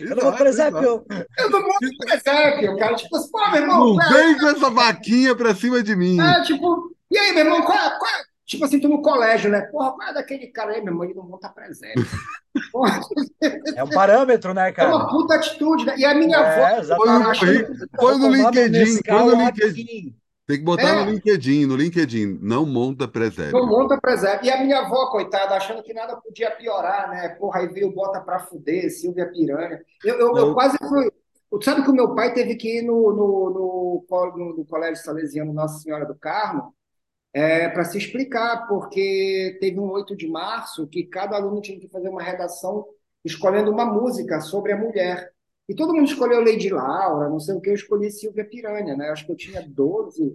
Exato, 0.00 0.02
eu 0.02 0.16
não 0.16 0.24
monto 0.24 0.38
presépio. 0.38 1.04
Eu 1.38 1.50
não 1.50 1.62
monto 1.62 1.98
presépio, 2.00 2.76
cara. 2.78 2.94
Tipo, 2.96 3.30
pô, 3.30 3.50
meu 3.50 3.62
irmão. 3.62 3.94
Não 3.94 4.12
vem 4.12 4.38
com 4.38 4.48
essa 4.48 4.70
vaquinha 4.70 5.36
pra 5.36 5.54
cima 5.54 5.82
de 5.82 5.94
mim. 5.94 6.20
É, 6.20 6.42
tipo, 6.42 6.96
e 7.10 7.16
aí, 7.16 7.32
meu 7.32 7.44
irmão, 7.44 7.62
qual, 7.62 7.78
qual, 7.98 8.12
Tipo 8.48 8.64
assim, 8.64 8.80
tu 8.80 8.88
no 8.88 9.02
colégio, 9.02 9.50
né? 9.50 9.60
Porra, 9.60 9.92
qual 9.92 10.08
é 10.08 10.14
daquele 10.14 10.46
cara 10.46 10.72
aí, 10.72 10.80
meu 10.80 10.90
irmão? 10.92 11.04
Ele 11.04 11.12
não 11.14 11.22
monta 11.28 11.50
presente. 11.50 12.00
Porra, 12.72 12.98
É 13.76 13.84
um 13.84 13.90
parâmetro, 13.90 14.54
né, 14.54 14.70
é 14.70 14.72
cara? 14.72 14.88
uma 14.88 15.06
puta 15.06 15.34
atitude, 15.34 15.84
né? 15.84 15.94
E 15.98 16.04
a 16.04 16.14
minha 16.14 16.38
É, 16.38 16.64
avó, 16.64 16.80
exatamente. 16.80 17.40
Põe, 17.40 17.88
põe 17.98 18.18
no 18.18 18.20
tomar 18.36 18.52
meu 18.52 18.66
LinkedIn, 18.66 19.02
põe 19.02 19.24
no 19.26 19.44
LinkedIn. 19.44 20.16
Tem 20.46 20.56
que 20.56 20.64
botar 20.64 20.88
É. 20.88 21.04
no 21.04 21.10
LinkedIn, 21.10 21.66
no 21.66 21.76
LinkedIn. 21.76 22.38
Não 22.40 22.64
monta 22.64 23.06
presépio. 23.06 23.52
não 23.52 23.66
monta 23.66 24.00
presépio. 24.00 24.46
E 24.46 24.50
a 24.50 24.64
minha 24.64 24.78
avó, 24.80 25.10
coitada, 25.10 25.54
achando 25.54 25.82
que 25.82 25.92
nada 25.92 26.16
podia 26.16 26.50
piorar, 26.50 27.10
né? 27.10 27.28
Porra, 27.38 27.60
aí 27.60 27.68
veio 27.68 27.92
Bota 27.92 28.18
Pra 28.22 28.38
Fuder, 28.40 28.90
Silvia 28.90 29.30
Piranha. 29.30 29.78
Eu, 30.02 30.18
eu, 30.18 30.36
eu 30.38 30.54
quase 30.54 30.78
fui... 30.78 31.12
Sabe 31.62 31.82
que 31.82 31.90
o 31.90 31.94
meu 31.94 32.14
pai 32.14 32.32
teve 32.32 32.56
que 32.56 32.78
ir 32.78 32.82
no, 32.82 33.12
no, 33.12 33.50
no, 33.50 34.06
no- 34.08 34.56
no 34.56 34.64
Colégio 34.64 35.02
Salesiano 35.04 35.52
Nossa 35.52 35.80
Senhora 35.80 36.06
do 36.06 36.14
Carmo 36.14 36.74
é, 37.38 37.68
para 37.68 37.84
se 37.84 37.98
explicar, 37.98 38.66
porque 38.68 39.56
teve 39.60 39.78
um 39.80 39.90
8 39.90 40.16
de 40.16 40.28
março 40.28 40.86
que 40.88 41.04
cada 41.04 41.36
aluno 41.36 41.60
tinha 41.60 41.78
que 41.78 41.88
fazer 41.88 42.08
uma 42.08 42.22
redação 42.22 42.84
escolhendo 43.24 43.70
uma 43.70 43.84
música 43.86 44.40
sobre 44.40 44.72
a 44.72 44.76
mulher. 44.76 45.32
E 45.68 45.74
todo 45.74 45.94
mundo 45.94 46.06
escolheu 46.08 46.40
Lady 46.40 46.70
Laura, 46.70 47.28
não 47.28 47.38
sei 47.40 47.54
o 47.54 47.60
que, 47.60 47.70
eu 47.70 47.74
escolhi 47.74 48.10
Silvia 48.10 48.44
Piranha, 48.48 48.96
né? 48.96 49.10
Acho 49.10 49.26
que 49.26 49.32
eu 49.32 49.36
tinha 49.36 49.62
12, 49.68 50.34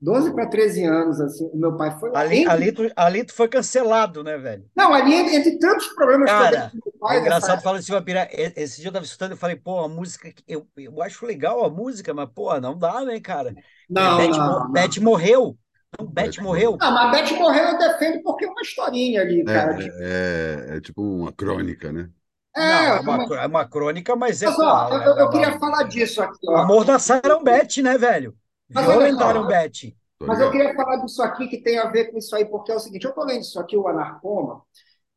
12 0.00 0.32
para 0.34 0.48
13 0.48 0.84
anos, 0.84 1.20
assim. 1.20 1.48
O 1.52 1.56
meu 1.58 1.76
pai 1.76 1.98
foi. 1.98 2.10
Ali, 2.12 2.42
Entre- 2.42 2.46
ali, 2.46 2.72
tu, 2.72 2.82
ali 2.96 3.24
tu 3.26 3.34
foi 3.34 3.46
cancelado, 3.48 4.22
né, 4.24 4.38
velho? 4.38 4.70
Não, 4.76 4.92
ali, 4.92 5.14
entre 5.14 5.58
tantos 5.58 5.88
problemas 5.88 6.32
que 6.34 6.42
eu 6.42 6.48
Cara, 6.48 6.68
tenho 6.70 6.70
com 6.70 6.76
meu 6.78 6.92
É 7.06 7.18
pai, 7.20 7.20
engraçado 7.20 7.60
falar 7.62 7.78
de 7.78 7.84
Silva 7.84 8.02
Pira. 8.02 8.28
E- 8.32 8.52
Esse 8.56 8.80
dia 8.80 8.88
eu 8.88 8.92
tava 8.92 9.04
escutando 9.04 9.32
e 9.34 9.36
falei, 9.36 9.56
pô, 9.56 9.80
a 9.80 9.88
música. 9.88 10.32
que- 10.32 10.42
Eu, 10.48 10.66
eu 10.76 11.02
acho 11.02 11.26
legal 11.26 11.64
a 11.64 11.70
música, 11.70 12.14
mas, 12.14 12.30
pô, 12.32 12.58
não 12.60 12.78
dá, 12.78 13.04
né, 13.04 13.20
cara? 13.20 13.56
Não, 13.88 14.26
Beth, 14.26 14.30
não, 14.30 14.68
não. 14.68 14.70
Beth 14.70 14.98
morreu. 15.02 15.58
Não, 15.98 16.06
Beth 16.08 16.38
Beth 16.38 16.38
morreu. 16.40 16.80
Não, 16.80 16.92
mas 16.92 17.06
a 17.06 17.10
Beth 17.10 17.38
morreu, 17.38 17.64
eu 17.70 17.78
defendo 17.78 18.22
porque 18.22 18.44
é 18.44 18.48
uma 18.48 18.62
historinha 18.62 19.20
ali, 19.22 19.48
cara. 19.48 19.72
de- 19.74 19.92
É, 20.00 20.72
é, 20.72 20.76
é 20.76 20.80
tipo 20.80 21.02
uma 21.02 21.32
crônica, 21.32 21.92
né? 21.92 22.10
Não, 22.56 22.94
É, 22.94 22.96
é 22.96 23.00
uma, 23.00 23.16
é 23.42 23.46
uma 23.46 23.68
crônica, 23.68 24.16
mas 24.16 24.42
é. 24.42 24.46
Mas, 24.46 24.58
ó, 24.58 24.88
eu, 24.92 25.02
eu- 25.02 25.18
eu 25.18 25.28
é 25.30 25.30
queria 25.30 25.58
falar 25.58 25.84
disso 25.84 26.22
aqui, 26.22 26.48
O 26.54 26.56
ó. 26.56 26.60
amor 26.60 26.84
da 26.84 26.98
Sarah 26.98 27.38
Beth, 27.40 27.82
né, 27.82 27.98
velho? 27.98 28.36
Violentaram. 28.68 29.44
Beth. 29.44 29.94
Tô 30.18 30.26
Mas 30.26 30.40
eu 30.40 30.50
queria 30.50 30.74
falar 30.74 30.96
disso 30.98 31.22
aqui 31.22 31.48
que 31.48 31.62
tem 31.62 31.78
a 31.78 31.88
ver 31.90 32.10
com 32.12 32.18
isso 32.18 32.34
aí, 32.36 32.44
porque 32.46 32.72
é 32.72 32.76
o 32.76 32.80
seguinte, 32.80 33.04
eu 33.04 33.10
estou 33.10 33.24
lendo 33.24 33.42
isso 33.42 33.60
aqui, 33.60 33.76
o 33.76 33.88
Anarcoma, 33.88 34.62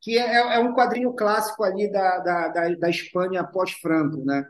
que 0.01 0.17
é, 0.17 0.55
é 0.57 0.59
um 0.59 0.73
quadrinho 0.75 1.13
clássico 1.15 1.63
ali 1.63 1.91
da, 1.91 2.19
da, 2.19 2.47
da, 2.49 2.69
da 2.75 2.89
Espanha 2.89 3.43
pós-Franco, 3.45 4.17
né? 4.25 4.45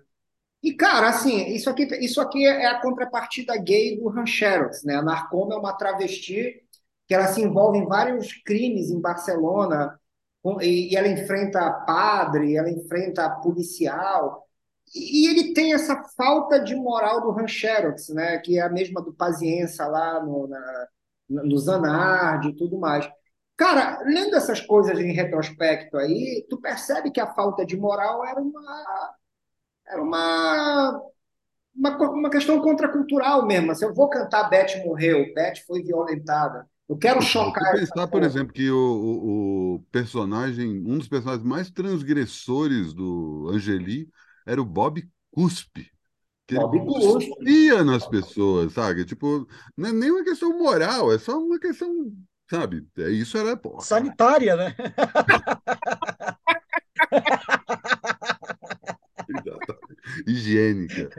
E, 0.64 0.74
cara, 0.74 1.10
assim, 1.10 1.46
isso 1.48 1.70
aqui, 1.70 1.84
isso 2.04 2.20
aqui 2.20 2.46
é 2.46 2.66
a 2.66 2.82
contrapartida 2.82 3.56
gay 3.58 3.98
do 3.98 4.10
Rancheros, 4.10 4.84
né? 4.84 4.96
A 4.96 5.02
Narcoma 5.02 5.56
é 5.56 5.58
uma 5.58 5.74
travesti 5.74 6.64
que 7.08 7.14
ela 7.14 7.28
se 7.28 7.42
envolve 7.42 7.78
em 7.78 7.86
vários 7.88 8.34
crimes 8.44 8.90
em 8.90 9.00
Barcelona, 9.00 9.98
e, 10.62 10.96
ela 10.96 11.08
enfrenta 11.08 11.72
padre, 11.86 12.56
ela 12.56 12.70
enfrenta 12.70 13.30
policial, 13.30 14.48
e 14.96 15.28
ele 15.30 15.54
tem 15.54 15.74
essa 15.74 16.04
falta 16.16 16.60
de 16.60 16.76
moral 16.76 17.22
do 17.22 17.32
Rancheros, 17.32 18.10
né? 18.10 18.38
Que 18.40 18.58
é 18.58 18.62
a 18.62 18.70
mesma 18.70 19.02
do 19.02 19.14
Pazienza 19.14 19.86
lá 19.88 20.24
no, 20.24 20.48
na, 20.48 20.88
no 21.30 21.58
Zanardi 21.58 22.50
e 22.50 22.56
tudo 22.56 22.78
mais. 22.80 23.10
Cara, 23.58 24.00
lendo 24.06 24.36
essas 24.36 24.62
coisas 24.62 24.98
em 25.00 25.12
retrospecto 25.14 25.98
aí, 25.98 26.46
tu 26.50 26.60
percebe 26.62 27.12
que 27.12 27.20
a 27.20 27.34
falta 27.34 27.66
de 27.66 27.78
moral 27.78 28.26
era 28.26 28.40
uma 28.40 29.16
era 29.88 30.02
uma, 30.02 31.02
uma, 31.76 31.98
uma 32.12 32.30
questão 32.30 32.62
contracultural 32.62 33.46
mesmo. 33.46 33.74
Se 33.76 33.86
eu 33.86 33.94
vou 33.94 34.10
cantar 34.10 34.50
Beth 34.50 34.84
morreu, 34.86 35.34
Beth 35.34 35.56
foi 35.66 35.82
violentada, 35.82 36.68
eu 36.90 36.98
quero 36.98 37.22
Se 37.22 37.30
chocar 37.30 37.76
essa 37.76 37.94
pensar, 37.94 38.08
por 38.08 38.24
exemplo, 38.24 38.54
que 38.54 38.70
o, 38.72 38.78
o, 38.78 39.76
o 39.76 39.80
personagem, 39.92 40.82
um 40.86 40.98
dos 40.98 41.08
personagens 41.08 41.46
mais 41.46 41.70
transgressores 41.70 42.94
do 42.94 43.50
Angeli 43.52 44.10
era 44.46 44.62
o 44.62 44.66
Bob 44.66 45.06
Cuspe. 45.32 45.92
Que 46.48 46.56
ele 46.56 46.62
Bob 46.62 46.86
Cuspe. 46.86 47.30
cuspia 47.30 47.84
nas 47.84 48.08
pessoas, 48.08 48.72
sabe? 48.72 49.04
Tipo, 49.04 49.46
não 49.76 49.90
é 49.90 49.92
nem 49.92 50.12
uma 50.12 50.24
questão 50.24 50.58
moral, 50.58 51.12
é 51.12 51.20
só 51.20 51.38
uma 51.38 51.60
questão, 51.60 52.10
sabe? 52.50 52.88
É, 52.98 53.10
isso 53.10 53.38
era, 53.38 53.58
porra. 53.58 53.82
Sanitária, 53.82 54.56
né? 54.56 54.74
higiênica. 60.26 61.10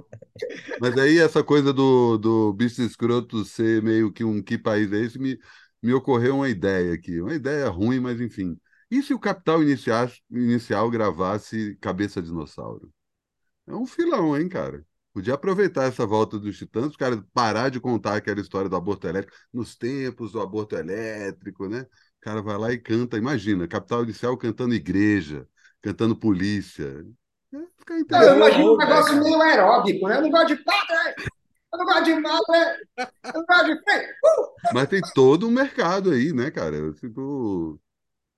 Mas 0.80 0.96
aí 0.99 1.18
essa 1.18 1.42
coisa 1.44 1.72
do, 1.72 2.18
do 2.18 2.53
bicho 2.53 2.82
escroto 2.82 3.44
ser 3.44 3.82
meio 3.82 4.12
que 4.12 4.24
um 4.24 4.42
que 4.42 4.59
país 4.59 4.92
é 4.92 5.01
esse, 5.01 5.18
me, 5.18 5.38
me 5.82 5.92
ocorreu 5.92 6.36
uma 6.36 6.49
ideia 6.49 6.94
aqui. 6.94 7.20
Uma 7.20 7.34
ideia 7.34 7.68
ruim, 7.68 8.01
mas 8.01 8.20
enfim. 8.20 8.59
E 8.90 9.03
se 9.03 9.12
o 9.14 9.18
Capital 9.18 9.62
inicial, 9.62 10.09
inicial 10.30 10.90
gravasse 10.90 11.76
Cabeça 11.80 12.22
Dinossauro? 12.22 12.92
É 13.66 13.74
um 13.74 13.86
filão, 13.86 14.36
hein, 14.36 14.49
cara? 14.49 14.84
Podia 15.12 15.34
aproveitar 15.34 15.84
essa 15.84 16.07
volta 16.07 16.38
dos 16.38 16.57
Titãs, 16.59 16.88
os 16.88 16.96
caras 16.96 17.20
parar 17.32 17.70
de 17.70 17.80
contar 17.80 18.16
aquela 18.16 18.40
história 18.40 18.68
do 18.68 18.76
aborto 18.76 19.07
elétrico, 19.07 19.36
nos 19.53 19.74
tempos 19.76 20.32
do 20.32 20.40
aborto 20.40 20.76
elétrico, 20.76 21.68
né? 21.68 21.82
O 21.82 22.20
cara 22.20 22.42
vai 22.42 22.57
lá 22.59 22.72
e 22.72 22.78
canta, 22.78 23.16
imagina, 23.16 23.68
Capital 23.68 24.05
Inicial 24.05 24.36
cantando 24.36 24.74
igreja, 24.74 25.46
cantando 25.82 26.16
polícia. 26.16 27.05
É, 27.53 27.59
fica 27.78 27.94
Não, 28.11 28.22
eu 28.22 28.36
imagino 28.36 28.74
um 28.74 28.76
né, 28.76 28.78
negócio 28.78 29.16
cara? 29.16 29.22
meio 29.22 29.40
aeróbico, 29.42 30.09
né? 30.09 30.16
Eu 30.16 30.22
não 30.22 30.30
gosto 30.30 30.49
de 30.49 30.57
padre, 30.64 31.14
eu 31.72 31.78
não 31.78 31.86
gosto 31.86 32.05
de 32.05 32.14
madre, 32.20 32.59
eu 33.34 33.40
não 33.40 33.46
gosto 33.46 33.66
de 33.76 33.82
freio. 33.84 34.14
Mas 34.70 34.88
tem 34.88 35.03
todo 35.03 35.46
um 35.46 35.51
mercado 35.51 36.11
aí, 36.11 36.32
né, 36.32 36.51
cara? 36.51 36.92
Tipo, 36.94 37.80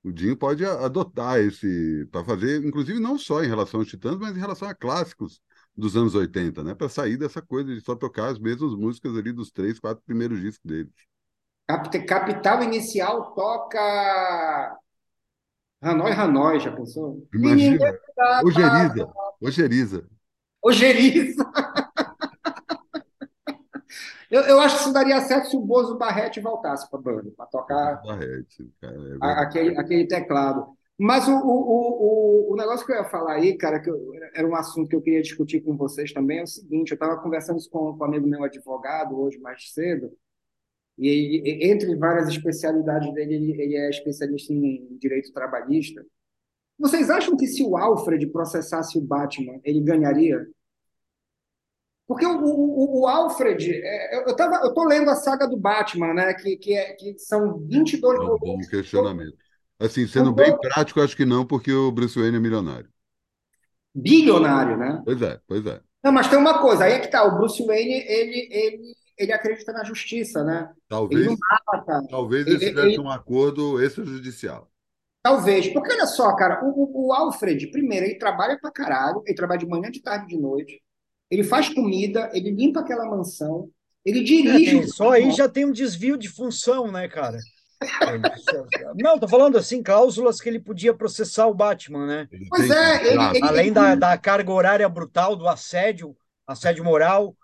o 0.05 0.13
Dinho 0.13 0.37
pode 0.37 0.65
adotar 0.65 1.39
esse 1.41 2.07
para 2.13 2.25
fazer, 2.25 2.65
inclusive 2.67 3.01
não 3.01 3.19
só 3.19 3.45
em 3.45 3.49
relação 3.49 3.81
aos 3.81 3.89
Titãs, 3.91 4.19
mas 4.19 4.37
em 4.37 4.41
relação 4.41 4.69
a 4.69 4.75
clássicos 4.75 5.41
dos 5.77 5.97
anos 5.97 6.15
80, 6.15 6.65
né? 6.65 6.75
Para 6.75 6.89
sair 6.89 7.17
dessa 7.19 7.43
coisa 7.43 7.75
de 7.75 7.81
só 7.83 7.97
tocar 7.97 8.29
as 8.31 8.39
mesmas 8.41 8.75
músicas 8.75 9.17
ali 9.17 9.33
dos 9.33 9.51
três, 9.53 9.81
quatro 9.81 10.05
primeiros 10.07 10.41
discos 10.41 10.65
deles. 10.71 10.93
Cap- 11.69 12.07
Capital 12.07 12.63
Inicial 12.65 13.33
toca 13.35 14.79
Hanoi, 15.83 16.13
Hanoi, 16.13 16.61
já 16.61 16.71
pensou? 16.73 17.27
Imagina, 17.35 17.99
Ojeriza, 18.43 19.09
Ojeriza. 19.41 20.05
Ojeriza. 20.63 21.45
Eu, 24.31 24.43
eu 24.43 24.61
acho 24.61 24.77
que 24.77 24.83
isso 24.83 24.93
daria 24.93 25.21
certo 25.21 25.51
se 25.51 25.57
o 25.57 25.61
Bozo 25.61 25.99
Barrete 25.99 26.41
voltasse 26.41 26.89
para 26.89 26.99
a 26.99 27.03
banda, 27.03 27.31
para 27.37 27.47
tocar 27.47 28.03
Barrete, 28.03 28.71
cara, 28.81 28.95
é 28.95 29.17
a- 29.21 29.43
aquele, 29.43 29.79
aquele 29.79 30.07
teclado. 30.07 30.67
Mas 30.99 31.27
o, 31.27 31.33
o, 31.33 31.39
o, 31.39 32.51
o, 32.51 32.53
o 32.53 32.57
negócio 32.57 32.85
que 32.85 32.93
eu 32.93 32.97
ia 32.97 33.05
falar 33.05 33.35
aí, 33.35 33.57
cara, 33.57 33.81
que 33.81 33.91
eu- 33.91 34.13
era 34.35 34.47
um 34.47 34.55
assunto 34.55 34.89
que 34.89 34.95
eu 34.97 35.01
queria 35.03 35.23
discutir 35.23 35.61
com 35.63 35.77
vocês 35.77 36.13
também, 36.13 36.41
é 36.41 36.43
o 36.43 36.47
seguinte: 36.47 36.91
eu 36.91 36.95
estava 36.95 37.17
conversando 37.21 37.59
isso 37.59 37.71
com, 37.71 37.97
com 37.97 38.05
um 38.05 38.07
amigo 38.07 38.27
meu 38.27 38.45
advogado 38.45 39.19
hoje 39.19 39.39
mais 39.39 39.73
cedo, 39.73 40.13
e 41.01 41.09
ele, 41.09 41.65
entre 41.71 41.97
várias 41.97 42.29
especialidades 42.29 43.13
dele, 43.15 43.35
ele, 43.35 43.63
ele 43.63 43.77
é 43.77 43.89
especialista 43.89 44.53
em 44.53 44.99
direito 44.99 45.33
trabalhista. 45.33 46.05
Vocês 46.79 47.09
acham 47.09 47.37
que 47.37 47.47
se 47.47 47.63
o 47.63 47.77
Alfred 47.77 48.27
processasse 48.27 48.99
o 48.99 49.01
Batman, 49.01 49.61
ele 49.65 49.81
ganharia? 49.81 50.47
Porque 52.07 52.27
o, 52.27 52.43
o, 52.43 53.01
o 53.01 53.07
Alfred, 53.07 53.71
é, 53.73 54.17
eu, 54.17 54.27
eu, 54.27 54.37
tava, 54.37 54.57
eu 54.65 54.75
tô 54.75 54.85
lendo 54.85 55.09
a 55.09 55.15
saga 55.15 55.47
do 55.47 55.57
Batman, 55.57 56.13
né? 56.13 56.35
Que, 56.35 56.57
que, 56.57 56.75
é, 56.75 56.93
que 56.95 57.19
são 57.19 57.59
22 57.61 58.19
É 58.19 58.23
um 58.23 58.39
bom 58.39 58.59
questionamento. 58.59 59.37
Assim, 59.79 60.07
sendo 60.07 60.33
bem 60.33 60.55
prático, 60.59 61.01
acho 61.01 61.17
que 61.17 61.25
não, 61.25 61.47
porque 61.47 61.73
o 61.73 61.91
Bruce 61.91 62.19
Wayne 62.19 62.37
é 62.37 62.41
milionário. 62.41 62.91
Bilionário, 63.95 64.77
né? 64.77 65.01
Pois 65.05 65.23
é, 65.23 65.41
pois 65.47 65.65
é. 65.65 65.81
Não, 66.05 66.13
mas 66.13 66.29
tem 66.29 66.39
uma 66.39 66.61
coisa, 66.61 66.85
aí 66.85 66.93
é 66.93 66.99
que 66.99 67.09
tá, 67.09 67.25
o 67.25 67.37
Bruce 67.39 67.65
Wayne, 67.65 68.05
ele, 68.07 68.49
ele, 68.51 68.95
ele 69.21 69.33
acredita 69.33 69.73
na 69.73 69.85
justiça, 69.85 70.43
né? 70.43 70.71
Ele 70.71 70.81
Talvez, 70.89 71.27
não 71.27 71.37
mata, 71.39 72.07
talvez 72.09 72.47
ele- 72.47 72.57
eles 72.57 72.69
tivessem 72.69 72.91
ele- 72.93 73.01
um 73.01 73.11
acordo 73.11 73.83
extrajudicial. 73.83 74.71
talvez. 75.23 75.69
Porque 75.69 75.93
olha 75.93 76.07
só, 76.07 76.35
cara, 76.35 76.65
o, 76.65 76.69
o- 76.71 77.09
o 77.09 77.13
Alfred, 77.13 77.67
primeiro, 77.71 78.07
ele 78.07 78.19
trabalha 78.19 78.59
pra 78.59 78.71
caralho, 78.73 79.23
ele 79.27 79.37
trabalha 79.37 79.61
de 79.61 79.67
manhã, 79.67 79.91
de 79.91 80.01
tarde, 80.03 80.27
de 80.29 80.39
noite, 80.41 80.81
ele 81.31 81.45
faz 81.45 81.69
comida, 81.69 82.31
ele 82.33 82.51
limpa 82.51 82.81
aquela 82.81 83.05
mansão, 83.05 83.69
ele 84.05 84.21
É, 84.21 84.23
dirige 84.25 84.77
o 84.77 84.89
só 84.89 85.11
aí 85.11 85.31
já 85.31 85.49
tem 85.49 85.65
um 85.67 85.73
desvio 85.73 86.17
de 86.17 86.29
função, 86.29 86.91
né, 86.91 87.07
cara? 87.07 87.39
Não, 88.97 89.19
tô 89.19 89.29
falando 89.29 89.57
assim, 89.57 89.83
cláusulas 89.83 90.41
que 90.41 90.49
ele 90.49 90.61
podia 90.61 90.93
processar 90.95 91.47
o 91.47 91.55
Batman, 91.55 92.07
né? 92.07 92.29
Ele 92.31 92.47
Pois 92.49 92.71
é, 92.71 93.07
ele- 93.07 93.39
ele- 93.39 93.45
Além 93.47 93.73
da, 93.73 93.95
da 93.95 94.19
carga 94.19 94.53
horária 94.53 94.89
brutal, 94.89 95.37
do 95.37 95.49
assédio, 95.49 96.17
assédio 96.47 96.85
moral, 96.85 97.35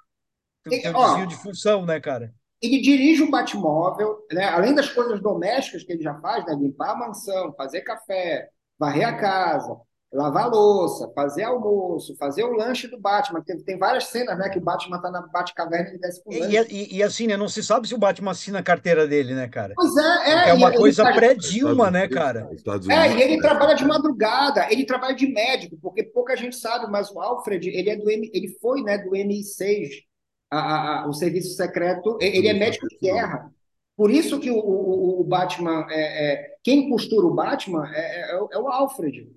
tem, 0.69 0.83
tem 0.83 0.93
um 0.93 0.97
Ó, 0.97 1.07
desvio 1.07 1.27
de 1.27 1.37
função, 1.37 1.85
né, 1.87 2.01
cara? 2.01 2.33
ele 2.61 2.81
dirige 2.81 3.23
o 3.23 3.31
Batmóvel, 3.31 4.19
né? 4.33 4.45
Além 4.47 4.75
das 4.75 4.89
coisas 4.89 5.21
domésticas 5.21 5.85
que 5.85 5.93
ele 5.93 6.03
já 6.03 6.15
faz, 6.21 6.45
né? 6.47 6.55
Limpar 6.55 6.93
a 6.93 6.97
mansão, 6.97 7.55
fazer 7.55 7.83
café, 7.83 8.49
varrer 8.79 9.07
a 9.09 9.17
casa. 9.19 9.77
lavar 10.13 10.45
a 10.45 10.47
louça, 10.47 11.13
fazer 11.15 11.43
almoço, 11.45 12.17
fazer 12.17 12.45
o 12.45 12.53
lanche 12.55 12.89
do 12.89 12.99
Batman. 12.99 13.43
Tem, 13.45 13.59
tem 13.63 13.79
várias 13.79 14.05
cenas, 14.07 14.39
né? 14.39 14.49
Que 14.49 14.59
o 14.59 14.63
Batman 14.63 15.01
tá 15.01 15.11
na 15.11 15.21
Batcaverna 15.23 15.91
e 15.95 15.99
desce 15.99 16.23
pro 16.23 16.33
E, 16.33 16.39
lanche. 16.39 16.67
e, 16.71 16.97
e 16.97 17.03
assim, 17.03 17.27
né? 17.27 17.37
Não 17.37 17.49
se 17.49 17.63
sabe 17.63 17.87
se 17.89 17.95
o 17.95 17.99
Batman 17.99 18.31
assina 18.31 18.61
a 18.61 18.63
carteira 18.63 19.07
dele, 19.07 19.35
né, 19.35 19.49
cara? 19.49 19.75
Pois 19.75 19.97
é, 19.97 20.47
é. 20.47 20.49
É 20.51 20.55
uma 20.55 20.71
e 20.71 20.75
ele 20.75 20.77
coisa 20.79 21.03
tá- 21.03 21.13
pré-Dilma, 21.13 21.91
né, 21.91 22.09
cara? 22.09 22.49
Estados 22.53 22.89
É, 22.89 23.09
Unidos, 23.09 23.17
e 23.17 23.21
ele 23.23 23.37
né? 23.37 23.43
trabalha 23.43 23.75
de 23.75 23.85
madrugada, 23.85 24.67
ele 24.73 24.87
trabalha 24.87 25.15
de 25.15 25.27
médico, 25.29 25.77
porque 25.83 26.03
pouca 26.05 26.37
gente 26.37 26.57
sabe, 26.57 26.91
mas 26.91 27.11
o 27.11 27.21
Alfred, 27.21 27.69
ele 27.69 27.91
é 27.91 27.97
do 27.97 28.11
M, 28.11 28.31
ele 28.33 28.49
foi, 28.61 28.83
né, 28.83 28.99
do 28.99 29.11
MI6, 29.15 30.05
a, 30.51 31.03
a- 31.05 31.09
o 31.09 31.13
serviço 31.13 31.57
secreto, 31.57 32.19
ele 32.21 32.49
é 32.49 32.55
médico 32.55 32.87
de 32.89 32.99
guerra. 32.99 33.53
Por 33.97 34.11
isso 34.11 34.39
que 34.41 34.51
o, 34.51 34.59
o, 34.59 35.21
o 35.21 35.25
Batman, 35.25 35.87
é, 35.91 36.33
é- 36.35 36.57
quem 36.63 36.89
costura 36.89 37.27
o 37.27 37.35
Batman 37.35 37.89
é, 37.95 38.33
é 38.33 38.37
o- 38.41 38.49
é 38.53 38.59
o 38.59 38.69
Alfred. 38.69 39.31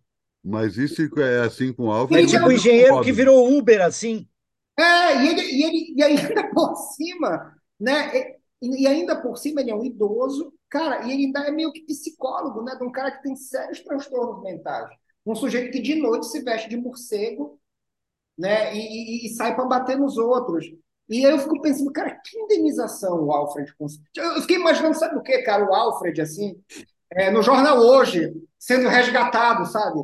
Mas 0.44 0.78
isso 0.78 1.02
é 1.20 1.40
assim 1.42 1.74
com 1.74 1.84
o 1.86 1.92
É 1.92 1.96
Alfred. 2.00 2.28
tipo 2.28 2.44
eu 2.44 2.48
o 2.48 2.52
engenheiro 2.52 2.88
concordo. 2.90 3.06
que 3.06 3.12
virou 3.12 3.58
Uber, 3.58 3.82
assim. 3.82 4.28
É, 4.78 5.24
e 5.24 5.28
ele, 5.30 5.42
e 5.42 5.64
ele 5.64 5.94
e 5.98 6.04
ainda 6.04 6.50
por 6.54 6.76
cima, 6.76 7.56
né? 7.80 8.12
E, 8.62 8.84
e 8.84 8.88
ainda 8.88 9.22
por 9.22 9.38
cima 9.38 9.62
ele 9.62 9.72
é 9.72 9.76
um 9.76 9.84
idoso, 9.84 10.54
cara, 10.70 11.06
e 11.06 11.12
ele 11.12 11.26
ainda 11.26 11.42
é 11.42 11.52
meio 11.52 11.72
que 11.72 11.82
psicólogo, 11.86 12.62
né? 12.64 12.76
De 12.76 12.84
um 12.84 12.92
cara 12.92 13.12
que 13.12 13.24
tem 13.24 13.36
sérios 13.36 13.82
transtornos 13.82 14.42
mentais. 14.44 14.90
Um 15.26 15.36
sujeito 15.36 15.72
que 15.72 15.82
de 15.82 15.96
noite 15.96 16.28
se 16.28 16.42
veste 16.42 16.70
de 16.70 16.78
morcego, 16.78 17.60
né? 18.38 18.76
E, 18.76 18.80
e- 18.80 19.28
e 19.28 19.30
sai 19.36 19.56
para 19.56 19.66
bater 19.66 19.98
nos 19.98 20.18
outros. 20.18 20.66
E 21.10 21.26
aí 21.26 21.32
eu 21.32 21.40
fico 21.40 21.60
pensando, 21.62 21.92
cara, 21.92 22.12
que 22.24 22.38
indenização 22.38 23.26
o 23.26 23.32
Alfred 23.32 23.74
conseguiu. 23.76 24.06
Eu 24.16 24.42
fiquei 24.42 24.58
imaginando, 24.58 24.94
sabe 24.96 25.18
o 25.18 25.24
que, 25.24 25.40
cara? 25.40 25.66
O 25.66 25.74
Alfred, 25.74 26.22
assim, 26.22 26.56
é, 27.12 27.32
no 27.32 27.42
jornal 27.42 27.80
hoje, 27.80 28.32
sendo 28.60 28.88
resgatado, 28.88 29.66
sabe? 29.66 30.02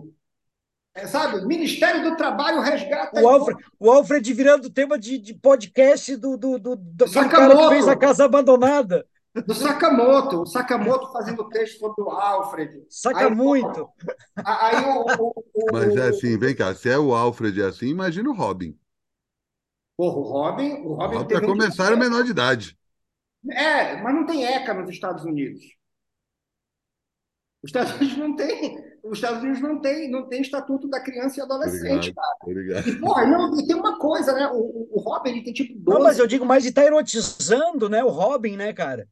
É, 0.95 1.05
sabe? 1.05 1.45
Ministério 1.45 2.09
do 2.09 2.15
Trabalho 2.15 2.61
resgata. 2.61 3.21
O 3.21 3.27
Alfred, 3.27 3.63
o 3.79 3.91
Alfred 3.91 4.33
virando 4.33 4.69
tema 4.69 4.97
de, 4.97 5.17
de 5.19 5.33
podcast 5.33 6.15
do, 6.15 6.37
do, 6.37 6.57
do, 6.57 6.75
do, 6.75 7.05
cara 7.11 7.27
que 7.27 7.31
Sakamoto. 7.31 7.69
fez 7.69 7.87
a 7.87 7.95
Casa 7.95 8.25
Abandonada. 8.25 9.05
Do 9.45 9.53
Sakamoto, 9.53 10.43
o 10.43 10.45
Sakamoto 10.45 11.11
fazendo 11.11 11.47
texto 11.49 11.79
sobre 11.79 12.01
o 12.01 12.09
Alfred. 12.09 12.81
Saca 12.89 13.27
Aí, 13.27 13.35
muito. 13.35 13.89
Aí 14.37 14.85
o, 14.85 15.05
o, 15.21 15.33
o- 15.53 15.65
Mas 15.73 15.93
é 15.97 16.07
assim, 16.07 16.37
vem 16.37 16.55
cá, 16.55 16.73
se 16.73 16.89
é 16.89 16.97
o 16.97 17.13
Alfred 17.13 17.61
assim, 17.61 17.87
imagina 17.87 18.29
o 18.29 18.33
Robin. 18.33 18.73
Porra, 19.97 20.17
o 20.17 20.23
Robin, 20.23 20.71
o 20.83 20.89
O 20.91 20.93
Robin 20.95 21.17
teve 21.25 21.41
para 21.41 21.45
um- 21.45 21.57
começar, 21.57 21.85
era 21.87 21.95
menor 21.95 22.23
de 22.23 22.31
idade. 22.31 22.77
É, 23.51 24.01
mas 24.01 24.13
não 24.15 24.25
tem 24.25 24.43
ECA 24.45 24.73
nos 24.73 24.89
Estados 24.89 25.23
Unidos. 25.23 25.61
Os 27.63 27.69
Estados 27.69 27.93
Unidos 27.99 28.17
não 28.17 28.35
tem, 28.35 28.77
os 29.03 29.17
Estados 29.17 29.41
Unidos 29.41 29.61
não 29.61 29.81
tem, 29.81 30.11
não 30.11 30.27
tem 30.27 30.41
estatuto 30.41 30.87
da 30.87 30.99
criança 31.01 31.39
e 31.39 31.43
adolescente, 31.43 32.09
Obrigado. 32.09 32.15
cara. 32.15 32.37
Obrigado. 32.43 32.87
E 32.89 32.99
porra, 32.99 33.25
não, 33.25 33.59
e 33.59 33.65
tem 33.67 33.75
uma 33.75 33.97
coisa, 33.97 34.33
né? 34.33 34.47
O, 34.51 34.87
o- 34.91 34.99
Robin 34.99 35.29
ele 35.31 35.43
tem 35.43 35.53
tipo 35.53 35.73
12, 35.79 35.97
Não, 35.97 36.03
mas 36.03 36.19
eu 36.19 36.27
digo 36.27 36.45
mais 36.45 36.63
de 36.63 36.71
tá 36.71 36.83
erotizando, 36.83 37.89
né? 37.89 38.03
O 38.03 38.09
Robin, 38.09 38.55
né, 38.57 38.73
cara? 38.73 39.07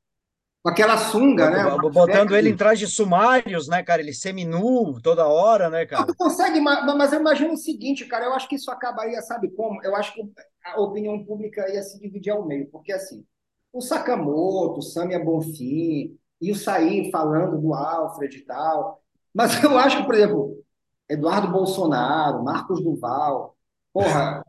Com 0.64 0.70
aquela 0.70 0.98
sunga, 0.98 1.50
né? 1.52 1.64
Botando 1.92 2.36
ele 2.36 2.50
em 2.50 2.56
trajes 2.56 2.96
sumários, 2.96 3.68
né, 3.68 3.84
cara? 3.84 4.02
Ele 4.02 4.14
seminu 4.14 5.00
toda 5.02 5.28
hora, 5.28 5.70
né, 5.70 5.86
cara? 5.86 6.08
Tu 6.08 6.16
consegue, 6.16 6.60
ma- 6.60 6.82
mas 6.96 7.14
eu 7.14 7.20
imagino 7.20 7.54
o 7.54 7.58
seguinte, 7.58 8.06
cara, 8.06 8.26
eu 8.26 8.34
acho 8.34 8.48
que 8.50 8.56
isso 8.56 8.72
acabaria, 8.72 9.22
sabe 9.22 9.50
como? 9.52 9.82
Eu 9.84 9.96
acho 9.96 10.14
que 10.14 10.22
a 10.66 10.82
opinião 10.82 11.24
pública 11.24 11.72
ia 11.72 11.84
se 11.84 12.00
dividir 12.00 12.32
ao 12.32 12.46
meio, 12.46 12.68
porque 12.72 12.92
assim, 12.92 13.24
o 13.72 13.80
Sakamoto, 13.82 14.80
o 14.80 14.82
Samia 14.82 15.20
Bonfim, 15.24 16.18
e 16.42 16.52
o 16.52 16.56
Saí 16.56 17.12
falando 17.12 17.62
do 17.62 17.74
Alfred 17.74 18.38
e 18.38 18.42
tal, 18.46 19.04
mas 19.34 19.52
eu 19.64 19.78
acho 19.78 19.98
que, 19.98 20.06
por 20.06 20.16
exemplo, 20.16 20.64
Eduardo 21.10 21.52
Bolsonaro, 21.52 22.44
Marcos 22.44 22.84
Duval, 22.84 23.56
porra, 23.94 24.44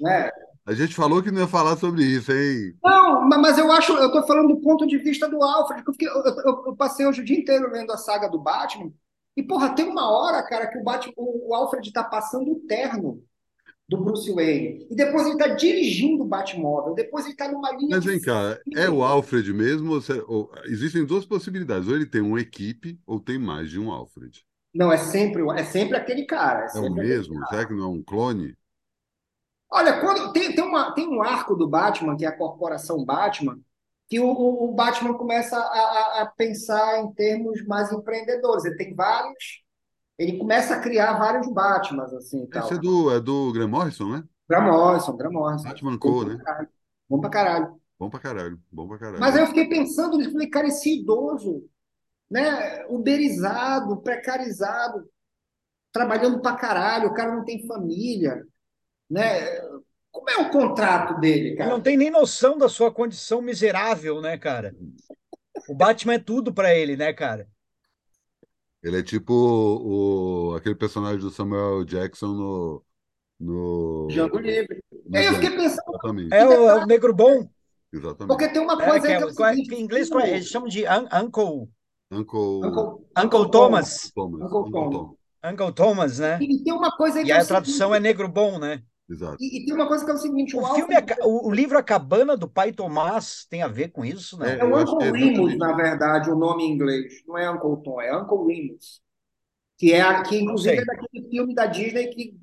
né? 0.00 0.30
A 0.66 0.72
gente 0.74 0.94
falou 0.94 1.22
que 1.22 1.30
não 1.30 1.40
ia 1.42 1.46
falar 1.48 1.76
sobre 1.76 2.02
isso, 2.04 2.32
hein? 2.32 2.74
Não, 2.82 3.28
ma- 3.28 3.38
mas 3.38 3.58
eu 3.58 3.70
acho, 3.70 3.92
eu 3.92 4.10
tô 4.12 4.22
falando 4.26 4.48
do 4.54 4.60
ponto 4.60 4.86
de 4.86 4.96
vista 4.98 5.28
do 5.28 5.42
Alfred, 5.42 5.84
que 5.98 6.06
eu, 6.06 6.12
eu- 6.24 6.62
eu- 6.66 6.76
passei 6.76 7.06
hoje 7.06 7.20
o 7.20 7.24
dia 7.24 7.38
inteiro 7.38 7.70
lendo 7.70 7.92
a 7.92 7.96
saga 7.98 8.28
do 8.28 8.38
Batman, 8.38 8.90
e, 9.36 9.42
porra, 9.42 9.74
tem 9.74 9.86
uma 9.86 10.10
hora, 10.10 10.42
cara, 10.42 10.66
que 10.66 10.78
o 10.78 10.82
Batman, 10.82 11.12
o, 11.16 11.54
Alfred 11.54 11.92
tá 11.92 12.02
passando 12.02 12.52
o 12.52 12.60
terno 12.66 13.22
do 13.88 13.98
Bruce 14.04 14.32
Wayne, 14.32 14.86
e 14.90 14.96
depois 14.96 15.26
ele 15.26 15.38
tá 15.38 15.48
dirigindo 15.48 16.24
o 16.24 16.28
Batmóvel, 16.28 16.94
depois 16.94 17.26
ele 17.26 17.36
tá 17.36 17.50
numa 17.50 17.72
linha 17.72 17.98
Mas 17.98 18.00
de 18.00 18.10
vem 18.10 18.20
cá, 18.20 18.58
é 18.74 18.88
o 18.88 19.02
Alfred 19.02 19.52
mesmo? 19.52 19.92
Ou, 19.92 20.00
ou- 20.28 20.52
existem 20.66 21.04
duas 21.04 21.26
possibilidades. 21.26 21.88
Ou 21.88 21.96
ele 21.96 22.06
tem 22.06 22.20
uma 22.20 22.40
equipe, 22.40 22.98
ou 23.06 23.20
tem 23.20 23.38
mais 23.38 23.70
de 23.70 23.78
um 23.78 23.90
Alfred. 23.90 24.44
Não, 24.74 24.92
é 24.92 24.96
sempre, 24.98 25.42
é 25.58 25.64
sempre 25.64 25.96
aquele 25.96 26.24
cara. 26.24 26.66
É, 26.74 26.78
É 26.78 26.80
o 26.80 26.90
mesmo? 26.90 27.46
Será 27.46 27.66
que 27.66 27.74
não 27.74 27.84
é 27.84 27.88
um 27.88 28.02
clone? 28.02 28.56
Olha, 29.70 30.00
quando 30.00 30.32
tem, 30.32 30.54
tem, 30.54 30.64
uma, 30.64 30.92
tem 30.92 31.08
um 31.08 31.22
arco 31.22 31.54
do 31.54 31.68
Batman, 31.68 32.16
que 32.16 32.24
é 32.24 32.28
a 32.28 32.36
Corporação 32.36 33.04
Batman, 33.04 33.58
que 34.08 34.18
o, 34.18 34.28
o, 34.28 34.72
Batman 34.72 35.14
começa 35.14 35.56
a, 35.56 36.22
a, 36.22 36.26
pensar 36.26 36.98
em 36.98 37.12
termos 37.12 37.64
mais 37.64 37.92
empreendedores. 37.92 38.64
Ele 38.64 38.76
tem 38.76 38.92
vários, 38.92 39.62
ele 40.18 40.36
começa 40.36 40.74
a 40.74 40.80
criar 40.80 41.16
vários 41.16 41.48
Batmans, 41.52 42.12
assim, 42.14 42.44
tal. 42.46 42.64
Esse 42.64 42.74
é 42.74 42.78
do, 42.78 43.14
é 43.14 43.20
do 43.20 43.52
Graham 43.52 43.68
Morrison, 43.68 44.08
né? 44.08 44.24
Graham 44.48 44.72
Morrison, 44.72 45.16
Graham 45.16 45.32
Morrison. 45.32 45.68
Batman 45.68 45.98
Co, 45.98 46.24
né? 46.24 46.38
caralho. 46.44 46.68
Bom 47.08 47.20
pra 47.20 47.30
caralho. 47.30 47.80
Bom 47.98 48.10
pra 48.10 48.20
caralho. 48.20 48.60
Bom 48.72 48.88
pra 48.88 48.98
caralho. 48.98 49.20
Mas 49.20 49.36
aí 49.36 49.42
eu 49.42 49.46
fiquei 49.46 49.68
pensando 49.68 50.18
nisso, 50.18 50.32
falei, 50.32 50.50
cara, 50.50 50.66
esse 50.66 51.00
idoso, 51.00 51.64
né, 52.28 52.84
uberizado, 52.86 53.96
precarizado, 53.98 55.08
trabalhando 55.92 56.40
pra 56.40 56.56
caralho, 56.56 57.08
o 57.08 57.14
cara 57.14 57.36
não 57.36 57.44
tem 57.44 57.64
família, 57.66 58.44
né? 59.10 59.60
Como 60.10 60.28
é 60.30 60.36
o 60.38 60.50
contrato 60.50 61.20
dele, 61.20 61.56
Ele 61.56 61.56
cara? 61.56 61.70
não 61.70 61.80
tem 61.80 61.96
nem 61.96 62.10
noção 62.10 62.56
da 62.58 62.68
sua 62.68 62.92
condição 62.92 63.40
miserável, 63.42 64.20
né, 64.20 64.36
cara? 64.38 64.76
O 65.68 65.74
Batman 65.74 66.14
é 66.14 66.18
tudo 66.18 66.52
pra 66.54 66.74
ele, 66.74 66.96
né, 66.96 67.12
cara? 67.12 67.48
Ele 68.82 68.98
é 68.98 69.02
tipo 69.02 69.32
o, 69.34 70.54
aquele 70.56 70.74
personagem 70.74 71.20
do 71.20 71.30
Samuel 71.30 71.84
Jackson 71.84 72.28
no. 72.28 72.84
no 73.40 74.08
Django 74.08 74.38
Livre. 74.38 74.82
no 75.06 75.18
Aí 75.18 75.26
eu 75.26 75.34
fiquei 75.34 75.50
pensando, 75.50 75.82
Exatamente. 75.92 76.34
É 76.36 76.46
o, 76.46 76.70
é 76.70 76.74
o 76.84 76.86
negro 76.86 77.14
bom. 77.14 77.48
Exatamente. 77.92 78.28
porque 78.28 78.48
tem 78.48 78.62
uma 78.62 78.76
É, 78.78 78.84
coisa 78.90 79.06
que 79.06 79.12
é, 79.12 79.18
que 79.18 79.24
é 79.24 79.34
qual 79.34 79.48
é- 79.50 79.56
que 79.56 79.74
em 79.74 79.80
inglês 79.82 80.08
qual 80.08 80.24
é? 80.24 80.30
eles 80.36 80.48
chamam 80.48 80.68
de 80.68 80.84
un- 80.86 81.08
Uncle, 81.12 81.68
Uncle, 82.10 82.36
Uncle, 82.62 83.06
Uncle 83.16 83.50
Thomas. 83.50 84.12
Thomas. 84.14 84.40
Uncle. 84.42 84.70
Tom. 84.72 85.16
Uncle 85.44 85.72
Thomas, 85.74 86.18
né? 86.18 86.38
E, 86.42 86.62
tem 86.64 86.72
uma 86.72 86.96
coisa 86.96 87.18
aí 87.18 87.24
E 87.24 87.26
que 87.26 87.32
é 87.32 87.36
a 87.38 87.44
tradução 87.46 87.94
é 87.94 88.00
negro 88.00 88.28
bom, 88.28 88.58
né? 88.58 88.82
Exato. 89.10 89.36
e, 89.40 89.62
e 89.62 89.64
tem 89.66 89.74
uma 89.74 89.88
coisa 89.88 90.04
que 90.04 90.10
é 90.10 90.14
o 90.14 90.18
seguinte, 90.18 90.56
O 90.56 90.60
o 90.60 90.74
filme, 90.74 90.94
Alfred 90.94 91.12
A- 91.20 91.26
o, 91.26 91.48
o 91.48 91.50
livro 91.52 91.76
A 91.76 91.82
Cabana 91.82 92.36
do 92.36 92.48
Pai 92.48 92.72
Tomás 92.72 93.44
tem 93.50 93.62
a 93.62 93.68
ver 93.68 93.88
com 93.88 94.04
isso, 94.04 94.38
não? 94.38 94.46
É, 94.46 94.58
é 94.58 94.64
Uncle 94.64 95.04
é 95.04 95.10
Remus, 95.10 95.58
na 95.58 95.72
verdade, 95.74 96.30
o 96.30 96.36
nome 96.36 96.64
em 96.64 96.72
inglês. 96.72 97.22
Não 97.26 97.36
é 97.36 97.50
Uncle 97.50 97.82
Tom, 97.82 98.00
é 98.00 98.16
Uncle 98.16 98.46
Remus. 98.46 99.02
Que 99.76 99.92
é 99.92 100.00
a- 100.02 100.22
que 100.22 100.36
inclusive 100.38 100.76
é 100.78 100.84
daquele 100.84 101.28
filme 101.28 101.54
da 101.54 101.66
Disney 101.66 102.08
que 102.08 102.38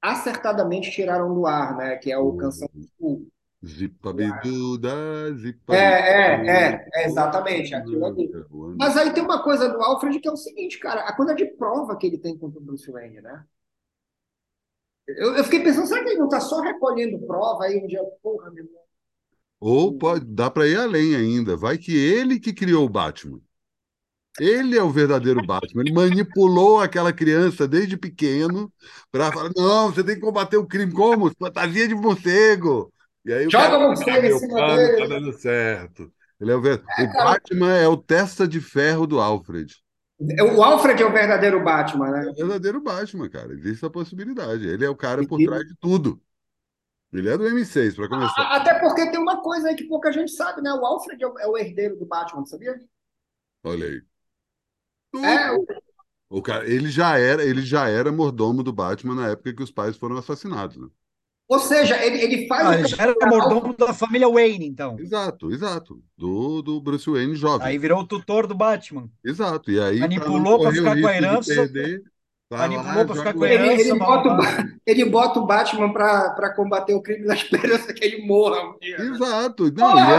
acertadamente 0.00 0.90
tiraram 0.90 1.34
do 1.34 1.46
ar, 1.46 1.76
né? 1.76 1.96
Que 1.96 2.12
é 2.12 2.18
o 2.18 2.32
Canção 2.36 2.68
do 2.72 2.82
Sul. 2.98 3.28
Zipa 3.64 4.12
biduda, 4.12 5.34
zipa 5.34 5.74
É, 5.74 6.34
é, 6.34 6.36
biduda. 6.36 6.52
é, 6.52 6.88
é 6.94 7.06
exatamente 7.06 7.74
aquilo 7.74 8.06
ali. 8.06 8.30
Mas 8.78 8.96
aí 8.96 9.12
tem 9.12 9.22
uma 9.24 9.42
coisa 9.42 9.68
do 9.68 9.82
Alfred 9.82 10.20
que 10.20 10.28
é 10.28 10.32
o 10.32 10.36
seguinte, 10.36 10.78
cara, 10.78 11.00
a 11.02 11.16
coisa 11.16 11.34
de 11.34 11.46
prova 11.46 11.96
que 11.96 12.06
ele 12.06 12.18
tem 12.18 12.38
contra 12.38 12.60
o 12.60 12.62
Bruce 12.62 12.90
Wayne, 12.90 13.20
né? 13.20 13.44
Eu, 15.08 15.36
eu 15.36 15.44
fiquei 15.44 15.62
pensando, 15.62 15.86
será 15.86 16.02
que 16.02 16.10
ele 16.10 16.18
não 16.18 16.28
tá 16.28 16.40
só 16.40 16.60
recolhendo 16.60 17.24
prova 17.26 17.64
aí 17.64 17.78
um 17.82 17.86
dia, 17.86 18.02
porra, 18.22 18.50
meu 18.50 18.64
irmão? 18.64 18.82
Ou 19.60 19.96
pode, 19.96 20.24
dá 20.26 20.50
para 20.50 20.66
ir 20.66 20.76
além 20.76 21.14
ainda. 21.14 21.56
Vai 21.56 21.78
que 21.78 21.96
ele 21.96 22.38
que 22.38 22.52
criou 22.52 22.84
o 22.84 22.88
Batman. 22.88 23.40
Ele 24.38 24.76
é 24.76 24.82
o 24.82 24.90
verdadeiro 24.90 25.44
Batman. 25.46 25.82
Ele 25.82 25.92
manipulou 25.92 26.80
aquela 26.80 27.12
criança 27.12 27.66
desde 27.66 27.96
pequeno 27.96 28.70
para 29.10 29.32
falar: 29.32 29.50
não, 29.56 29.90
você 29.90 30.04
tem 30.04 30.14
que 30.16 30.20
combater 30.20 30.58
o 30.58 30.66
crime 30.66 30.92
como? 30.92 31.32
Fantasia 31.38 31.88
de 31.88 31.94
morcego. 31.94 32.92
E 33.24 33.32
aí 33.32 33.46
o 33.46 33.50
Joga 33.50 33.78
o 33.78 33.80
morcego 33.88 34.26
"Ah, 34.26 34.26
em 34.26 34.32
cima 34.32 34.62
plano 34.64 34.76
dele." 34.76 34.96
tá 34.96 35.06
dando 35.06 35.32
certo. 35.32 36.12
Ele 36.38 36.52
é 36.52 36.54
o, 36.54 36.60
ver... 36.60 36.82
o 36.98 37.12
cara. 37.12 37.24
Batman 37.24 37.74
é 37.74 37.88
o 37.88 37.96
testa 37.96 38.46
de 38.46 38.60
ferro 38.60 39.06
do 39.06 39.20
Alfred. 39.20 39.74
O 40.18 40.62
Alfred 40.62 41.02
é 41.02 41.06
o 41.06 41.12
verdadeiro 41.12 41.62
Batman, 41.62 42.08
É 42.08 42.10
né? 42.10 42.30
o 42.30 42.34
verdadeiro 42.34 42.80
Batman, 42.80 43.28
cara. 43.28 43.52
Existe 43.52 43.84
a 43.84 43.90
possibilidade. 43.90 44.66
Ele 44.66 44.84
é 44.84 44.88
o 44.88 44.96
cara 44.96 45.22
por 45.26 45.38
trás 45.42 45.62
de 45.66 45.74
tudo. 45.76 46.20
Ele 47.12 47.28
é 47.28 47.38
do 47.38 47.46
M6, 47.48 47.96
para 47.96 48.08
começar. 48.08 48.56
Até 48.56 48.74
porque 48.80 49.10
tem 49.10 49.20
uma 49.20 49.42
coisa 49.42 49.68
aí 49.68 49.76
que 49.76 49.84
pouca 49.84 50.12
gente 50.12 50.32
sabe, 50.32 50.62
né? 50.62 50.72
O 50.72 50.84
Alfred 50.84 51.22
é 51.22 51.26
o, 51.26 51.56
é 51.58 51.62
herdeiro 51.62 51.96
do 51.98 52.06
Batman, 52.06 52.44
sabia? 52.46 52.78
Olha 53.62 53.86
aí. 53.86 54.02
É, 55.14 55.50
o- 55.52 55.66
O 56.28 56.42
cara, 56.42 56.68
ele 56.68 56.88
já 56.90 57.18
era, 57.18 57.44
ele 57.44 57.62
já 57.62 57.88
era 57.88 58.12
mordomo 58.12 58.62
do 58.62 58.72
Batman 58.72 59.14
na 59.16 59.28
época 59.30 59.54
que 59.54 59.62
os 59.62 59.70
pais 59.72 59.96
foram 59.96 60.16
assassinados, 60.16 60.76
né? 60.76 60.88
Ou 61.48 61.58
seja, 61.58 62.02
ele, 62.04 62.20
ele 62.22 62.46
faz 62.48 62.66
Ah, 62.66 62.70
o 62.70 62.74
ele 62.74 62.88
já 62.88 63.02
era 63.02 63.14
mordomo 63.28 63.74
da 63.74 63.92
família 63.94 64.28
Wayne, 64.28 64.66
então. 64.66 64.98
Exato, 64.98 65.52
exato. 65.52 66.02
Do, 66.16 66.62
do 66.62 66.80
Bruce 66.80 67.08
Wayne 67.08 67.34
jovem. 67.36 67.66
Aí 67.68 67.78
virou 67.78 68.00
o 68.00 68.06
tutor 68.06 68.46
do 68.46 68.54
Batman. 68.54 69.08
Exato. 69.24 69.70
E 69.70 69.80
aí, 69.80 70.00
Manipulou 70.00 70.66
o 70.66 70.72
ficar 70.72 71.00
com 71.00 71.06
a 71.06 71.16
herança. 71.16 71.54
perder, 71.54 72.02
Manipulou 72.50 73.06
para 73.06 73.14
ficar 73.16 73.34
com 73.34 73.44
a 73.44 73.48
ele, 73.52 73.64
herança. 73.64 73.82
ele, 73.82 73.98
blá, 73.98 74.06
bota, 74.06 74.28
o- 74.28 74.68
ele 74.86 75.04
bota 75.04 75.40
o 75.40 75.46
Batman 75.46 75.92
para 75.92 76.54
combater 76.54 76.94
o 76.94 77.02
crime 77.02 77.26
na 77.26 77.34
esperança 77.34 77.92
que 77.92 78.04
ele 78.04 78.26
morra 78.26 78.62
um 78.70 78.78
dia. 78.78 78.98
né? 78.98 79.04
Exato. 79.14 79.64
Não, 79.72 79.90
Porra, 79.90 80.12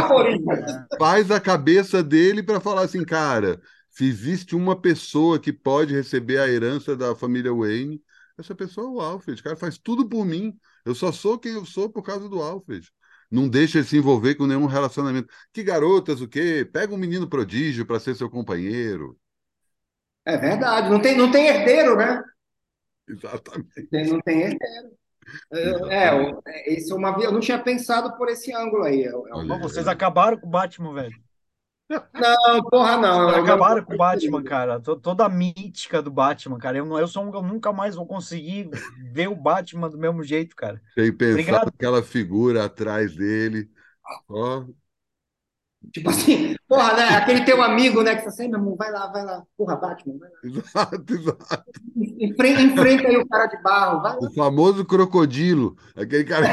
é- 0.94 0.98
faz 0.98 1.32
a 1.32 1.40
cabeça 1.40 2.04
dele 2.04 2.44
para 2.44 2.60
falar 2.60 2.82
assim, 2.82 3.04
cara, 3.04 3.60
se 3.90 4.06
existe 4.06 4.56
uma 4.56 4.80
pessoa 4.80 5.40
que 5.40 5.52
pode 5.54 5.94
receber 5.94 6.38
a 6.40 6.48
herança 6.48 6.96
da 6.96 7.16
família 7.16 7.54
Wayne, 7.54 8.02
essa 8.38 8.56
pessoa 8.56 8.88
é 8.88 8.90
o 8.90 9.00
Alfred. 9.02 9.42
Cara, 9.42 9.56
faz 9.56 9.78
tudo 9.78 10.08
por 10.08 10.26
mim. 10.26 10.58
Eu 10.86 10.94
só 10.96 11.12
sou 11.12 11.38
quem 11.40 11.54
eu 11.54 11.66
sou 11.66 11.90
por 11.90 12.04
causa 12.04 12.30
do 12.30 12.42
Alfred. 12.42 12.90
Não 13.30 13.50
deixa 13.50 13.80
ele 13.80 13.88
se 13.88 13.98
envolver 13.98 14.36
com 14.36 14.48
nenhum 14.48 14.66
relacionamento. 14.66 15.28
Que 15.52 15.64
garotas, 15.64 16.22
o 16.22 16.28
quê? 16.28 16.68
Pega 16.72 16.94
um 16.94 16.98
menino 16.98 17.28
prodígio 17.28 17.86
para 17.86 18.00
ser 18.00 18.16
seu 18.16 18.30
companheiro. 18.30 19.18
É 20.26 20.38
verdade, 20.38 20.90
não 20.90 21.02
tem, 21.02 21.16
não 21.18 21.32
tem 21.32 21.48
herdeiro, 21.48 21.96
né? 21.96 22.22
Exatamente. 23.08 23.88
Tem- 23.90 24.08
não 24.08 24.22
tem 24.22 24.42
herdeiro. 24.42 24.98
É, 25.90 26.14
o- 26.14 26.42
é, 26.48 26.74
esse 26.74 26.92
é 26.92 26.96
uma, 26.96 27.10
eu 27.22 27.32
não 27.32 27.40
tinha 27.40 27.62
pensado 27.62 28.16
por 28.18 28.30
esse 28.30 28.54
ângulo 28.54 28.84
aí. 28.84 29.04
É- 29.04 29.08
é 29.08 29.12
Olha 29.12 29.56
aí, 29.56 29.62
vocês 29.62 29.88
acabaram 29.88 30.38
com 30.40 30.48
o 30.48 30.50
Batman, 30.50 30.94
velho. 30.94 31.27
Não, 31.90 32.64
porra, 32.70 32.98
não. 32.98 33.30
Acabaram 33.30 33.84
com 33.84 33.94
o 33.94 33.98
Batman, 33.98 34.44
cara. 34.44 34.80
To- 34.80 34.98
Toda 34.98 35.26
a 35.26 35.30
mítica 35.30 36.02
do 36.02 36.12
Batman, 36.12 36.58
cara. 36.58 36.78
Eu, 36.78 36.86
não, 36.86 37.00
eu, 37.00 37.08
sou 37.08 37.24
um, 37.24 37.34
eu 37.34 37.42
nunca 37.42 37.72
mais 37.72 37.96
vou 37.96 38.06
conseguir 38.06 38.70
ver 39.12 39.28
o 39.30 39.36
Batman 39.36 39.90
do 39.90 39.98
mesmo 39.98 40.24
jeito, 40.24 40.56
cara. 40.56 40.82
Tem 40.96 41.12
pensado 41.14 41.32
Obrigado. 41.42 41.68
aquela 41.70 42.04
figura 42.04 42.66
atrás 42.66 43.16
dele. 43.16 43.70
Ó, 44.30 44.66
Tipo 45.94 46.10
assim, 46.10 46.56
porra, 46.68 46.94
né? 46.98 47.04
Aquele 47.16 47.46
teu 47.46 47.62
amigo, 47.62 48.04
né? 48.04 48.16
Que 48.16 48.24
você 48.24 48.30
assim, 48.30 48.50
meu 48.50 48.60
irmão, 48.60 48.76
vai 48.76 48.92
lá, 48.92 49.08
vai 49.08 49.24
lá. 49.24 49.44
Porra, 49.56 49.76
Batman, 49.78 50.18
vai 50.20 50.30
lá. 50.30 50.36
exato, 50.44 51.14
exato. 51.14 51.64
Enfrenta, 51.96 52.62
enfrenta 52.62 53.08
aí 53.08 53.18
o 53.18 53.28
cara 53.28 53.46
de 53.48 53.62
barro, 53.62 54.02
vai 54.02 54.14
lá. 54.14 54.20
O 54.20 54.34
famoso 54.34 54.84
crocodilo. 54.86 55.78
Aquele 55.96 56.26
cara 56.26 56.46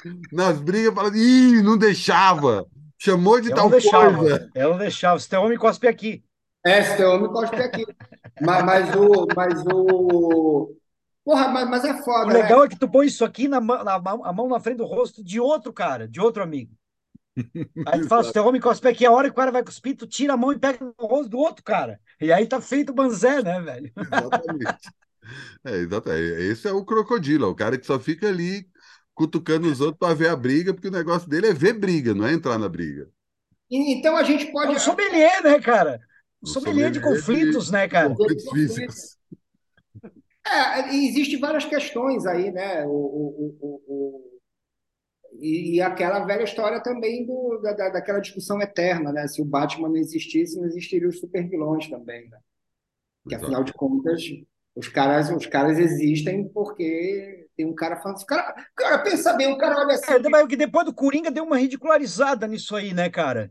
que 0.00 0.08
nas 0.32 0.60
brigas 0.60 0.94
fala, 0.94 1.10
ih, 1.16 1.62
não 1.62 1.76
deixava. 1.76 2.66
Chamou 3.04 3.40
de 3.40 3.50
Eu 3.50 3.56
tal 3.56 3.68
deixava. 3.68 4.16
coisa. 4.16 4.50
Eu 4.54 4.70
não 4.70 4.78
deixava. 4.78 5.18
Se 5.18 5.28
tem 5.28 5.38
homem, 5.38 5.58
cospe 5.58 5.88
aqui. 5.88 6.24
É, 6.64 6.82
se 6.84 6.96
teu 6.96 7.10
homem 7.10 7.28
cospe 7.30 7.56
aqui. 7.56 7.84
Mas, 8.40 8.64
mas 8.64 8.94
o. 8.96 9.26
Mas 9.34 9.64
o. 9.66 10.76
Porra, 11.24 11.48
mas, 11.48 11.68
mas 11.68 11.84
é 11.84 11.94
O 11.94 12.02
foda, 12.04 12.26
né? 12.38 12.42
legal 12.42 12.64
é 12.64 12.68
que 12.68 12.76
tu 12.78 12.88
põe 12.88 13.06
isso 13.06 13.24
aqui 13.24 13.48
na, 13.48 13.60
mão- 13.60 13.82
na 13.84 13.94
a 13.94 14.32
mão 14.32 14.48
na 14.48 14.60
frente 14.60 14.78
do 14.78 14.84
rosto 14.86 15.22
de 15.22 15.40
outro 15.40 15.72
cara, 15.72 16.06
de 16.08 16.20
outro 16.20 16.42
amigo. 16.42 16.72
Aí 17.84 18.00
tu 18.00 18.06
fala, 18.08 18.22
se 18.22 18.32
teu 18.32 18.44
homem 18.46 18.60
cospe 18.60 18.86
aqui, 18.88 19.04
a 19.04 19.10
hora 19.10 19.28
que 19.28 19.32
o 19.32 19.36
cara 19.36 19.50
vai 19.50 19.64
cuspir, 19.64 19.96
tu 19.96 20.06
tira 20.06 20.34
a 20.34 20.36
mão 20.36 20.52
e 20.52 20.58
pega 20.58 20.78
no 20.84 21.06
rosto 21.06 21.28
do 21.30 21.38
outro 21.38 21.64
cara. 21.64 22.00
E 22.20 22.32
aí 22.32 22.46
tá 22.46 22.60
feito 22.60 22.90
o 22.90 22.94
banzé, 22.94 23.42
né, 23.42 23.60
velho? 23.60 23.92
Exatamente. 23.98 24.92
É, 25.64 25.72
exatamente. 25.76 26.42
Esse 26.42 26.68
é 26.68 26.72
o 26.72 26.84
crocodilo, 26.84 27.46
é 27.46 27.48
o 27.48 27.54
cara 27.54 27.78
que 27.78 27.86
só 27.86 27.98
fica 28.00 28.28
ali 28.28 28.68
cutucando 29.14 29.70
os 29.70 29.80
outros 29.80 29.98
para 29.98 30.14
ver 30.14 30.28
a 30.28 30.36
briga, 30.36 30.72
porque 30.74 30.88
o 30.88 30.92
negócio 30.92 31.28
dele 31.28 31.48
é 31.48 31.54
ver 31.54 31.74
briga, 31.74 32.14
não 32.14 32.26
é 32.26 32.32
entrar 32.32 32.58
na 32.58 32.68
briga. 32.68 33.08
Então 33.70 34.16
a 34.16 34.22
gente 34.22 34.46
É 34.48 34.52
pode. 34.52 34.72
um 34.74 34.78
sommelier, 34.78 35.42
né, 35.42 35.60
cara? 35.60 36.00
Um 36.42 36.46
sommelier 36.46 36.90
de 36.90 36.98
sommelier 37.00 37.20
de- 37.20 37.22
conflitos, 37.22 37.70
né, 37.70 37.88
cara? 37.88 38.08
Conflitos 38.10 38.50
físicos. 38.50 39.16
É, 40.46 40.94
e 40.94 41.08
existe 41.08 41.36
várias 41.36 41.64
questões 41.64 42.26
aí, 42.26 42.50
né? 42.50 42.84
O, 42.84 42.90
o, 42.90 43.28
o, 43.38 43.58
o- 43.60 43.82
o- 43.86 44.32
e, 45.40 45.76
e 45.76 45.80
aquela 45.80 46.24
velha 46.26 46.42
história 46.42 46.82
também 46.82 47.24
do, 47.24 47.58
da, 47.62 47.72
da- 47.72 47.88
daquela 47.90 48.20
discussão 48.20 48.60
eterna, 48.60 49.12
né? 49.12 49.26
Se 49.28 49.40
o 49.40 49.44
Batman 49.44 49.88
não 49.88 49.96
existisse, 49.96 50.56
não 50.58 50.66
existiriam 50.66 51.08
os 51.08 51.20
supervilões 51.20 51.88
também, 51.88 52.28
né? 52.28 52.38
Que 53.28 53.34
Exato. 53.34 53.44
afinal 53.46 53.64
de 53.64 53.72
contas, 53.72 54.22
os 54.74 54.88
caras, 54.88 55.30
os 55.30 55.46
caras 55.46 55.78
existem 55.78 56.48
porque 56.48 57.46
tem 57.56 57.66
um 57.66 57.74
cara 57.74 57.96
falando. 57.96 58.24
Cara, 58.24 58.54
cara, 58.74 58.98
pensa 58.98 59.32
bem, 59.34 59.52
o 59.52 59.58
cara 59.58 59.76
olha 59.78 59.94
assim. 59.94 60.12
É, 60.12 60.18
que 60.48 60.56
depois 60.56 60.84
do 60.86 60.94
Coringa 60.94 61.30
deu 61.30 61.44
uma 61.44 61.58
ridicularizada 61.58 62.46
nisso 62.46 62.74
aí, 62.76 62.92
né, 62.94 63.08
cara? 63.10 63.50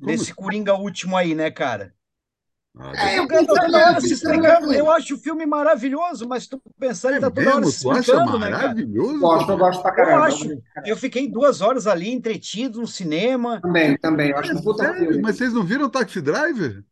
Como 0.00 0.16
Desse 0.16 0.34
Coringa 0.34 0.74
último 0.74 1.16
aí, 1.16 1.34
né, 1.34 1.50
cara? 1.50 1.94
Ah, 2.78 2.92
É, 3.10 3.18
Eu, 3.18 3.24
eu 3.24 3.28
hora 3.76 4.00
se 4.00 4.06
assim, 4.06 4.14
explicando. 4.14 4.70
assim. 4.70 4.76
Eu 4.78 4.90
acho 4.90 5.14
o 5.14 5.18
filme 5.18 5.44
maravilhoso, 5.44 6.26
mas 6.26 6.44
se 6.44 6.48
tu 6.50 6.62
pensar, 6.78 7.08
ele 7.10 7.18
é 7.18 7.20
tá 7.20 7.30
toda 7.30 7.50
hora 7.50 7.60
mesmo? 7.60 7.70
se 7.70 7.82
Tu 7.82 7.90
acha 7.90 8.00
explicando, 8.00 8.38
né, 8.38 8.50
cara? 8.50 8.62
maravilhoso? 8.62 9.18
Gosto, 9.20 9.52
eu 9.52 9.58
gosto 9.58 9.82
pra 9.82 9.90
Eu 9.90 9.94
caramba. 9.96 10.26
acho. 10.26 10.48
Eu 10.86 10.96
fiquei 10.96 11.30
duas 11.30 11.60
horas 11.60 11.86
ali 11.86 12.10
entretido 12.10 12.80
no 12.80 12.86
cinema. 12.86 13.60
Também, 13.60 13.98
também. 13.98 14.30
Eu 14.30 14.38
acho 14.38 14.52
um 14.56 14.62
puta 14.62 14.84
Sério? 14.84 14.98
filme. 15.08 15.22
Mas 15.22 15.36
vocês 15.36 15.52
não 15.52 15.64
viram 15.64 15.88
Taxi 15.90 16.20
Driver? 16.20 16.82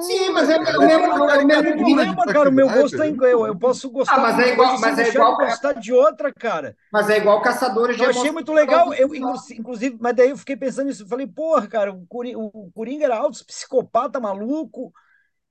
Sim, 0.00 0.30
mas 0.30 0.48
é 0.48 0.56
o 0.56 0.62
mesmo- 0.62 0.82
é 0.82 0.96
o 0.96 1.26
cara 1.26 1.44
mesmo 1.44 2.20
é 2.22 2.32
cara. 2.32 2.48
O 2.48 2.52
meu 2.52 2.68
gosto 2.68 3.02
é. 3.02 3.08
Eu, 3.08 3.46
eu 3.46 3.58
posso 3.58 3.90
gostar 3.90 4.14
Ah, 4.14 4.18
mas 4.20 4.36
de 4.36 4.42
é 4.42 4.52
igual- 4.52 4.68
coisa 4.68 4.86
mas 4.86 4.98
é 4.98 5.08
igual- 5.08 5.36
gostar 5.36 5.72
de 5.74 5.92
outra, 5.92 6.32
cara. 6.32 6.76
Mas 6.92 7.10
é 7.10 7.16
igual 7.18 7.42
Caçadores 7.42 7.96
de 7.96 8.02
Eu 8.04 8.10
achei 8.10 8.30
muito 8.30 8.52
legal, 8.52 8.92
eu, 8.94 9.14
inclu- 9.14 9.34
inclusive, 9.52 9.96
mas 10.00 10.14
daí 10.14 10.30
eu 10.30 10.36
fiquei 10.38 10.56
pensando 10.56 10.86
nisso, 10.86 11.02
eu 11.02 11.08
falei, 11.08 11.26
porra, 11.26 11.66
cara, 11.66 11.92
o 11.92 12.06
Coringa, 12.06 12.38
o 12.38 12.70
Coringa 12.74 13.04
era 13.04 13.16
alto, 13.18 13.44
psicopata, 13.44 14.20
maluco, 14.20 14.92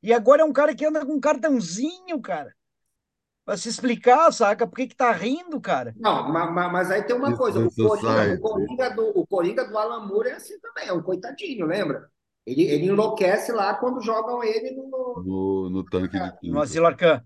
e 0.01 0.13
agora 0.13 0.41
é 0.41 0.45
um 0.45 0.53
cara 0.53 0.73
que 0.75 0.85
anda 0.85 1.05
com 1.05 1.13
um 1.13 1.19
cartãozinho, 1.19 2.21
cara, 2.21 2.53
pra 3.45 3.57
se 3.57 3.69
explicar, 3.69 4.31
saca? 4.31 4.67
Por 4.67 4.75
que 4.75 4.87
que 4.87 4.95
tá 4.95 5.11
rindo, 5.11 5.59
cara? 5.59 5.93
Não, 5.97 6.29
ma- 6.31 6.49
ma- 6.51 6.69
mas, 6.69 6.91
aí 6.91 7.03
tem 7.03 7.15
uma 7.15 7.35
coisa, 7.35 7.59
o 7.59 7.71
Coringa, 7.73 8.33
o 8.35 8.39
Coringa 8.39 8.89
do, 8.91 9.07
o 9.19 9.27
Coringa 9.27 9.65
do 9.65 9.77
Alan 9.77 10.05
Moore 10.05 10.29
é 10.29 10.33
assim 10.33 10.59
também, 10.59 10.87
é 10.87 10.93
um 10.93 11.01
coitadinho, 11.01 11.65
lembra? 11.65 12.09
Ele, 12.47 12.63
ele 12.63 12.85
enlouquece 12.87 13.51
lá 13.51 13.75
quando 13.75 14.01
jogam 14.01 14.43
ele 14.43 14.71
no... 14.71 14.89
No, 15.25 15.69
no 15.69 15.83
tanque 15.83 16.17
de 16.19 16.31
No 16.31 16.37
tinta. 16.39 16.61
Asilo 16.61 16.87
Arcan. 16.87 17.21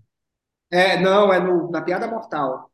É, 0.70 0.98
não, 1.00 1.32
é 1.32 1.38
no, 1.40 1.70
na 1.70 1.82
Piada 1.82 2.06
Mortal. 2.08 2.70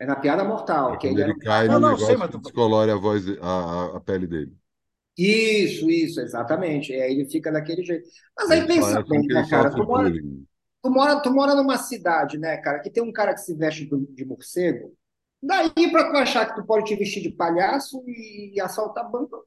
É 0.00 0.06
na 0.06 0.16
Piada 0.16 0.44
Mortal. 0.44 0.94
É 0.94 0.98
que 0.98 1.06
ele 1.08 1.22
ele 1.22 1.22
era- 1.22 1.38
cai 1.38 1.68
Não, 1.68 1.74
no 1.74 1.80
não, 1.80 1.90
negócio 1.90 2.06
sei, 2.06 2.16
mas 2.16 2.30
tu- 2.30 2.38
descolore 2.38 2.90
a 2.90 2.96
voz, 2.96 3.24
a, 3.40 3.96
a, 3.96 4.00
pele 4.00 4.26
dele. 4.26 4.56
Isso, 5.16 5.90
isso, 5.90 6.20
exatamente. 6.20 6.92
É, 6.92 7.10
ele 7.10 7.24
fica 7.28 7.50
daquele 7.50 7.84
jeito. 7.84 8.08
Mas 8.36 8.50
aí 8.50 8.58
Ele 8.60 8.68
pensa 8.68 9.02
bem, 9.02 9.20
né, 9.32 9.40
ele 9.40 9.48
cara? 9.50 9.70
Tu 9.74 9.84
mora, 9.84 10.10
tu, 10.82 10.90
mora, 10.90 11.22
tu 11.22 11.30
mora 11.32 11.54
numa 11.54 11.78
cidade, 11.78 12.38
né, 12.38 12.56
cara, 12.58 12.80
que 12.80 12.90
tem 12.90 13.02
um 13.02 13.12
cara 13.12 13.34
que 13.34 13.40
se 13.40 13.54
veste 13.54 13.88
de 14.14 14.24
morcego. 14.24 14.94
Daí 15.42 15.90
pra 15.92 16.10
tu 16.10 16.16
achar 16.16 16.46
que 16.48 16.54
tu 16.56 16.66
pode 16.66 16.84
te 16.86 16.96
vestir 16.96 17.22
de 17.22 17.30
palhaço 17.30 18.02
e, 18.06 18.54
e 18.56 18.60
assaltar 18.60 19.10
banco. 19.10 19.44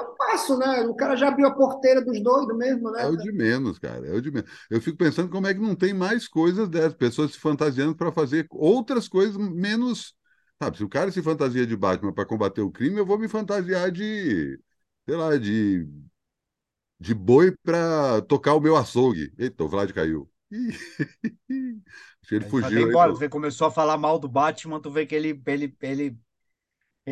É 0.00 0.02
um 0.02 0.14
passo, 0.16 0.58
né? 0.58 0.80
O 0.86 0.94
cara 0.94 1.16
já 1.16 1.28
abriu 1.28 1.46
a 1.46 1.54
porteira 1.54 2.04
dos 2.04 2.22
doidos 2.22 2.56
mesmo, 2.56 2.90
né? 2.90 3.00
É 3.00 3.06
o 3.06 3.16
de 3.16 3.32
menos, 3.32 3.78
cara. 3.78 4.06
É 4.08 4.12
o 4.12 4.20
de 4.20 4.30
menos. 4.30 4.50
Eu 4.68 4.80
fico 4.80 4.96
pensando 4.98 5.30
como 5.30 5.46
é 5.46 5.54
que 5.54 5.60
não 5.60 5.74
tem 5.74 5.94
mais 5.94 6.28
coisas 6.28 6.68
dessas, 6.68 6.94
pessoas 6.94 7.32
se 7.32 7.38
fantasiando 7.40 7.94
para 7.96 8.12
fazer 8.12 8.46
outras 8.50 9.08
coisas 9.08 9.36
menos. 9.38 10.14
Sabe, 10.62 10.76
se 10.76 10.84
o 10.84 10.88
cara 10.88 11.10
se 11.10 11.22
fantasia 11.22 11.66
de 11.66 11.74
Batman 11.76 12.12
para 12.12 12.26
combater 12.26 12.60
o 12.60 12.70
crime, 12.70 12.98
eu 12.98 13.06
vou 13.06 13.18
me 13.18 13.28
fantasiar 13.28 13.90
de, 13.90 14.58
sei 15.08 15.16
lá, 15.16 15.36
de, 15.38 15.86
de 16.98 17.14
boi 17.14 17.52
para 17.62 18.22
tocar 18.22 18.54
o 18.54 18.60
meu 18.60 18.76
açougue. 18.76 19.32
Eita, 19.38 19.64
o 19.64 19.68
Vlad 19.68 19.92
caiu. 19.92 20.30
Ih, 20.50 20.70
Acho 22.22 22.28
que 22.28 22.34
ele 22.34 22.44
fugiu 22.44 22.86
aí. 22.88 22.96
embora, 22.96 23.12
do- 23.12 23.14
tu 23.14 23.18
vê, 23.18 23.28
começou 23.28 23.66
a 23.66 23.70
falar 23.70 23.96
mal 23.98 24.18
do 24.18 24.28
Batman, 24.28 24.80
tu 24.80 24.90
vê 24.90 25.06
que 25.06 25.14
ele, 25.14 25.40
ele, 25.46 25.76
ele, 25.80 26.18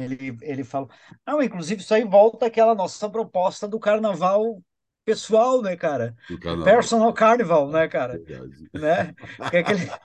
ele, 0.05 0.37
ele 0.43 0.65
falou. 0.65 0.89
Não, 1.27 1.43
inclusive, 1.43 1.81
isso 1.83 1.95
aí 1.95 2.05
volta 2.05 2.47
àquela 2.47 2.75
nossa 2.75 3.09
proposta 3.09 3.69
do 3.69 3.79
carnaval 3.79 4.63
pessoal, 5.05 5.63
né, 5.63 5.77
cara? 5.77 6.15
canal. 6.41 6.65
Personal 6.65 7.13
Carnival, 7.15 7.71
né, 7.71 7.89
cara? 7.89 8.19
Verdade. 8.19 8.69
Né? 8.75 9.15
É 9.53 9.59
aquele... 9.59 9.91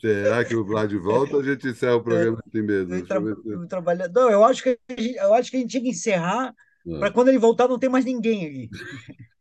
Será 0.00 0.44
que 0.44 0.56
o 0.56 0.64
Vlad 0.64 0.92
volta 0.94 1.36
ou 1.36 1.42
a 1.42 1.44
gente 1.44 1.68
encerra 1.68 1.94
o 1.94 2.02
programa 2.02 2.42
assim 2.44 2.60
mesmo? 2.60 2.92
eu 2.92 3.06
tra- 3.06 3.20
do 3.20 3.68
trabalhador. 3.68 4.32
Eu 4.32 4.42
acho 4.44 4.62
que 4.64 4.70
a 4.88 4.92
gente- 5.00 5.16
eu 5.16 5.32
acho 5.34 5.48
que 5.50 5.56
a 5.56 5.60
gente 5.60 5.70
tinha 5.70 5.82
que 5.82 5.90
encerrar 5.90 6.52
Ah. 6.52 6.98
para 6.98 7.12
quando 7.12 7.28
ele 7.28 7.38
voltar 7.38 7.68
não 7.68 7.78
ter 7.78 7.88
mais 7.88 8.04
ninguém 8.04 8.46
aqui. 8.46 8.70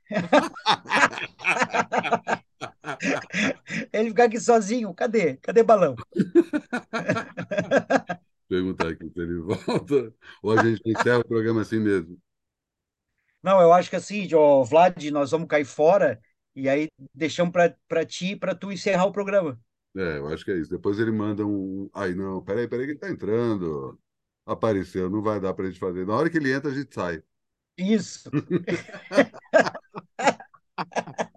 Ele 3.93 4.09
ficar 4.09 4.25
aqui 4.25 4.39
sozinho. 4.39 4.93
Cadê? 4.93 5.37
Cadê 5.37 5.63
balão? 5.63 5.95
Perguntar 8.51 8.89
aqui 8.89 9.09
se 9.09 9.17
ele 9.17 9.39
volta 9.47 10.13
ou 10.43 10.51
a 10.51 10.61
gente 10.61 10.81
encerra 10.85 11.19
o 11.19 11.25
programa 11.25 11.61
assim 11.61 11.79
mesmo. 11.79 12.19
Não, 13.41 13.61
eu 13.61 13.71
acho 13.71 13.89
que 13.89 13.95
assim, 13.95 14.27
ó, 14.35 14.61
Vlad, 14.61 15.01
nós 15.09 15.31
vamos 15.31 15.47
cair 15.47 15.63
fora 15.63 16.19
e 16.53 16.67
aí 16.67 16.89
deixamos 17.15 17.53
para 17.87 18.05
ti 18.05 18.35
para 18.35 18.53
tu 18.53 18.69
encerrar 18.69 19.05
o 19.05 19.11
programa. 19.13 19.57
É, 19.95 20.17
eu 20.17 20.27
acho 20.27 20.43
que 20.43 20.51
é 20.51 20.57
isso. 20.57 20.69
Depois 20.69 20.99
ele 20.99 21.11
manda 21.11 21.45
um. 21.45 21.89
Ai, 21.93 22.13
não, 22.13 22.43
peraí, 22.43 22.67
peraí, 22.67 22.87
que 22.87 22.91
ele 22.91 22.99
tá 22.99 23.09
entrando. 23.09 23.97
Apareceu, 24.45 25.09
não 25.09 25.21
vai 25.21 25.39
dar 25.39 25.53
pra 25.53 25.67
gente 25.67 25.79
fazer. 25.79 26.05
Na 26.05 26.17
hora 26.17 26.29
que 26.29 26.37
ele 26.37 26.51
entra, 26.51 26.69
a 26.69 26.73
gente 26.73 26.93
sai. 26.93 27.23
Isso. 27.77 28.29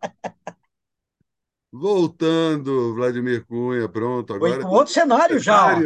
Voltando, 1.76 2.94
Vladimir 2.94 3.44
Cunha, 3.46 3.88
pronto. 3.88 4.38
Foi 4.38 4.52
Agora. 4.52 4.62
com 4.62 4.76
outro 4.76 4.92
cenário 4.92 5.40
já. 5.40 5.76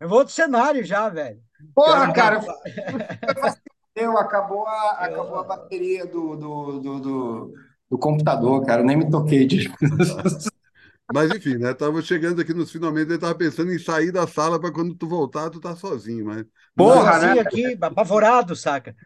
É 0.00 0.06
outro 0.06 0.32
cenário 0.32 0.82
já, 0.82 1.10
velho. 1.10 1.38
Porra, 1.74 2.10
Cara, 2.10 2.40
cara, 2.40 3.56
deu, 3.94 4.16
acabou 4.16 4.66
a, 4.66 4.90
acabou 4.92 5.38
a 5.38 5.44
bateria 5.44 6.06
do, 6.06 6.36
do, 6.36 6.80
do, 6.80 7.00
do, 7.00 7.54
do 7.90 7.98
computador, 7.98 8.64
cara. 8.64 8.82
Nem 8.82 8.96
me 8.96 9.10
toquei 9.10 9.46
de. 9.46 9.70
Mas 11.12 11.30
enfim, 11.30 11.58
né? 11.58 11.74
Tava 11.74 12.00
chegando 12.00 12.40
aqui 12.40 12.54
nos 12.54 12.72
finalmente, 12.72 13.10
ele 13.10 13.18
tava 13.18 13.34
pensando 13.34 13.70
em 13.70 13.78
sair 13.78 14.10
da 14.10 14.26
sala 14.26 14.58
para 14.58 14.72
quando 14.72 14.94
tu 14.94 15.06
voltar, 15.06 15.50
tu 15.50 15.60
tá 15.60 15.76
sozinho, 15.76 16.24
mas. 16.24 16.44
Porra, 16.74 17.10
assim, 17.10 17.26
né? 17.26 17.40
aqui, 17.40 17.78
apavorado, 17.80 18.56
saca? 18.56 18.96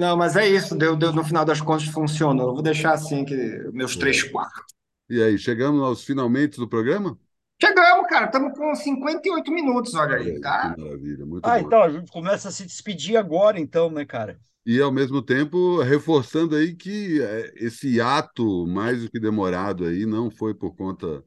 Não, 0.00 0.16
mas 0.16 0.34
é 0.34 0.48
isso, 0.48 0.74
deu, 0.74 0.96
deu, 0.96 1.12
no 1.12 1.22
final 1.22 1.44
das 1.44 1.60
contas 1.60 1.84
funcionou. 1.88 2.48
Eu 2.48 2.54
vou 2.54 2.62
deixar 2.62 2.94
assim 2.94 3.22
que 3.22 3.34
meus 3.70 3.94
é. 3.94 4.00
três 4.00 4.22
quartos. 4.22 4.74
E 5.10 5.22
aí, 5.22 5.36
chegamos 5.36 5.82
aos 5.82 6.02
finalmente 6.02 6.56
do 6.56 6.66
programa? 6.66 7.18
Chegamos, 7.60 8.08
cara. 8.08 8.24
Estamos 8.24 8.56
com 8.56 8.74
58 8.74 9.52
minutos, 9.52 9.94
olha 9.94 10.16
aí, 10.16 10.40
tá? 10.40 10.72
Que 10.74 10.80
maravilha, 10.80 11.26
muito 11.26 11.44
Ah, 11.44 11.58
bom. 11.58 11.66
então, 11.66 11.82
a 11.82 11.90
gente 11.90 12.10
começa 12.10 12.48
a 12.48 12.50
se 12.50 12.64
despedir 12.64 13.18
agora, 13.18 13.60
então, 13.60 13.90
né, 13.90 14.06
cara? 14.06 14.38
E, 14.64 14.80
ao 14.80 14.90
mesmo 14.90 15.20
tempo, 15.20 15.82
reforçando 15.82 16.56
aí 16.56 16.74
que 16.74 17.20
é, 17.20 17.52
esse 17.56 18.00
ato, 18.00 18.66
mais 18.66 19.02
do 19.02 19.10
que 19.10 19.20
demorado 19.20 19.84
aí, 19.84 20.06
não 20.06 20.30
foi 20.30 20.54
por 20.54 20.74
conta 20.74 21.22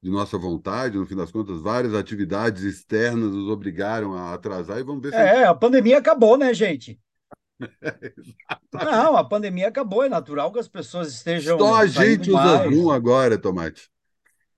de 0.00 0.10
nossa 0.10 0.38
vontade, 0.38 0.96
no 0.96 1.06
fim 1.06 1.16
das 1.16 1.32
contas, 1.32 1.60
várias 1.60 1.92
atividades 1.92 2.62
externas 2.62 3.32
nos 3.32 3.48
obrigaram 3.48 4.14
a 4.14 4.32
atrasar 4.32 4.78
e 4.78 4.84
vamos 4.84 5.02
ver 5.02 5.10
se. 5.10 5.16
É, 5.16 5.44
a 5.44 5.54
pandemia 5.54 5.98
acabou, 5.98 6.36
né, 6.36 6.54
gente? 6.54 7.00
Não, 8.72 9.16
a 9.16 9.24
pandemia 9.24 9.68
acabou, 9.68 10.02
é 10.02 10.08
natural 10.08 10.52
que 10.52 10.58
as 10.58 10.68
pessoas 10.68 11.12
estejam. 11.12 11.58
Só 11.58 11.74
a 11.74 11.86
gente 11.86 12.30
usa 12.30 12.58
mais. 12.58 12.74
Zoom 12.74 12.90
agora, 12.90 13.38
Tomate. 13.38 13.90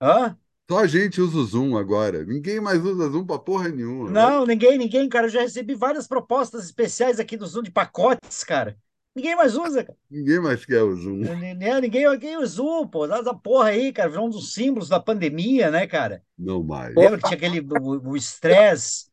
Hã? 0.01 0.37
Só 0.69 0.79
a 0.79 0.87
gente 0.87 1.21
usa 1.21 1.37
o 1.37 1.45
Zoom 1.45 1.77
agora. 1.77 2.25
Ninguém 2.25 2.59
mais 2.59 2.83
usa 2.83 3.09
Zoom 3.09 3.25
pra 3.25 3.37
porra 3.37 3.69
nenhuma. 3.69 4.09
Não, 4.09 4.45
né? 4.45 4.53
ninguém, 4.53 4.77
ninguém, 4.77 5.07
cara. 5.07 5.27
Eu 5.27 5.31
já 5.31 5.41
recebi 5.41 5.75
várias 5.75 6.07
propostas 6.07 6.65
especiais 6.65 7.19
aqui 7.19 7.37
do 7.37 7.45
Zoom 7.45 7.61
de 7.61 7.71
pacotes, 7.71 8.43
cara. 8.43 8.75
Ninguém 9.15 9.35
mais 9.35 9.55
usa, 9.55 9.83
cara. 9.83 9.97
Ninguém 10.09 10.41
mais 10.41 10.65
quer 10.65 10.81
o 10.81 10.95
Zoom. 10.95 11.17
Ninguém, 11.17 11.81
ninguém, 11.81 12.11
ninguém 12.11 12.37
usa 12.37 12.43
o 12.43 12.47
Zoom, 12.47 12.87
pô. 12.87 13.05
Essa 13.05 13.33
porra 13.33 13.69
aí, 13.69 13.93
cara, 13.93 14.09
virou 14.09 14.25
um 14.25 14.29
dos 14.29 14.53
símbolos 14.53 14.89
da 14.89 14.99
pandemia, 14.99 15.69
né, 15.69 15.85
cara? 15.85 16.23
Não 16.37 16.63
mais. 16.63 16.95
Lembra 16.95 17.19
que 17.19 17.27
tinha 17.27 17.37
aquele 17.37 17.65
o 17.69 18.15
estresse, 18.17 19.05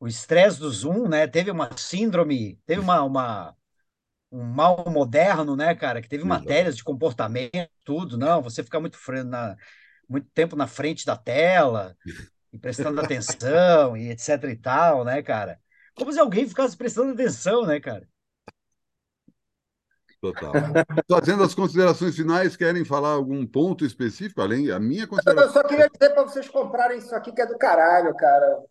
o 0.00 0.08
estresse 0.08 0.58
do 0.58 0.70
Zoom, 0.70 1.06
né? 1.06 1.26
Teve 1.26 1.50
uma 1.50 1.70
síndrome, 1.76 2.58
teve 2.66 2.80
uma, 2.80 3.02
uma 3.04 3.54
um 4.32 4.42
mal 4.42 4.84
moderno, 4.88 5.54
né, 5.54 5.74
cara? 5.74 6.00
Que 6.00 6.08
teve 6.08 6.24
Exato. 6.24 6.40
matérias 6.40 6.76
de 6.76 6.84
comportamento, 6.84 7.70
tudo. 7.84 8.16
Não, 8.16 8.40
você 8.40 8.62
fica 8.64 8.80
muito 8.80 8.98
na, 9.26 9.56
muito 10.08 10.28
tempo 10.32 10.56
na 10.56 10.66
frente 10.66 11.04
da 11.04 11.16
tela, 11.16 11.94
e 12.52 12.58
prestando 12.58 13.00
atenção, 13.02 13.96
e 13.96 14.10
etc 14.10 14.42
e 14.44 14.56
tal, 14.56 15.04
né, 15.04 15.22
cara? 15.22 15.60
Como 15.94 16.12
se 16.12 16.18
alguém 16.18 16.48
ficasse 16.48 16.76
prestando 16.76 17.12
atenção, 17.12 17.66
né, 17.66 17.78
cara? 17.78 18.08
Total. 20.20 20.52
Fazendo 21.08 21.42
as 21.42 21.54
considerações 21.54 22.14
finais, 22.14 22.56
querem 22.56 22.84
falar 22.84 23.10
algum 23.10 23.46
ponto 23.46 23.84
específico, 23.84 24.40
além 24.40 24.70
a 24.70 24.78
minha 24.78 25.06
consideração? 25.06 25.46
Eu 25.46 25.52
só 25.52 25.62
queria 25.62 25.88
dizer 25.88 26.10
para 26.14 26.22
vocês 26.22 26.48
comprarem 26.48 26.98
isso 26.98 27.14
aqui 27.14 27.32
que 27.32 27.40
é 27.40 27.46
do 27.46 27.58
caralho, 27.58 28.14
cara. 28.14 28.62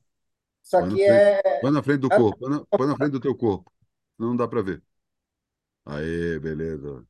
Isso 0.70 0.78
aqui 0.78 0.98
põe 0.98 1.02
é. 1.02 1.60
Põe 1.62 1.72
na 1.72 1.82
frente 1.82 2.00
do 2.02 2.10
corpo, 2.10 2.38
põe 2.38 2.50
na, 2.52 2.64
põe 2.70 2.88
na 2.88 2.96
frente 2.96 3.12
do 3.14 3.20
teu 3.20 3.36
corpo. 3.36 3.72
Não 4.20 4.36
dá 4.36 4.48
para 4.48 4.62
ver. 4.62 4.84
Aê, 5.84 6.38
beleza. 6.38 7.04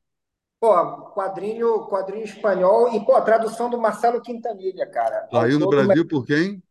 Pô, 0.58 1.12
quadrinho, 1.12 1.86
quadrinho 1.86 2.24
espanhol 2.24 2.94
e, 2.94 3.04
pô, 3.04 3.14
a 3.14 3.20
tradução 3.20 3.68
do 3.68 3.78
Marcelo 3.78 4.22
Quintanilha, 4.22 4.86
cara. 4.86 5.28
Saiu 5.30 5.58
no 5.58 5.68
Brasil 5.68 6.08
por 6.08 6.24
quem? 6.24 6.62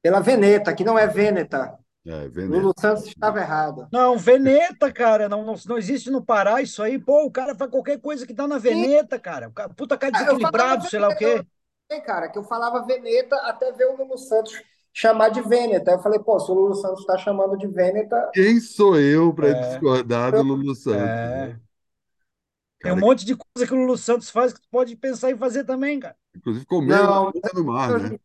Pela 0.00 0.20
Veneta, 0.20 0.72
que 0.72 0.84
não 0.84 0.96
é 0.96 1.08
Veneta. 1.08 1.76
É, 2.06 2.28
Veneta. 2.28 2.56
Lulu 2.56 2.72
Santos 2.78 3.06
estava 3.06 3.40
errado. 3.40 3.88
Não, 3.92 4.16
Veneta, 4.16 4.92
cara, 4.92 5.28
não, 5.28 5.44
não, 5.44 5.56
não 5.66 5.76
existe 5.76 6.08
no 6.08 6.24
Pará 6.24 6.62
isso 6.62 6.84
aí. 6.84 7.00
Pô, 7.00 7.24
o 7.24 7.32
cara 7.32 7.52
faz 7.56 7.68
qualquer 7.68 8.00
coisa 8.00 8.24
que 8.24 8.34
tá 8.34 8.46
na 8.46 8.58
Veneta, 8.58 9.18
cara. 9.18 9.50
Puta 9.76 9.98
cara 9.98 10.16
ah, 10.16 10.22
desequilibrado, 10.22 10.88
sei 10.88 11.00
lá 11.00 11.08
o 11.08 11.16
quê. 11.16 11.44
É, 11.88 12.00
cara, 12.00 12.28
que 12.28 12.38
eu 12.38 12.44
falava 12.44 12.86
Veneta 12.86 13.34
até 13.38 13.72
ver 13.72 13.86
o 13.86 13.96
Lulu 13.96 14.18
Santos 14.18 14.62
chamar 14.96 15.28
de 15.28 15.42
Veneta. 15.42 15.90
Eu 15.90 15.98
falei, 15.98 16.18
pô, 16.18 16.40
se 16.40 16.50
o 16.50 16.54
Lulu 16.54 16.74
Santos 16.74 17.00
está 17.00 17.18
chamando 17.18 17.58
de 17.58 17.66
Veneta. 17.66 18.30
Quem 18.32 18.58
sou 18.58 18.98
eu 18.98 19.34
para 19.34 19.48
é. 19.48 19.68
discordar 19.68 20.32
do 20.32 20.42
Lulu 20.42 20.74
Santos? 20.74 21.02
É. 21.02 21.48
Né? 21.48 21.60
Tem 22.80 22.92
um 22.92 23.00
monte 23.00 23.26
de 23.26 23.36
coisa 23.36 23.66
que 23.66 23.74
o 23.74 23.76
Lulu 23.76 23.98
Santos 23.98 24.30
faz 24.30 24.54
que 24.54 24.60
tu 24.60 24.68
pode 24.70 24.96
pensar 24.96 25.30
em 25.30 25.36
fazer 25.36 25.64
também, 25.64 26.00
cara. 26.00 26.16
Inclusive 26.34 26.64
comer 26.64 26.96
não, 26.96 27.04
uma 27.04 27.28
onda 27.28 27.50
no 27.54 27.64
mar, 27.64 28.00
né? 28.00 28.18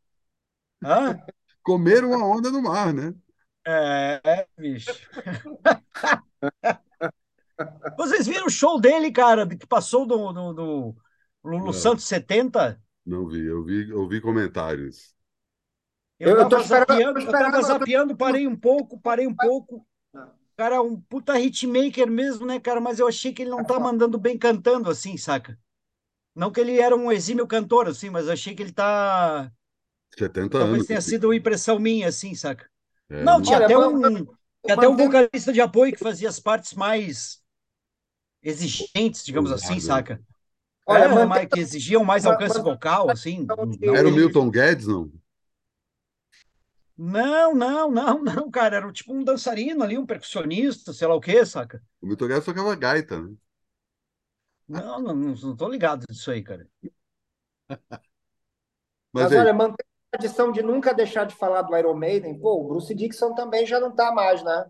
Hã? 0.84 1.20
Comer 1.62 2.06
uma 2.06 2.26
onda 2.26 2.50
no 2.50 2.62
mar, 2.62 2.94
né? 2.94 3.14
É, 3.68 4.22
é 4.24 4.48
bicho. 4.58 4.94
Vocês 7.98 8.26
viram 8.26 8.46
o 8.46 8.50
show 8.50 8.80
dele, 8.80 9.12
cara, 9.12 9.46
que 9.46 9.68
passou 9.68 10.06
do, 10.06 10.32
do, 10.32 10.54
do 10.54 10.96
Lulu 11.44 11.66
não, 11.66 11.74
Santos 11.74 12.06
70? 12.06 12.82
Não 13.06 13.28
vi, 13.28 13.46
eu 13.46 13.62
vi, 13.64 13.90
eu 13.90 14.08
vi 14.08 14.22
comentários. 14.22 15.14
Eu, 16.22 16.38
eu, 16.38 16.48
tava, 16.48 16.64
zapeando, 16.64 17.20
eu 17.20 17.32
tava 17.32 17.62
zapeando, 17.64 18.16
parei 18.16 18.46
um 18.46 18.56
pouco, 18.56 19.00
parei 19.00 19.26
um 19.26 19.36
pouco. 19.36 19.84
Cara, 20.56 20.80
um 20.80 21.02
puta 21.02 21.40
hitmaker 21.40 22.10
mesmo, 22.10 22.46
né, 22.46 22.60
cara? 22.60 22.80
Mas 22.80 23.00
eu 23.00 23.08
achei 23.08 23.34
que 23.34 23.42
ele 23.42 23.50
não 23.50 23.64
tá 23.64 23.80
mandando 23.80 24.20
bem 24.20 24.38
cantando, 24.38 24.92
assim, 24.92 25.18
saca? 25.18 25.58
Não 26.36 26.52
que 26.52 26.60
ele 26.60 26.80
era 26.80 26.96
um 26.96 27.12
exímio 27.12 27.48
cantor, 27.48 27.88
assim, 27.88 28.12
mas 28.12 28.28
eu 28.28 28.34
achei 28.34 28.54
que 28.54 28.62
ele 28.62 28.72
tá. 28.72 29.52
70 30.16 30.50
Talvez 30.50 30.76
anos. 30.76 30.88
tenha 30.88 31.02
sido 31.02 31.28
uma 31.28 31.36
impressão 31.36 31.80
minha, 31.80 32.10
assim, 32.10 32.36
saca? 32.36 32.70
É, 33.10 33.24
não, 33.24 33.42
tinha 33.42 33.58
até 33.58 33.76
um. 33.76 34.00
Tinha 34.00 34.76
até 34.76 34.88
um 34.88 34.96
vocalista 34.96 35.52
de 35.52 35.60
apoio 35.60 35.92
que 35.92 35.98
fazia 35.98 36.30
as 36.30 36.40
partes 36.40 36.76
mais 36.76 37.42
exigentes, 38.44 39.26
digamos 39.26 39.52
assim, 39.52 39.80
saca? 39.80 40.22
Olha, 40.86 41.06
é, 41.06 41.26
mas 41.26 41.48
que 41.48 41.60
exigiam 41.60 42.04
mais 42.04 42.28
alcance 42.28 42.62
vocal, 42.62 43.10
assim. 43.10 43.48
Não, 43.48 43.96
era 43.96 44.08
o 44.08 44.12
Milton 44.12 44.52
Guedes, 44.52 44.86
não? 44.86 45.12
Não, 47.04 47.54
não, 47.56 47.90
não, 47.92 48.22
não, 48.24 48.52
cara. 48.52 48.78
Era 48.78 48.92
tipo 48.94 49.14
um 49.14 49.24
dançarino 49.24 49.84
ali, 49.84 49.98
um 49.98 50.06
percussionista, 50.06 50.94
sei 50.94 51.08
lá 51.08 51.16
o 51.16 51.22
quê, 51.22 51.46
saca? 51.46 51.82
O 52.02 52.06
Milton 52.08 52.28
Guedes 52.28 52.46
tocava 52.46 52.76
gaita, 52.76 53.20
né? 53.22 53.36
Não, 54.68 55.00
não, 55.02 55.16
não 55.16 55.56
tô 55.56 55.68
ligado 55.70 56.06
disso 56.08 56.32
aí, 56.32 56.42
cara. 56.44 56.68
Mas, 59.14 59.32
Mas 59.32 59.36
olha, 59.36 59.54
mantém 59.54 59.86
a 60.14 60.18
tradição 60.18 60.52
de 60.52 60.62
nunca 60.62 60.94
deixar 60.94 61.26
de 61.26 61.36
falar 61.36 61.62
do 61.64 61.78
Iron 61.78 61.96
Maiden. 61.96 62.38
Pô, 62.40 62.60
o 62.62 62.68
Bruce 62.68 62.94
Dixon 62.96 63.34
também 63.36 63.66
já 63.66 63.80
não 63.80 63.92
tá 63.96 64.12
mais, 64.12 64.44
né? 64.44 64.66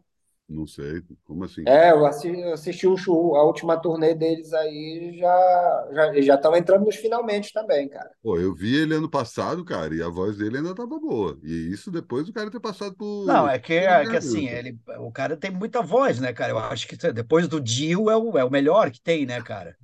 Não 0.51 0.67
sei, 0.67 1.01
como 1.23 1.43
assim? 1.45 1.63
É, 1.65 1.91
eu 1.91 2.05
assisti, 2.05 2.39
eu 2.39 2.53
assisti 2.53 2.87
o 2.87 2.97
show, 2.97 3.35
a 3.35 3.43
última 3.43 3.79
turnê 3.79 4.15
deles 4.15 4.51
aí, 4.53 5.15
já 5.19 5.89
já 5.93 6.21
já 6.21 6.35
estão 6.35 6.55
entrando 6.55 6.85
nos 6.85 6.95
finalmente 6.95 7.53
também, 7.53 7.87
cara. 7.87 8.09
Pô, 8.23 8.37
eu 8.39 8.53
vi 8.53 8.75
ele 8.75 8.95
ano 8.95 9.09
passado, 9.09 9.63
cara, 9.65 9.95
e 9.95 10.01
a 10.01 10.09
voz 10.09 10.37
dele 10.37 10.57
ainda 10.57 10.75
tava 10.75 10.99
boa. 10.99 11.39
E 11.43 11.71
isso 11.71 11.91
depois 11.91 12.25
do 12.25 12.33
cara 12.33 12.51
ter 12.51 12.59
passado 12.59 12.95
por. 12.95 13.25
Não, 13.25 13.47
é 13.47 13.59
que, 13.59 13.73
é 13.73 14.05
que 14.07 14.15
assim, 14.17 14.47
ele, 14.47 14.79
o 14.99 15.11
cara 15.11 15.37
tem 15.37 15.51
muita 15.51 15.81
voz, 15.81 16.19
né, 16.19 16.33
cara? 16.33 16.51
Eu 16.51 16.57
acho 16.59 16.87
que 16.87 16.95
depois 17.13 17.47
do 17.47 17.61
Dio 17.61 18.09
é 18.09 18.17
o, 18.17 18.37
é 18.37 18.43
o 18.43 18.49
melhor 18.49 18.89
que 18.91 18.99
tem, 19.01 19.25
né, 19.25 19.41
cara? 19.41 19.77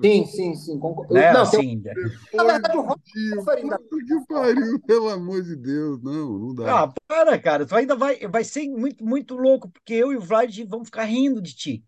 Sim, 0.00 0.24
sim, 0.26 0.54
sim. 0.54 0.78
Concordo. 0.78 1.14
Né? 1.14 1.32
Não, 1.32 1.42
assim, 1.42 1.80
tem... 1.80 1.92
Na 2.34 2.44
verdade, 2.44 2.76
o 2.76 2.82
Rock 2.82 3.02
que 3.12 4.26
pariu, 4.28 4.80
pelo 4.86 5.08
amor 5.08 5.42
de 5.42 5.56
Deus. 5.56 6.00
Não, 6.02 6.38
não 6.38 6.54
dá. 6.54 6.84
Ah, 6.84 6.94
para, 7.08 7.38
cara. 7.38 7.66
Tu 7.66 7.74
ainda 7.74 7.96
vai, 7.96 8.18
vai 8.28 8.44
ser 8.44 8.68
muito, 8.68 9.04
muito 9.04 9.36
louco, 9.36 9.68
porque 9.68 9.94
eu 9.94 10.12
e 10.12 10.16
o 10.16 10.20
Vlad 10.20 10.56
vamos 10.68 10.88
ficar 10.88 11.04
rindo 11.04 11.40
de 11.42 11.54
ti. 11.54 11.84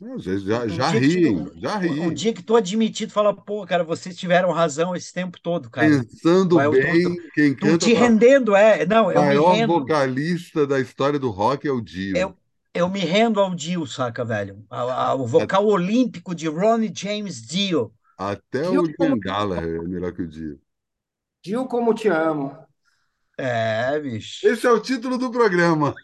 Não, 0.00 0.16
já, 0.16 0.68
já 0.68 0.90
riem, 0.90 1.50
já 1.56 1.76
riem. 1.76 2.06
O 2.06 2.14
dia 2.14 2.32
que 2.32 2.42
tu 2.42 2.54
admitir, 2.54 3.08
tu 3.08 3.12
fala, 3.12 3.34
pô, 3.34 3.66
cara, 3.66 3.82
vocês 3.82 4.16
tiveram 4.16 4.52
razão 4.52 4.94
esse 4.94 5.12
tempo 5.12 5.40
todo, 5.42 5.68
cara. 5.68 5.88
Pensando 5.88 6.56
bem, 6.70 7.02
tô, 7.02 7.22
quem 7.34 7.54
tô 7.54 7.66
canta... 7.66 7.78
te 7.78 7.94
rendendo, 7.94 8.54
é. 8.54 8.86
Não, 8.86 9.10
eu 9.10 9.20
maior 9.20 9.52
me 9.52 9.58
rendo. 9.58 9.72
vocalista 9.72 10.64
da 10.68 10.78
história 10.78 11.18
do 11.18 11.30
rock 11.30 11.66
é 11.66 11.72
o 11.72 11.80
Dio. 11.80 12.16
Eu, 12.16 12.36
eu 12.74 12.88
me 12.88 13.00
rendo 13.00 13.40
ao 13.40 13.54
Dio, 13.54 13.86
saca, 13.86 14.24
velho? 14.24 14.64
o 15.18 15.26
vocal 15.26 15.66
olímpico 15.66 16.34
de 16.34 16.48
Ronnie 16.48 16.92
James 16.94 17.40
Dio. 17.42 17.92
Até 18.16 18.62
Dio 18.62 18.82
o 18.82 18.86
Liam 18.86 19.18
Gallagher 19.18 19.76
é 19.76 19.88
melhor 19.88 20.12
que 20.12 20.22
o 20.22 20.28
Dio. 20.28 20.60
Dio, 21.42 21.66
como 21.66 21.94
te 21.94 22.08
amo. 22.08 22.56
É, 23.36 23.98
bicho. 24.00 24.46
Esse 24.46 24.66
é 24.66 24.70
o 24.70 24.80
título 24.80 25.16
do 25.16 25.30
programa. 25.30 25.94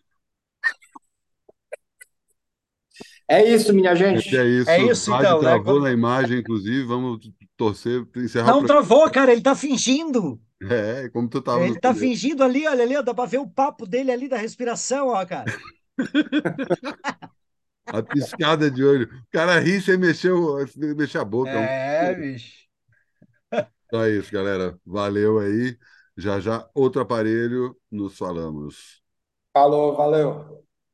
É 3.29 3.43
isso, 3.43 3.73
minha 3.73 3.95
gente. 3.95 4.37
É 4.37 4.47
isso. 4.47 4.71
É 4.71 4.83
isso, 4.83 5.15
então. 5.15 5.41
Né? 5.41 5.49
Travou 5.49 5.81
né? 5.81 5.89
na 5.89 5.93
imagem, 5.93 6.39
inclusive. 6.39 6.85
Vamos 6.85 7.31
torcer 7.57 8.05
para 8.07 8.23
encerrar. 8.23 8.53
Não 8.53 8.65
travou, 8.65 9.11
cara. 9.11 9.33
Ele 9.33 9.41
tá 9.41 9.55
fingindo. 9.55 10.41
É, 10.63 11.09
como 11.09 11.29
tu 11.29 11.43
tava. 11.43 11.65
Ele 11.65 11.81
tá 11.81 11.93
poder. 11.93 12.01
fingindo 12.01 12.45
ali, 12.45 12.67
olha 12.67 12.85
ali, 12.85 13.03
dá 13.03 13.15
para 13.15 13.29
ver 13.29 13.39
o 13.39 13.49
papo 13.49 13.87
dele 13.87 14.13
ali 14.13 14.29
da 14.29 14.37
respiração, 14.37 15.09
ó, 15.09 15.27
cara. 15.27 15.45
a 17.93 18.03
piscada 18.03 18.71
de 18.71 18.85
olho. 18.85 19.07
O 19.09 19.31
cara 19.31 19.59
ri 19.61 19.81
sem 19.81 19.97
mexer, 19.97 20.33
mexer 20.97 21.19
a 21.19 21.25
boca. 21.25 21.51
É, 21.51 22.15
bicho. 22.15 22.65
Então 23.87 24.03
é 24.03 24.11
isso, 24.11 24.33
galera. 24.33 24.79
Valeu 24.85 25.39
aí. 25.39 25.79
Já 26.17 26.39
já, 26.41 26.69
outro 26.75 27.01
aparelho, 27.03 27.77
nos 27.91 28.17
falamos. 28.17 29.03
Falou, 29.53 29.97
valeu. 29.97 30.64